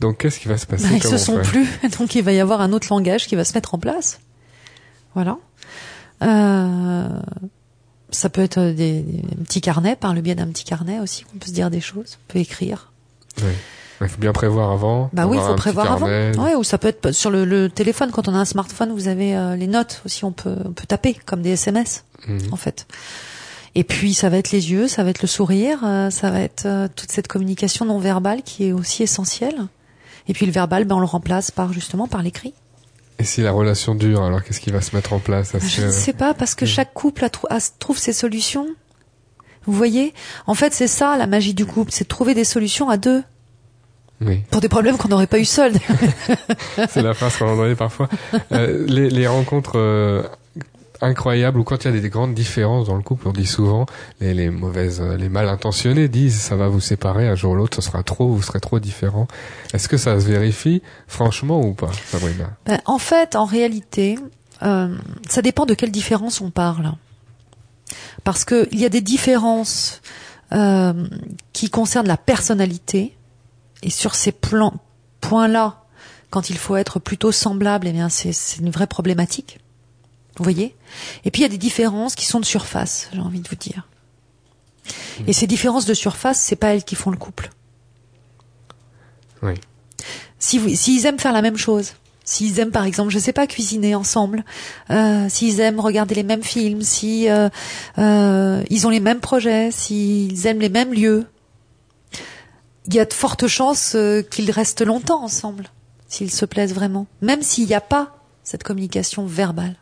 Donc 0.00 0.18
qu'est-ce 0.18 0.40
qui 0.40 0.48
va 0.48 0.56
se 0.56 0.64
passer 0.64 0.88
bah, 0.88 0.94
Ils 0.94 1.02
se 1.02 1.18
sont 1.18 1.38
plus, 1.42 1.68
donc 1.98 2.14
il 2.14 2.22
va 2.22 2.32
y 2.32 2.40
avoir 2.40 2.62
un 2.62 2.72
autre 2.72 2.86
langage 2.88 3.26
qui 3.26 3.36
va 3.36 3.44
se 3.44 3.52
mettre 3.52 3.74
en 3.74 3.78
place. 3.78 4.20
Voilà. 5.14 5.36
Euh, 6.22 7.08
ça 8.10 8.30
peut 8.30 8.40
être 8.40 8.60
des, 8.60 9.02
des, 9.02 9.22
petits 9.44 9.60
carnets, 9.60 9.96
par 9.96 10.14
le 10.14 10.22
biais 10.22 10.34
d'un 10.34 10.48
petit 10.48 10.64
carnet 10.64 11.00
aussi, 11.00 11.24
qu'on 11.24 11.36
peut 11.36 11.48
se 11.48 11.52
dire 11.52 11.70
des 11.70 11.80
choses, 11.82 12.18
on 12.18 12.32
peut 12.32 12.38
écrire. 12.38 12.92
Oui. 13.38 13.52
Il 14.00 14.08
faut 14.08 14.20
bien 14.20 14.32
prévoir 14.32 14.70
avant. 14.70 15.10
Bah 15.12 15.26
oui, 15.26 15.36
il 15.38 15.42
faut 15.42 15.54
prévoir 15.54 15.92
avant. 15.92 16.06
Ouais, 16.06 16.54
ou 16.54 16.64
ça 16.64 16.78
peut 16.78 16.88
être 16.88 17.12
sur 17.12 17.30
le, 17.30 17.68
téléphone 17.68 18.10
quand 18.10 18.28
on 18.28 18.34
a 18.34 18.38
un 18.38 18.44
smartphone, 18.44 18.92
vous 18.92 19.08
avez 19.08 19.36
euh, 19.36 19.56
les 19.56 19.66
notes 19.66 20.02
aussi, 20.04 20.24
on 20.24 20.32
peut 20.32 20.56
on 20.64 20.72
peut 20.72 20.86
taper 20.86 21.14
comme 21.26 21.42
des 21.42 21.50
SMS 21.50 22.04
mhm. 22.26 22.52
en 22.52 22.56
fait. 22.56 22.86
Et 23.74 23.84
puis 23.84 24.14
ça 24.14 24.28
va 24.28 24.38
être 24.38 24.50
les 24.50 24.72
yeux, 24.72 24.88
ça 24.88 25.04
va 25.04 25.10
être 25.10 25.22
le 25.22 25.28
sourire, 25.28 25.80
euh, 25.84 26.10
ça 26.10 26.30
va 26.30 26.40
être 26.40 26.66
euh, 26.66 26.88
toute 26.94 27.12
cette 27.12 27.28
communication 27.28 27.84
non 27.84 27.98
verbale 27.98 28.42
qui 28.42 28.66
est 28.66 28.72
aussi 28.72 29.02
essentielle. 29.02 29.66
Et 30.26 30.32
puis 30.32 30.46
le 30.46 30.52
verbal, 30.52 30.84
ben 30.84 30.96
on 30.96 31.00
le 31.00 31.06
remplace 31.06 31.50
par 31.50 31.72
justement 31.72 32.08
par 32.08 32.22
l'écrit. 32.22 32.54
Et 33.18 33.24
si 33.24 33.42
la 33.42 33.52
relation 33.52 33.94
dure, 33.94 34.22
alors 34.22 34.42
qu'est-ce 34.42 34.60
qui 34.60 34.70
va 34.70 34.80
se 34.80 34.96
mettre 34.96 35.12
en 35.12 35.18
place? 35.18 35.52
Je 35.60 35.86
ne 35.86 35.90
sais 35.90 36.14
pas 36.14 36.32
parce 36.32 36.54
que 36.54 36.64
chaque 36.64 36.94
couple 36.94 37.26
a, 37.26 37.60
trouve 37.78 37.98
ses 37.98 38.14
solutions. 38.14 38.66
Vous 39.66 39.74
voyez, 39.74 40.14
en 40.46 40.54
fait, 40.54 40.72
c'est 40.72 40.86
ça 40.86 41.18
la 41.18 41.26
magie 41.26 41.52
du 41.52 41.66
couple, 41.66 41.92
c'est 41.92 42.04
de 42.04 42.08
trouver 42.08 42.32
des 42.32 42.44
solutions 42.44 42.88
à 42.88 42.96
deux. 42.96 43.22
Oui. 44.20 44.42
Pour 44.50 44.60
des 44.60 44.68
problèmes 44.68 44.96
qu'on 44.96 45.08
n'aurait 45.08 45.26
pas 45.26 45.38
eu 45.38 45.44
seul. 45.44 45.72
c'est 46.88 47.02
la 47.02 47.14
phrase 47.14 47.36
qu'on 47.38 47.48
entendait 47.48 47.74
parfois. 47.74 48.08
Euh, 48.52 48.84
les, 48.86 49.08
les, 49.08 49.26
rencontres 49.26 49.78
euh, 49.78 50.22
incroyables 51.00 51.58
ou 51.58 51.64
quand 51.64 51.84
il 51.84 51.94
y 51.94 51.98
a 51.98 52.00
des, 52.00 52.08
grandes 52.08 52.34
différences 52.34 52.86
dans 52.86 52.96
le 52.96 53.02
couple, 53.02 53.28
on 53.28 53.32
dit 53.32 53.46
souvent, 53.46 53.86
les, 54.20 54.34
les 54.34 54.50
mauvaises, 54.50 55.00
euh, 55.00 55.16
les 55.16 55.28
mal 55.28 55.48
intentionnés 55.48 56.08
disent 56.08 56.38
ça 56.38 56.56
va 56.56 56.68
vous 56.68 56.80
séparer 56.80 57.28
un 57.28 57.34
jour 57.34 57.52
ou 57.52 57.56
l'autre, 57.56 57.76
ce 57.76 57.82
sera 57.82 58.02
trop, 58.02 58.28
vous 58.28 58.42
serez 58.42 58.60
trop 58.60 58.78
différents. 58.78 59.26
Est-ce 59.72 59.88
que 59.88 59.96
ça 59.96 60.20
se 60.20 60.26
vérifie 60.26 60.82
franchement 61.06 61.60
ou 61.60 61.72
pas, 61.72 61.90
Sabrina? 62.06 62.50
Ben, 62.66 62.80
En 62.84 62.98
fait, 62.98 63.36
en 63.36 63.44
réalité, 63.44 64.18
euh, 64.62 64.94
ça 65.28 65.42
dépend 65.42 65.66
de 65.66 65.74
quelle 65.74 65.90
différence 65.90 66.40
on 66.40 66.50
parle. 66.50 66.92
Parce 68.22 68.44
que 68.44 68.68
il 68.70 68.80
y 68.80 68.84
a 68.84 68.88
des 68.88 69.00
différences 69.00 70.02
euh, 70.52 71.06
qui 71.52 71.70
concernent 71.70 72.08
la 72.08 72.16
personnalité 72.16 73.16
et 73.82 73.90
sur 73.90 74.14
ces 74.14 74.32
plans, 74.32 74.74
points-là, 75.20 75.84
quand 76.30 76.50
il 76.50 76.56
faut 76.56 76.76
être 76.76 76.98
plutôt 76.98 77.32
semblable, 77.32 77.86
eh 77.88 77.92
bien, 77.92 78.08
c'est, 78.08 78.32
une 78.58 78.70
vraie 78.70 78.86
problématique. 78.86 79.58
Vous 80.36 80.44
voyez? 80.44 80.74
Et 81.24 81.30
puis 81.30 81.40
il 81.40 81.42
y 81.42 81.46
a 81.46 81.50
des 81.50 81.58
différences 81.58 82.14
qui 82.14 82.24
sont 82.24 82.40
de 82.40 82.44
surface, 82.44 83.10
j'ai 83.12 83.20
envie 83.20 83.40
de 83.40 83.48
vous 83.48 83.56
dire. 83.56 83.86
Et 85.26 85.32
ces 85.32 85.46
différences 85.46 85.86
de 85.86 85.94
surface, 85.94 86.40
c'est 86.40 86.56
pas 86.56 86.68
elles 86.68 86.84
qui 86.84 86.94
font 86.94 87.10
le 87.10 87.16
couple. 87.16 87.50
Oui. 89.42 89.54
Si 90.38 90.58
vous, 90.58 90.74
s'ils 90.74 91.04
aiment 91.06 91.18
faire 91.18 91.32
la 91.32 91.42
même 91.42 91.58
chose, 91.58 91.92
s'ils 92.24 92.58
aiment 92.58 92.70
par 92.70 92.84
exemple, 92.84 93.10
je 93.10 93.18
sais 93.18 93.32
pas, 93.32 93.46
cuisiner 93.46 93.94
ensemble, 93.94 94.44
euh, 94.90 95.28
s'ils 95.28 95.60
aiment 95.60 95.80
regarder 95.80 96.14
les 96.14 96.22
mêmes 96.22 96.42
films, 96.42 96.82
si 96.82 97.28
euh, 97.28 97.48
euh, 97.98 98.62
ils 98.70 98.86
ont 98.86 98.90
les 98.90 99.00
mêmes 99.00 99.20
projets, 99.20 99.70
s'ils 99.70 100.46
aiment 100.46 100.60
les 100.60 100.68
mêmes 100.68 100.94
lieux, 100.94 101.26
il 102.90 102.96
y 102.96 102.98
a 102.98 103.04
de 103.04 103.12
fortes 103.12 103.46
chances 103.46 103.94
euh, 103.94 104.20
qu'ils 104.20 104.50
restent 104.50 104.84
longtemps 104.84 105.22
ensemble, 105.22 105.68
s'ils 106.08 106.32
se 106.32 106.44
plaisent 106.44 106.74
vraiment, 106.74 107.06
même 107.22 107.40
s'il 107.40 107.66
n'y 107.66 107.74
a 107.74 107.80
pas 107.80 108.16
cette 108.42 108.64
communication 108.64 109.26
verbale. 109.26 109.76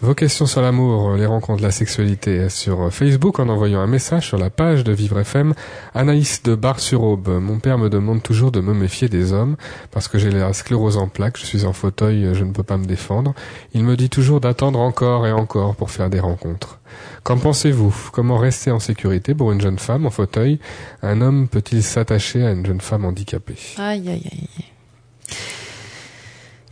Vos 0.00 0.14
questions 0.14 0.46
sur 0.46 0.62
l'amour, 0.62 1.16
les 1.16 1.26
rencontres, 1.26 1.60
la 1.60 1.72
sexualité 1.72 2.48
sur 2.50 2.92
Facebook 2.92 3.40
en 3.40 3.48
envoyant 3.48 3.80
un 3.80 3.88
message 3.88 4.28
sur 4.28 4.38
la 4.38 4.48
page 4.48 4.84
de 4.84 4.92
Vivre 4.92 5.18
FM. 5.18 5.54
Anaïs 5.92 6.44
de 6.44 6.54
Bar-sur-Aube. 6.54 7.28
Mon 7.40 7.58
père 7.58 7.78
me 7.78 7.90
demande 7.90 8.22
toujours 8.22 8.52
de 8.52 8.60
me 8.60 8.72
méfier 8.72 9.08
des 9.08 9.32
hommes 9.32 9.56
parce 9.90 10.06
que 10.06 10.16
j'ai 10.16 10.30
la 10.30 10.52
sclérose 10.52 10.98
en 10.98 11.08
plaques, 11.08 11.36
je 11.36 11.44
suis 11.44 11.64
en 11.64 11.72
fauteuil, 11.72 12.32
je 12.32 12.44
ne 12.44 12.52
peux 12.52 12.62
pas 12.62 12.76
me 12.76 12.84
défendre. 12.84 13.34
Il 13.74 13.82
me 13.82 13.96
dit 13.96 14.08
toujours 14.08 14.40
d'attendre 14.40 14.78
encore 14.78 15.26
et 15.26 15.32
encore 15.32 15.74
pour 15.74 15.90
faire 15.90 16.10
des 16.10 16.20
rencontres. 16.20 16.78
Qu'en 17.24 17.36
pensez-vous? 17.36 18.10
Comment 18.12 18.38
rester 18.38 18.70
en 18.70 18.78
sécurité 18.78 19.34
pour 19.34 19.50
une 19.50 19.60
jeune 19.60 19.80
femme 19.80 20.06
en 20.06 20.10
fauteuil? 20.10 20.60
Un 21.02 21.20
homme 21.20 21.48
peut-il 21.48 21.82
s'attacher 21.82 22.46
à 22.46 22.52
une 22.52 22.64
jeune 22.64 22.80
femme 22.80 23.04
handicapée? 23.04 23.56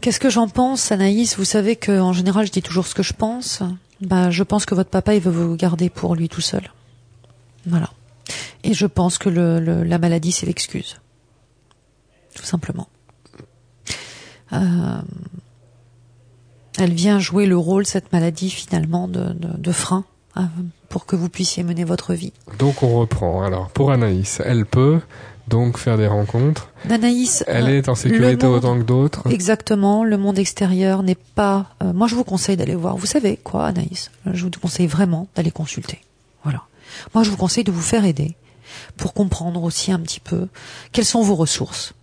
Qu'est-ce 0.06 0.20
que 0.20 0.30
j'en 0.30 0.46
pense, 0.46 0.92
Anaïs? 0.92 1.36
Vous 1.36 1.44
savez 1.44 1.74
que 1.74 1.98
en 1.98 2.12
général, 2.12 2.46
je 2.46 2.52
dis 2.52 2.62
toujours 2.62 2.86
ce 2.86 2.94
que 2.94 3.02
je 3.02 3.12
pense. 3.12 3.64
Bah, 4.00 4.30
je 4.30 4.44
pense 4.44 4.64
que 4.64 4.76
votre 4.76 4.88
papa, 4.88 5.16
il 5.16 5.20
veut 5.20 5.32
vous 5.32 5.56
garder 5.56 5.90
pour 5.90 6.14
lui 6.14 6.28
tout 6.28 6.40
seul. 6.40 6.70
Voilà. 7.66 7.90
Et 8.62 8.72
je 8.72 8.86
pense 8.86 9.18
que 9.18 9.28
la 9.28 9.98
maladie, 9.98 10.30
c'est 10.30 10.46
l'excuse. 10.46 11.00
Tout 12.36 12.44
simplement. 12.44 12.86
Euh, 14.52 15.02
elle 16.78 16.92
vient 16.92 17.18
jouer 17.18 17.46
le 17.46 17.58
rôle, 17.58 17.84
cette 17.84 18.12
maladie, 18.12 18.50
finalement, 18.50 19.08
de 19.08 19.72
frein 19.72 20.04
euh, 20.36 20.42
pour 20.88 21.06
que 21.06 21.16
vous 21.16 21.28
puissiez 21.28 21.64
mener 21.64 21.82
votre 21.82 22.14
vie. 22.14 22.32
Donc 22.60 22.84
on 22.84 22.96
reprend. 22.96 23.42
Alors, 23.42 23.70
pour 23.70 23.90
Anaïs, 23.90 24.40
elle 24.44 24.66
peut 24.66 25.00
donc 25.48 25.78
faire 25.78 25.96
des 25.96 26.06
rencontres. 26.06 26.68
Anaïs, 26.90 27.44
elle 27.46 27.68
est 27.68 27.88
en 27.88 27.94
sécurité 27.94 28.46
autant 28.46 28.78
que 28.78 28.82
d'autres. 28.82 29.30
Exactement, 29.30 30.04
le 30.04 30.16
monde 30.18 30.38
extérieur 30.38 31.02
n'est 31.02 31.14
pas. 31.14 31.66
Euh, 31.82 31.92
moi, 31.92 32.08
je 32.08 32.14
vous 32.14 32.24
conseille 32.24 32.56
d'aller 32.56 32.74
voir. 32.74 32.96
Vous 32.96 33.06
savez 33.06 33.36
quoi, 33.36 33.66
Anaïs? 33.66 34.10
Je 34.32 34.44
vous 34.44 34.50
conseille 34.50 34.86
vraiment 34.86 35.28
d'aller 35.36 35.50
consulter. 35.50 36.00
Voilà. 36.42 36.62
Moi, 37.14 37.22
je 37.22 37.30
vous 37.30 37.36
conseille 37.36 37.64
de 37.64 37.72
vous 37.72 37.82
faire 37.82 38.04
aider 38.04 38.34
pour 38.96 39.14
comprendre 39.14 39.62
aussi 39.62 39.92
un 39.92 40.00
petit 40.00 40.20
peu 40.20 40.48
quelles 40.92 41.04
sont 41.04 41.22
vos 41.22 41.34
ressources. 41.34 41.94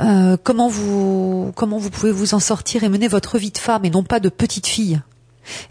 Euh, 0.00 0.36
comment 0.42 0.68
vous 0.68 1.52
comment 1.54 1.78
vous 1.78 1.90
pouvez 1.90 2.12
vous 2.12 2.34
en 2.34 2.40
sortir 2.40 2.82
et 2.84 2.88
mener 2.88 3.08
votre 3.08 3.38
vie 3.38 3.50
de 3.50 3.58
femme 3.58 3.84
et 3.84 3.90
non 3.90 4.02
pas 4.02 4.20
de 4.20 4.28
petite 4.28 4.66
fille? 4.66 5.00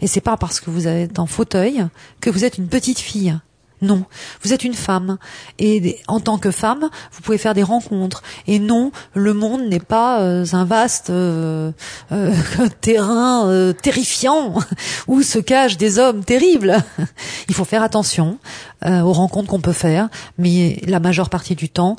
Et 0.00 0.06
c'est 0.06 0.20
pas 0.20 0.36
parce 0.36 0.60
que 0.60 0.70
vous 0.70 0.86
êtes 0.86 1.18
en 1.18 1.26
fauteuil 1.26 1.86
que 2.20 2.30
vous 2.30 2.44
êtes 2.44 2.58
une 2.58 2.68
petite 2.68 2.98
fille. 2.98 3.38
Non, 3.82 4.04
vous 4.42 4.52
êtes 4.52 4.62
une 4.62 4.74
femme 4.74 5.18
et 5.58 5.98
en 6.06 6.20
tant 6.20 6.38
que 6.38 6.52
femme, 6.52 6.88
vous 7.12 7.20
pouvez 7.20 7.36
faire 7.36 7.52
des 7.52 7.64
rencontres. 7.64 8.22
Et 8.46 8.60
non, 8.60 8.92
le 9.14 9.34
monde 9.34 9.62
n'est 9.68 9.80
pas 9.80 10.20
euh, 10.20 10.46
un 10.52 10.64
vaste 10.64 11.10
euh, 11.10 11.72
euh, 12.12 12.32
terrain 12.80 13.72
terrifiant 13.82 14.54
où 15.08 15.22
se 15.22 15.40
cachent 15.40 15.76
des 15.76 15.98
hommes 15.98 16.24
terribles. 16.24 16.76
Il 17.48 17.54
faut 17.54 17.64
faire 17.64 17.82
attention 17.82 18.38
aux 18.84 19.12
rencontres 19.12 19.48
qu'on 19.48 19.60
peut 19.60 19.72
faire, 19.72 20.08
mais 20.38 20.80
la 20.86 20.98
majeure 20.98 21.30
partie 21.30 21.54
du 21.54 21.68
temps, 21.68 21.96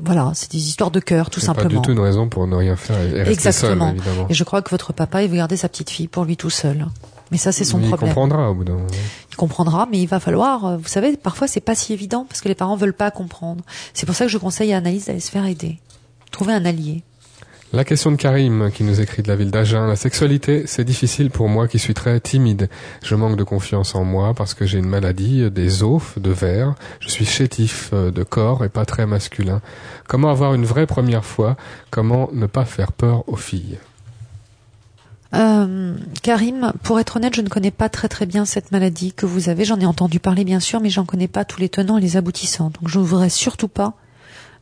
voilà, 0.00 0.30
c'est 0.34 0.50
des 0.52 0.58
histoires 0.58 0.92
de 0.92 1.00
cœur, 1.00 1.30
tout 1.30 1.40
simplement. 1.40 1.68
Pas 1.68 1.74
du 1.74 1.82
tout 1.82 1.90
une 1.90 1.98
raison 1.98 2.28
pour 2.28 2.46
ne 2.46 2.54
rien 2.54 2.76
faire 2.76 3.00
et 3.00 3.22
rester 3.22 3.32
Exactement. 3.32 3.88
Seul, 3.88 3.96
évidemment. 3.96 4.26
Et 4.28 4.34
je 4.34 4.44
crois 4.44 4.62
que 4.62 4.70
votre 4.70 4.92
papa, 4.92 5.22
il 5.22 5.30
veut 5.30 5.36
garder 5.36 5.56
sa 5.56 5.68
petite 5.68 5.90
fille 5.90 6.08
pour 6.08 6.24
lui 6.24 6.36
tout 6.36 6.50
seul. 6.50 6.86
Mais 7.30 7.38
ça, 7.38 7.52
c'est 7.52 7.64
son 7.64 7.78
problème. 7.78 7.98
Il 8.00 8.06
comprendra 8.06 8.50
au 8.50 8.54
bout 8.54 8.64
d'un 8.64 8.74
moment. 8.74 8.86
Il 9.30 9.36
comprendra, 9.36 9.88
mais 9.90 10.00
il 10.00 10.06
va 10.06 10.20
falloir. 10.20 10.64
Euh, 10.64 10.76
vous 10.76 10.88
savez, 10.88 11.16
parfois, 11.16 11.48
c'est 11.48 11.60
pas 11.60 11.74
si 11.74 11.92
évident 11.92 12.26
parce 12.28 12.40
que 12.40 12.48
les 12.48 12.54
parents 12.54 12.76
veulent 12.76 12.94
pas 12.94 13.10
comprendre. 13.10 13.64
C'est 13.92 14.06
pour 14.06 14.14
ça 14.14 14.26
que 14.26 14.30
je 14.30 14.38
conseille 14.38 14.72
à 14.72 14.78
Anaïs 14.78 15.06
d'aller 15.06 15.20
se 15.20 15.30
faire 15.30 15.46
aider, 15.46 15.78
trouver 16.30 16.52
un 16.52 16.64
allié. 16.64 17.02
La 17.72 17.82
question 17.82 18.12
de 18.12 18.16
Karim 18.16 18.70
qui 18.72 18.84
nous 18.84 19.00
écrit 19.00 19.22
de 19.24 19.26
la 19.26 19.34
ville 19.34 19.50
d'Agen. 19.50 19.88
La 19.88 19.96
sexualité, 19.96 20.62
c'est 20.66 20.84
difficile 20.84 21.30
pour 21.30 21.48
moi 21.48 21.66
qui 21.66 21.80
suis 21.80 21.92
très 21.92 22.20
timide. 22.20 22.68
Je 23.02 23.16
manque 23.16 23.36
de 23.36 23.42
confiance 23.42 23.96
en 23.96 24.04
moi 24.04 24.32
parce 24.32 24.54
que 24.54 24.64
j'ai 24.64 24.78
une 24.78 24.86
maladie 24.86 25.50
des 25.50 25.82
os, 25.82 26.16
de 26.16 26.30
verre. 26.30 26.76
Je 27.00 27.08
suis 27.08 27.24
chétif 27.24 27.90
euh, 27.92 28.12
de 28.12 28.22
corps 28.22 28.64
et 28.64 28.68
pas 28.68 28.84
très 28.84 29.06
masculin. 29.06 29.60
Comment 30.06 30.30
avoir 30.30 30.54
une 30.54 30.64
vraie 30.64 30.86
première 30.86 31.24
fois? 31.24 31.56
Comment 31.90 32.28
ne 32.32 32.46
pas 32.46 32.64
faire 32.64 32.92
peur 32.92 33.28
aux 33.28 33.34
filles? 33.34 33.78
Euh, 35.34 35.96
Karim, 36.22 36.72
pour 36.82 37.00
être 37.00 37.16
honnête, 37.16 37.34
je 37.34 37.40
ne 37.40 37.48
connais 37.48 37.70
pas 37.70 37.88
très 37.88 38.08
très 38.08 38.26
bien 38.26 38.44
cette 38.44 38.72
maladie 38.72 39.12
que 39.12 39.26
vous 39.26 39.48
avez. 39.48 39.64
J'en 39.64 39.78
ai 39.80 39.86
entendu 39.86 40.20
parler 40.20 40.44
bien 40.44 40.60
sûr, 40.60 40.80
mais 40.80 40.90
j'en 40.90 41.04
connais 41.04 41.28
pas 41.28 41.44
tous 41.44 41.60
les 41.60 41.68
tenants 41.68 41.98
et 41.98 42.00
les 42.00 42.16
aboutissants. 42.16 42.70
Donc 42.70 42.88
je 42.88 42.98
ne 42.98 43.04
voudrais 43.04 43.30
surtout 43.30 43.68
pas 43.68 43.94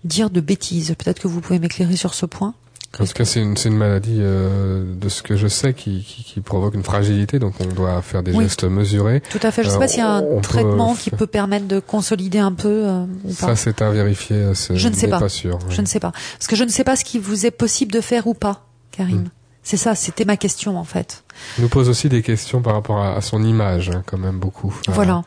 dire 0.05 0.31
de 0.31 0.41
bêtises. 0.41 0.95
Peut-être 0.99 1.21
que 1.21 1.29
vous 1.29 1.41
pouvez 1.41 1.59
m'éclairer 1.59 1.97
sur 1.97 2.15
ce 2.15 2.27
point. 2.27 2.55
En 3.01 3.07
tout 3.07 3.13
cas, 3.15 3.25
c'est 3.25 3.41
une, 3.41 3.55
une, 3.65 3.77
maladie, 3.77 4.19
euh, 4.21 4.85
de 4.95 5.09
ce 5.09 5.23
que 5.23 5.35
je 5.35 5.49
sais, 5.49 5.73
qui, 5.73 6.05
qui, 6.05 6.25
qui, 6.25 6.41
provoque 6.41 6.75
une 6.75 6.83
fragilité, 6.83 7.39
donc 7.39 7.55
on 7.59 7.65
doit 7.65 8.03
faire 8.03 8.23
des 8.23 8.35
gestes 8.35 8.65
mesurés. 8.65 9.23
Tout 9.31 9.41
à 9.43 9.51
fait. 9.51 9.63
Je 9.63 9.69
ne 9.69 9.73
sais 9.73 9.79
pas 9.79 9.89
s'il 9.89 10.01
y 10.01 10.03
a 10.03 10.17
un 10.17 10.41
traitement 10.41 10.95
qui 10.95 11.11
peut 11.11 11.27
permettre 11.27 11.67
de 11.67 11.81
consolider 11.81 12.39
un 12.39 12.53
peu 12.53 12.69
euh, 12.69 13.05
ou 13.25 13.33
pas. 13.33 13.47
Ça, 13.47 13.57
c'est 13.57 13.81
à 13.81 13.91
vérifier. 13.91 14.37
Euh, 14.37 14.55
je 14.75 14.89
ne 14.89 14.95
sais 14.95 15.09
pas. 15.09 15.21
pas 15.21 15.31
sûr. 15.31 15.59
Je 15.71 15.81
ne 15.81 15.87
sais 15.87 16.01
pas. 16.01 16.13
Parce 16.13 16.47
que 16.47 16.57
je 16.57 16.65
ne 16.65 16.69
sais 16.69 16.85
pas 16.85 16.97
ce 16.97 17.05
qui 17.05 17.19
vous 17.19 17.47
est 17.47 17.51
possible 17.51 17.93
de 17.93 18.03
faire 18.03 18.27
ou 18.27 18.35
pas, 18.35 18.67
Karim. 18.91 19.23
Hmm. 19.23 19.29
C'est 19.63 19.77
ça, 19.77 19.95
c'était 19.95 20.25
ma 20.25 20.37
question 20.37 20.77
en 20.77 20.85
fait. 20.85 21.25
Il 21.59 21.63
nous 21.63 21.69
pose 21.69 21.89
aussi 21.89 22.09
des 22.09 22.23
questions 22.23 22.63
par 22.63 22.75
rapport 22.75 23.01
à, 23.01 23.21
son 23.21 23.45
image, 23.45 23.91
hein, 23.91 24.03
quand 24.07 24.19
même 24.19 24.39
beaucoup. 24.39 24.75
Voilà. 24.89 25.23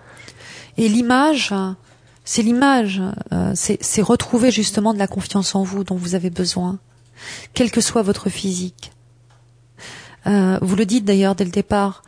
Et 0.77 0.89
l'image, 0.89 1.53
c'est 2.25 2.41
l'image, 2.41 3.01
euh, 3.31 3.53
c'est 3.55 4.01
retrouver 4.01 4.51
justement 4.51 4.93
de 4.93 4.99
la 4.99 5.07
confiance 5.07 5.55
en 5.55 5.63
vous 5.63 5.83
dont 5.83 5.95
vous 5.95 6.15
avez 6.15 6.29
besoin, 6.29 6.79
quel 7.53 7.71
que 7.71 7.81
soit 7.81 8.01
votre 8.01 8.29
physique. 8.29 8.91
Euh, 10.27 10.59
vous 10.61 10.75
le 10.75 10.85
dites 10.85 11.05
d'ailleurs 11.05 11.35
dès 11.35 11.45
le 11.45 11.51
départ, 11.51 12.03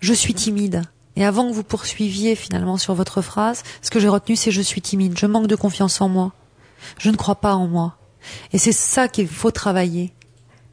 je 0.00 0.14
suis 0.14 0.34
timide. 0.34 0.82
Et 1.16 1.24
avant 1.24 1.48
que 1.48 1.54
vous 1.54 1.64
poursuiviez 1.64 2.34
finalement 2.34 2.76
sur 2.76 2.94
votre 2.94 3.22
phrase, 3.22 3.62
ce 3.82 3.90
que 3.90 4.00
j'ai 4.00 4.08
retenu 4.08 4.36
c'est 4.36 4.50
je 4.50 4.62
suis 4.62 4.80
timide, 4.80 5.18
je 5.18 5.26
manque 5.26 5.48
de 5.48 5.56
confiance 5.56 6.00
en 6.00 6.08
moi, 6.08 6.32
je 6.98 7.10
ne 7.10 7.16
crois 7.16 7.36
pas 7.36 7.54
en 7.54 7.68
moi. 7.68 7.96
Et 8.52 8.58
c'est 8.58 8.72
ça 8.72 9.06
qu'il 9.06 9.28
faut 9.28 9.50
travailler 9.50 10.12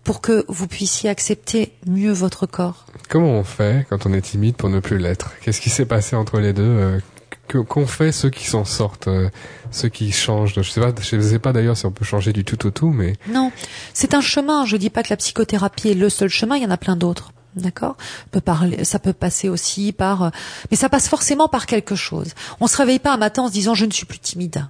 pour 0.06 0.22
que 0.22 0.46
vous 0.48 0.68
puissiez 0.68 1.10
accepter 1.10 1.74
mieux 1.86 2.13
votre 2.13 2.46
corps. 2.46 2.86
Comment 3.10 3.32
on 3.32 3.44
fait 3.44 3.86
quand 3.89 4.06
on 4.06 4.13
est 4.13 4.22
timide 4.22 4.56
pour 4.56 4.70
ne 4.70 4.80
plus 4.80 4.98
l'être? 4.98 5.32
Qu'est-ce 5.41 5.60
qui 5.60 5.70
s'est 5.70 5.86
passé 5.86 6.15
entre 6.15 6.39
les 6.39 6.54
deux? 6.54 6.63
Euh, 6.63 7.00
Qu'ont 7.48 7.86
fait 7.86 8.12
ceux 8.12 8.32
qui 8.32 8.48
s'en 8.48 8.65
sortent, 8.65 9.08
euh, 9.08 9.30
ceux 9.70 9.89
qui 9.89 10.12
changent 10.12 10.56
Je 10.56 10.63
sais 10.63 10.82
pas, 10.82 10.91
je 11.00 11.20
sais 11.20 11.39
pas 11.39 11.54
d'ailleurs 11.54 11.78
si 11.78 11.86
on 11.86 11.91
peut 11.91 12.04
changer 12.04 12.34
du 12.34 12.44
tout 12.44 12.65
au 12.65 12.72
tout, 12.72 12.89
mais 12.89 13.13
non, 13.30 13.52
c'est 13.94 14.15
un 14.15 14.22
chemin. 14.22 14.65
Je 14.65 14.78
dis 14.78 14.89
pas 14.89 15.04
que 15.04 15.10
la 15.12 15.18
psychothérapie 15.18 15.89
est 15.89 15.94
le 15.94 16.10
seul 16.10 16.30
chemin. 16.30 16.56
Il 16.56 16.63
y 16.63 16.65
en 16.65 16.72
a 16.72 16.78
plein 16.78 16.96
d'autres. 16.96 17.34
D'accord? 17.56 17.98
Peut 18.32 18.41
parler, 18.41 18.84
ça 18.84 18.98
peut 18.98 19.13
passer 19.13 19.48
aussi 19.48 19.91
par, 19.91 20.24
euh, 20.24 20.30
mais 20.72 20.78
ça 20.78 20.89
passe 20.89 21.08
forcément 21.08 21.48
par 21.48 21.68
quelque 21.68 21.96
chose. 21.96 22.34
On 22.60 22.68
se 22.68 22.78
réveille 22.78 23.00
pas 23.00 23.13
un 23.13 23.18
matin 23.18 23.44
en 23.44 23.48
se 23.48 23.54
disant 23.54 23.76
je 23.76 23.86
ne 23.86 23.91
suis 23.91 24.08
plus 24.08 24.20
timide. 24.20 24.65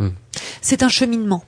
Hmm. 0.00 0.10
C'est 0.60 0.82
un 0.82 0.88
cheminement. 0.88 1.44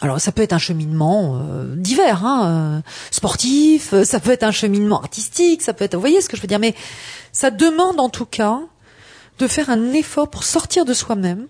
Alors 0.00 0.20
ça 0.20 0.32
peut 0.32 0.42
être 0.42 0.52
un 0.52 0.58
cheminement 0.58 1.40
euh, 1.40 1.76
divers, 1.76 2.24
hein, 2.24 2.46
euh, 2.46 2.80
sportif, 3.10 3.92
euh, 3.92 4.04
ça 4.04 4.18
peut 4.18 4.32
être 4.32 4.42
un 4.42 4.50
cheminement 4.50 5.00
artistique, 5.00 5.62
ça 5.62 5.72
peut 5.72 5.84
être, 5.84 5.94
vous 5.94 6.00
voyez 6.00 6.20
ce 6.20 6.28
que 6.28 6.36
je 6.36 6.42
veux 6.42 6.48
dire, 6.48 6.58
mais 6.58 6.74
ça 7.32 7.50
demande 7.50 8.00
en 8.00 8.08
tout 8.08 8.26
cas 8.26 8.60
de 9.38 9.46
faire 9.46 9.70
un 9.70 9.92
effort 9.92 10.28
pour 10.28 10.42
sortir 10.42 10.84
de 10.84 10.94
soi-même, 10.94 11.46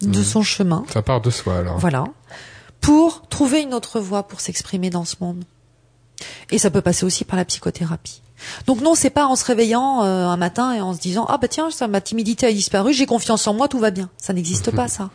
de 0.00 0.20
mmh. 0.20 0.24
son 0.24 0.42
chemin. 0.42 0.84
Ça 0.92 1.02
part 1.02 1.20
de 1.20 1.30
soi 1.30 1.58
alors. 1.58 1.78
Voilà, 1.78 2.04
pour 2.80 3.28
trouver 3.28 3.60
une 3.60 3.74
autre 3.74 4.00
voie 4.00 4.22
pour 4.22 4.40
s'exprimer 4.40 4.88
dans 4.88 5.04
ce 5.04 5.16
monde. 5.20 5.44
Et 6.50 6.58
ça 6.58 6.70
peut 6.70 6.82
passer 6.82 7.04
aussi 7.04 7.24
par 7.24 7.36
la 7.36 7.44
psychothérapie. 7.44 8.22
Donc 8.66 8.80
non, 8.80 8.94
c'est 8.94 9.10
pas 9.10 9.26
en 9.26 9.36
se 9.36 9.44
réveillant 9.44 10.00
un 10.00 10.36
matin 10.36 10.72
et 10.72 10.80
en 10.80 10.94
se 10.94 10.98
disant 10.98 11.26
ah 11.28 11.38
bah 11.38 11.48
tiens, 11.48 11.70
ça, 11.70 11.88
ma 11.88 12.00
timidité 12.00 12.46
a 12.46 12.52
disparu, 12.52 12.92
j'ai 12.92 13.06
confiance 13.06 13.46
en 13.46 13.54
moi, 13.54 13.68
tout 13.68 13.78
va 13.78 13.90
bien. 13.90 14.08
Ça 14.16 14.32
n'existe 14.32 14.70
pas 14.74 14.88
ça. 14.88 15.10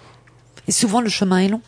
Et 0.67 0.71
souvent 0.71 1.01
le 1.01 1.09
chemin 1.09 1.39
est 1.39 1.49
long. 1.49 1.61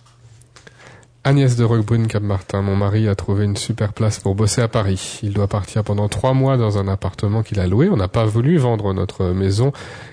Agnès 1.29 1.55
de 1.55 1.63
Roquebrune 1.63 2.07
Cap-Martin, 2.07 2.63
mon 2.63 2.75
mari 2.75 3.07
a 3.07 3.13
trouvé 3.13 3.45
une 3.45 3.55
super 3.55 3.93
place 3.93 4.17
pour 4.17 4.33
bosser 4.33 4.63
à 4.63 4.67
Paris. 4.67 5.19
Il 5.21 5.31
doit 5.31 5.45
partir 5.45 5.83
pendant 5.83 6.07
trois 6.07 6.33
mois 6.33 6.57
dans 6.57 6.79
un 6.79 6.87
appartement 6.87 7.43
qu'il 7.43 7.59
a 7.59 7.67
loué. 7.67 7.87
On 7.87 7.97
n'a 7.97 8.07
pas 8.07 8.25
voulu 8.25 8.57
vendre 8.57 8.95
notre 8.95 9.25
maison 9.25 9.71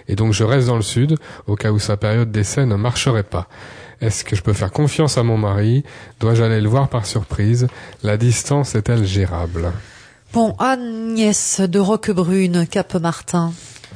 et 0.09 0.15
donc 0.15 0.35
je 0.35 0.45
reste 0.45 0.67
dans 0.67 0.77
le 0.77 0.83
sud 0.83 1.17
au 1.47 1.57
cas 1.57 1.73
où 1.73 1.79
sa 1.79 1.97
période 1.97 2.31
d'essai 2.31 2.67
ne 2.67 2.75
marcherait 2.75 3.23
pas. 3.23 3.49
Est-ce 4.03 4.25
que 4.25 4.37
je 4.37 4.43
peux 4.43 4.53
faire 4.53 4.71
confiance 4.71 5.17
à 5.17 5.23
mon 5.23 5.39
mari? 5.39 5.85
Dois-je 6.21 6.43
aller 6.43 6.61
le 6.61 6.69
voir 6.69 6.91
par 6.91 7.07
surprise? 7.07 7.67
La 8.03 8.19
distance 8.19 8.75
est-elle 8.75 9.07
gérable? 9.07 9.73
Bon, 10.35 10.55
Agnès 10.59 11.63
de 11.63 11.79
Roquebrune, 11.79 12.67
Cap-Martin, 12.67 13.55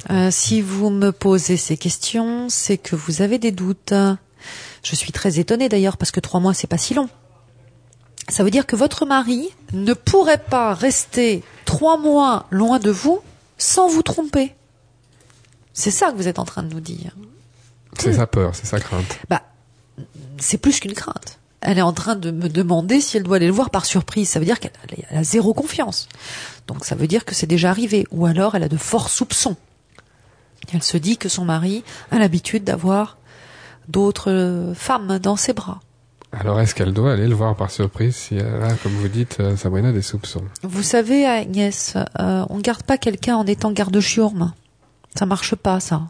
euh, 0.09 0.29
si 0.31 0.63
vous 0.63 0.89
me 0.89 1.11
posez 1.11 1.57
ces 1.57 1.77
questions, 1.77 2.47
c'est 2.49 2.79
que 2.79 2.95
vous 2.95 3.21
avez 3.21 3.37
des 3.37 3.51
doutes. 3.51 3.93
Je 4.83 4.95
suis 4.95 5.11
très 5.11 5.39
étonnée 5.39 5.69
d'ailleurs 5.69 5.97
parce 5.97 6.11
que 6.11 6.19
trois 6.19 6.39
mois 6.39 6.53
c'est 6.53 6.67
pas 6.67 6.77
si 6.77 6.93
long. 6.93 7.09
Ça 8.29 8.43
veut 8.43 8.51
dire 8.51 8.65
que 8.65 8.75
votre 8.75 9.05
mari 9.05 9.49
ne 9.73 9.93
pourrait 9.93 10.43
pas 10.43 10.73
rester 10.73 11.43
trois 11.65 11.97
mois 11.97 12.45
loin 12.49 12.79
de 12.79 12.91
vous 12.91 13.21
sans 13.57 13.87
vous 13.87 14.03
tromper. 14.03 14.55
C'est 15.73 15.91
ça 15.91 16.11
que 16.11 16.17
vous 16.17 16.27
êtes 16.27 16.39
en 16.39 16.45
train 16.45 16.63
de 16.63 16.73
nous 16.73 16.79
dire. 16.79 17.15
C'est 17.97 18.13
sa 18.13 18.27
peur, 18.27 18.55
c'est 18.55 18.65
sa 18.65 18.79
crainte. 18.79 19.19
Bah, 19.29 19.41
c'est 20.39 20.57
plus 20.57 20.79
qu'une 20.79 20.93
crainte. 20.93 21.39
Elle 21.61 21.77
est 21.77 21.83
en 21.83 21.93
train 21.93 22.15
de 22.15 22.31
me 22.31 22.49
demander 22.49 23.01
si 23.01 23.17
elle 23.17 23.23
doit 23.23 23.35
aller 23.35 23.47
le 23.47 23.53
voir 23.53 23.69
par 23.69 23.85
surprise. 23.85 24.29
Ça 24.29 24.39
veut 24.39 24.45
dire 24.45 24.59
qu'elle 24.59 24.71
a 25.11 25.23
zéro 25.23 25.53
confiance. 25.53 26.09
Donc 26.67 26.85
ça 26.85 26.95
veut 26.95 27.07
dire 27.07 27.23
que 27.23 27.35
c'est 27.35 27.47
déjà 27.47 27.69
arrivé. 27.69 28.07
Ou 28.11 28.25
alors 28.25 28.55
elle 28.55 28.63
a 28.63 28.69
de 28.69 28.77
forts 28.77 29.09
soupçons. 29.09 29.55
Elle 30.73 30.83
se 30.83 30.97
dit 30.97 31.17
que 31.17 31.29
son 31.29 31.45
mari 31.45 31.83
a 32.11 32.17
l'habitude 32.17 32.63
d'avoir 32.63 33.17
d'autres 33.91 34.31
euh, 34.31 34.73
femmes 34.73 35.19
dans 35.19 35.35
ses 35.35 35.53
bras. 35.53 35.79
Alors 36.31 36.61
est-ce 36.61 36.73
qu'elle 36.73 36.93
doit 36.93 37.11
aller 37.11 37.27
le 37.27 37.35
voir 37.35 37.55
par 37.55 37.71
surprise 37.71 38.15
si 38.15 38.35
elle 38.35 38.63
a, 38.63 38.73
comme 38.75 38.93
vous 38.93 39.09
dites, 39.09 39.37
euh, 39.41 39.57
Sabrina, 39.57 39.91
des 39.91 40.01
soupçons? 40.01 40.43
Vous 40.63 40.83
savez, 40.83 41.25
Agnès, 41.25 41.95
euh, 42.19 42.45
on 42.49 42.59
garde 42.59 42.83
pas 42.83 42.97
quelqu'un 42.97 43.35
en 43.35 43.45
étant 43.45 43.71
garde-chiourme. 43.71 44.53
Ça 45.15 45.25
marche 45.25 45.55
pas, 45.55 45.81
ça. 45.81 46.03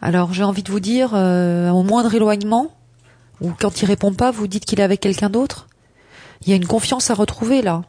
Alors 0.00 0.32
j'ai 0.32 0.42
envie 0.42 0.62
de 0.62 0.70
vous 0.70 0.80
dire, 0.80 1.10
euh, 1.12 1.68
au 1.68 1.82
moindre 1.82 2.14
éloignement, 2.14 2.74
ou 3.42 3.52
quand 3.58 3.82
il 3.82 3.84
répond 3.86 4.14
pas, 4.14 4.30
vous 4.30 4.46
dites 4.46 4.64
qu'il 4.64 4.80
est 4.80 4.84
avec 4.84 5.00
quelqu'un 5.00 5.28
d'autre. 5.28 5.68
Il 6.42 6.48
y 6.48 6.54
a 6.54 6.56
une 6.56 6.66
confiance 6.66 7.10
à 7.10 7.14
retrouver 7.14 7.60
là. 7.60 7.82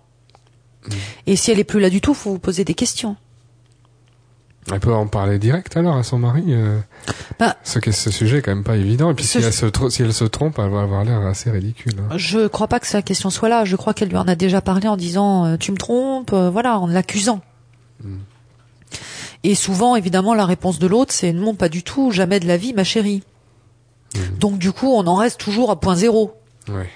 Et 1.27 1.37
si 1.37 1.51
elle 1.51 1.59
est 1.59 1.63
plus 1.63 1.79
là 1.79 1.89
du 1.89 2.01
tout, 2.01 2.13
faut 2.13 2.31
vous 2.31 2.39
poser 2.39 2.65
des 2.65 2.73
questions. 2.73 3.15
Elle 4.71 4.79
peut 4.79 4.93
en 4.93 5.07
parler 5.07 5.39
direct 5.39 5.75
alors 5.75 5.95
à 5.97 6.03
son 6.03 6.19
mari 6.19 6.43
euh, 6.49 6.79
Bah, 7.39 7.55
Ce, 7.63 7.79
sujet 8.11 8.37
est 8.37 8.41
quand 8.41 8.51
même 8.53 8.63
pas 8.63 8.77
évident. 8.77 9.09
Et 9.09 9.15
puis 9.15 9.25
si, 9.25 9.39
elle 9.39 9.51
se, 9.51 9.65
tro- 9.65 9.89
si 9.89 10.03
elle 10.03 10.13
se 10.13 10.23
trompe, 10.23 10.59
elle 10.59 10.69
va 10.69 10.81
avoir 10.81 11.03
l'air 11.03 11.19
assez 11.21 11.49
ridicule. 11.49 11.93
hein. 11.99 12.15
Je 12.17 12.47
crois 12.47 12.67
pas 12.67 12.79
que 12.79 12.85
sa 12.87 13.01
question 13.01 13.31
soit 13.31 13.49
là. 13.49 13.65
Je 13.65 13.75
crois 13.75 13.93
qu'elle 13.95 14.09
lui 14.09 14.17
en 14.17 14.27
a 14.27 14.35
déjà 14.35 14.61
parlé 14.61 14.87
en 14.87 14.97
disant 14.97 15.45
euh, 15.45 15.57
tu 15.57 15.71
me 15.71 15.77
trompes, 15.77 16.31
euh, 16.33 16.49
voilà, 16.51 16.77
en 16.79 16.85
l'accusant. 16.87 17.41
Et 19.43 19.55
souvent, 19.55 19.95
évidemment, 19.95 20.35
la 20.35 20.45
réponse 20.45 20.77
de 20.77 20.85
l'autre, 20.87 21.11
c'est 21.13 21.33
non, 21.33 21.55
pas 21.55 21.69
du 21.69 21.81
tout, 21.83 22.11
jamais 22.11 22.39
de 22.39 22.47
la 22.47 22.57
vie, 22.57 22.73
ma 22.73 22.83
chérie. 22.83 23.23
Donc 24.39 24.59
du 24.59 24.71
coup, 24.71 24.89
on 24.93 25.07
en 25.07 25.15
reste 25.15 25.39
toujours 25.39 25.71
à 25.71 25.79
point 25.79 25.95
zéro. 25.95 26.33
Ouais. 26.69 26.89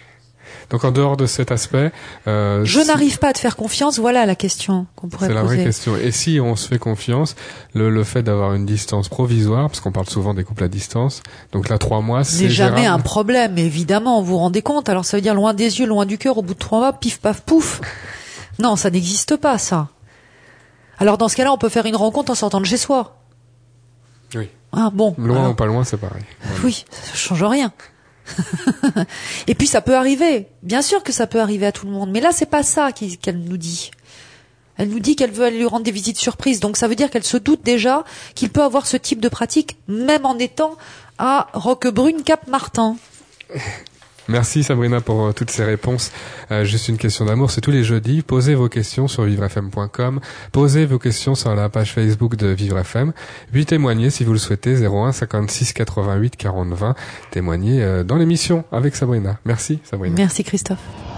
Donc 0.70 0.84
en 0.84 0.92
dehors 0.92 1.18
de 1.18 1.26
cet 1.26 1.52
aspect, 1.52 1.92
euh, 2.28 2.66
Je 2.66 2.80
si- 2.82 2.88
n'arrive 2.88 3.20
pas 3.20 3.30
à 3.30 3.34
te 3.34 3.40
faire 3.40 3.56
confiance. 3.56 4.00
Voilà 4.00 4.26
la 4.26 4.36
question 4.36 4.88
qu'on 4.96 5.08
pourrait 5.08 5.28
C'est 5.28 5.34
la 5.34 5.44
vraie 5.44 5.56
poser. 5.58 5.66
question. 5.68 5.96
Et 5.98 6.12
si 6.12 6.40
on 6.40 6.56
se 6.56 6.68
fait 6.68 6.80
confiance, 6.80 7.36
le, 7.74 7.90
le 7.90 8.04
fait 8.04 8.24
d'avoir 8.24 8.54
une 8.54 8.66
distance 8.66 9.08
provisoire, 9.10 9.68
parce 9.70 9.80
qu'on 9.80 9.92
parle 9.92 10.08
souvent 10.10 10.34
des 10.34 10.44
couples 10.44 10.64
à 10.64 10.68
distance, 10.68 11.22
donc 11.52 11.70
là 11.70 11.78
trois 11.78 12.02
mois, 12.02 12.24
Ce 12.24 12.32
c'est 12.38 12.44
n'est 12.46 12.50
jamais 12.50 12.82
gérable. 12.84 13.00
un 13.00 13.04
problème, 13.04 13.58
évidemment. 13.58 14.22
Vous 14.22 14.32
vous 14.34 14.38
rendez 14.38 14.62
compte 14.62 14.90
Alors 14.90 15.06
ça 15.06 15.18
veut 15.18 15.22
dire 15.22 15.36
loin 15.36 15.54
des 15.54 15.80
yeux, 15.80 15.86
loin 15.86 16.06
du 16.06 16.18
cœur. 16.18 16.38
Au 16.38 16.42
bout 16.42 16.54
de 16.54 16.60
trois 16.60 16.80
mois, 16.80 16.94
pif 16.94 17.20
paf 17.20 17.42
pouf. 17.42 17.82
Non, 18.60 18.78
ça 18.78 18.90
n'existe 18.90 19.36
pas, 19.36 19.58
ça. 19.58 19.90
Alors 20.98 21.18
dans 21.18 21.28
ce 21.28 21.36
cas-là, 21.36 21.52
on 21.52 21.58
peut 21.58 21.68
faire 21.68 21.86
une 21.86 21.98
rencontre 21.98 22.32
en 22.32 22.36
sortant 22.36 22.62
de 22.62 22.66
chez 22.66 22.78
soi. 22.78 23.18
Oui. 24.34 24.50
Ah 24.72 24.90
bon. 24.94 25.14
Loin 25.18 25.40
alors- 25.40 25.52
ou 25.52 25.54
pas 25.56 25.66
loin, 25.66 25.84
c'est 25.84 25.98
pareil. 25.98 26.24
Oui, 26.64 26.86
ça 26.90 27.16
change 27.16 27.44
rien. 27.44 27.72
Et 29.48 29.56
puis 29.56 29.68
ça 29.68 29.82
peut 29.82 29.96
arriver. 29.96 30.48
Bien 30.64 30.82
sûr 30.82 31.04
que 31.04 31.12
ça 31.12 31.28
peut 31.28 31.40
arriver 31.40 31.66
à 31.66 31.72
tout 31.72 31.86
le 31.86 31.92
monde. 31.92 32.12
Mais 32.12 32.22
là, 32.22 32.32
c'est 32.32 32.46
pas 32.46 32.64
ça 32.64 32.92
qu'elle 32.92 33.40
nous 33.40 33.58
dit. 33.58 33.92
Elle 34.78 34.90
nous 34.90 35.00
dit 35.00 35.16
qu'elle 35.16 35.32
veut 35.32 35.46
aller 35.46 35.58
lui 35.58 35.66
rendre 35.66 35.84
des 35.84 35.92
visites 35.92 36.18
surprises. 36.18 36.60
Donc 36.60 36.78
ça 36.78 36.88
veut 36.88 36.96
dire 36.96 37.10
qu'elle 37.10 37.24
se 37.24 37.38
doute 37.38 37.64
déjà 37.64 38.04
qu'il 38.34 38.50
peut 38.50 38.64
avoir 38.64 38.88
ce 38.88 38.98
type 38.98 39.22
de 39.22 39.30
pratique, 39.30 39.78
même 39.88 40.26
en 40.26 40.38
étant 40.38 40.76
à 41.18 41.48
Roquebrune 41.54 42.24
Cap 42.24 42.48
Martin. 42.48 42.98
Merci 44.28 44.64
Sabrina 44.64 45.02
pour 45.02 45.26
euh, 45.26 45.32
toutes 45.32 45.52
ces 45.52 45.64
réponses. 45.64 46.12
Euh, 46.52 46.64
juste 46.64 46.88
une 46.88 46.98
question 46.98 47.26
d'amour, 47.26 47.52
c'est 47.52 47.62
tous 47.62 47.72
les 47.72 47.84
jeudis. 47.84 48.22
Posez 48.22 48.56
vos 48.56 48.70
questions 48.70 49.08
sur 49.08 49.24
vivrefm.com. 49.24 50.20
Posez 50.52 50.86
vos 50.86 51.00
questions 51.00 51.36
sur 51.36 51.54
la 51.56 51.70
page 51.70 51.94
Facebook 51.94 52.36
de 52.36 52.48
Vivre 52.48 52.80
FM. 52.80 53.14
Puis 53.52 53.66
témoignez 53.66 54.10
si 54.10 54.24
vous 54.24 54.34
le 54.34 54.40
souhaitez 54.40 54.76
01 54.86 55.12
56 55.12 55.74
88 55.74 56.36
40 56.36 56.74
20. 56.74 56.96
Témoignez 57.32 57.84
euh, 57.84 58.04
dans 58.04 58.18
l'émission 58.18 58.66
avec 58.72 58.96
Sabrina. 58.96 59.38
Merci 59.46 59.80
Sabrina. 59.84 60.16
Merci 60.16 60.44
Christophe. 60.44 61.15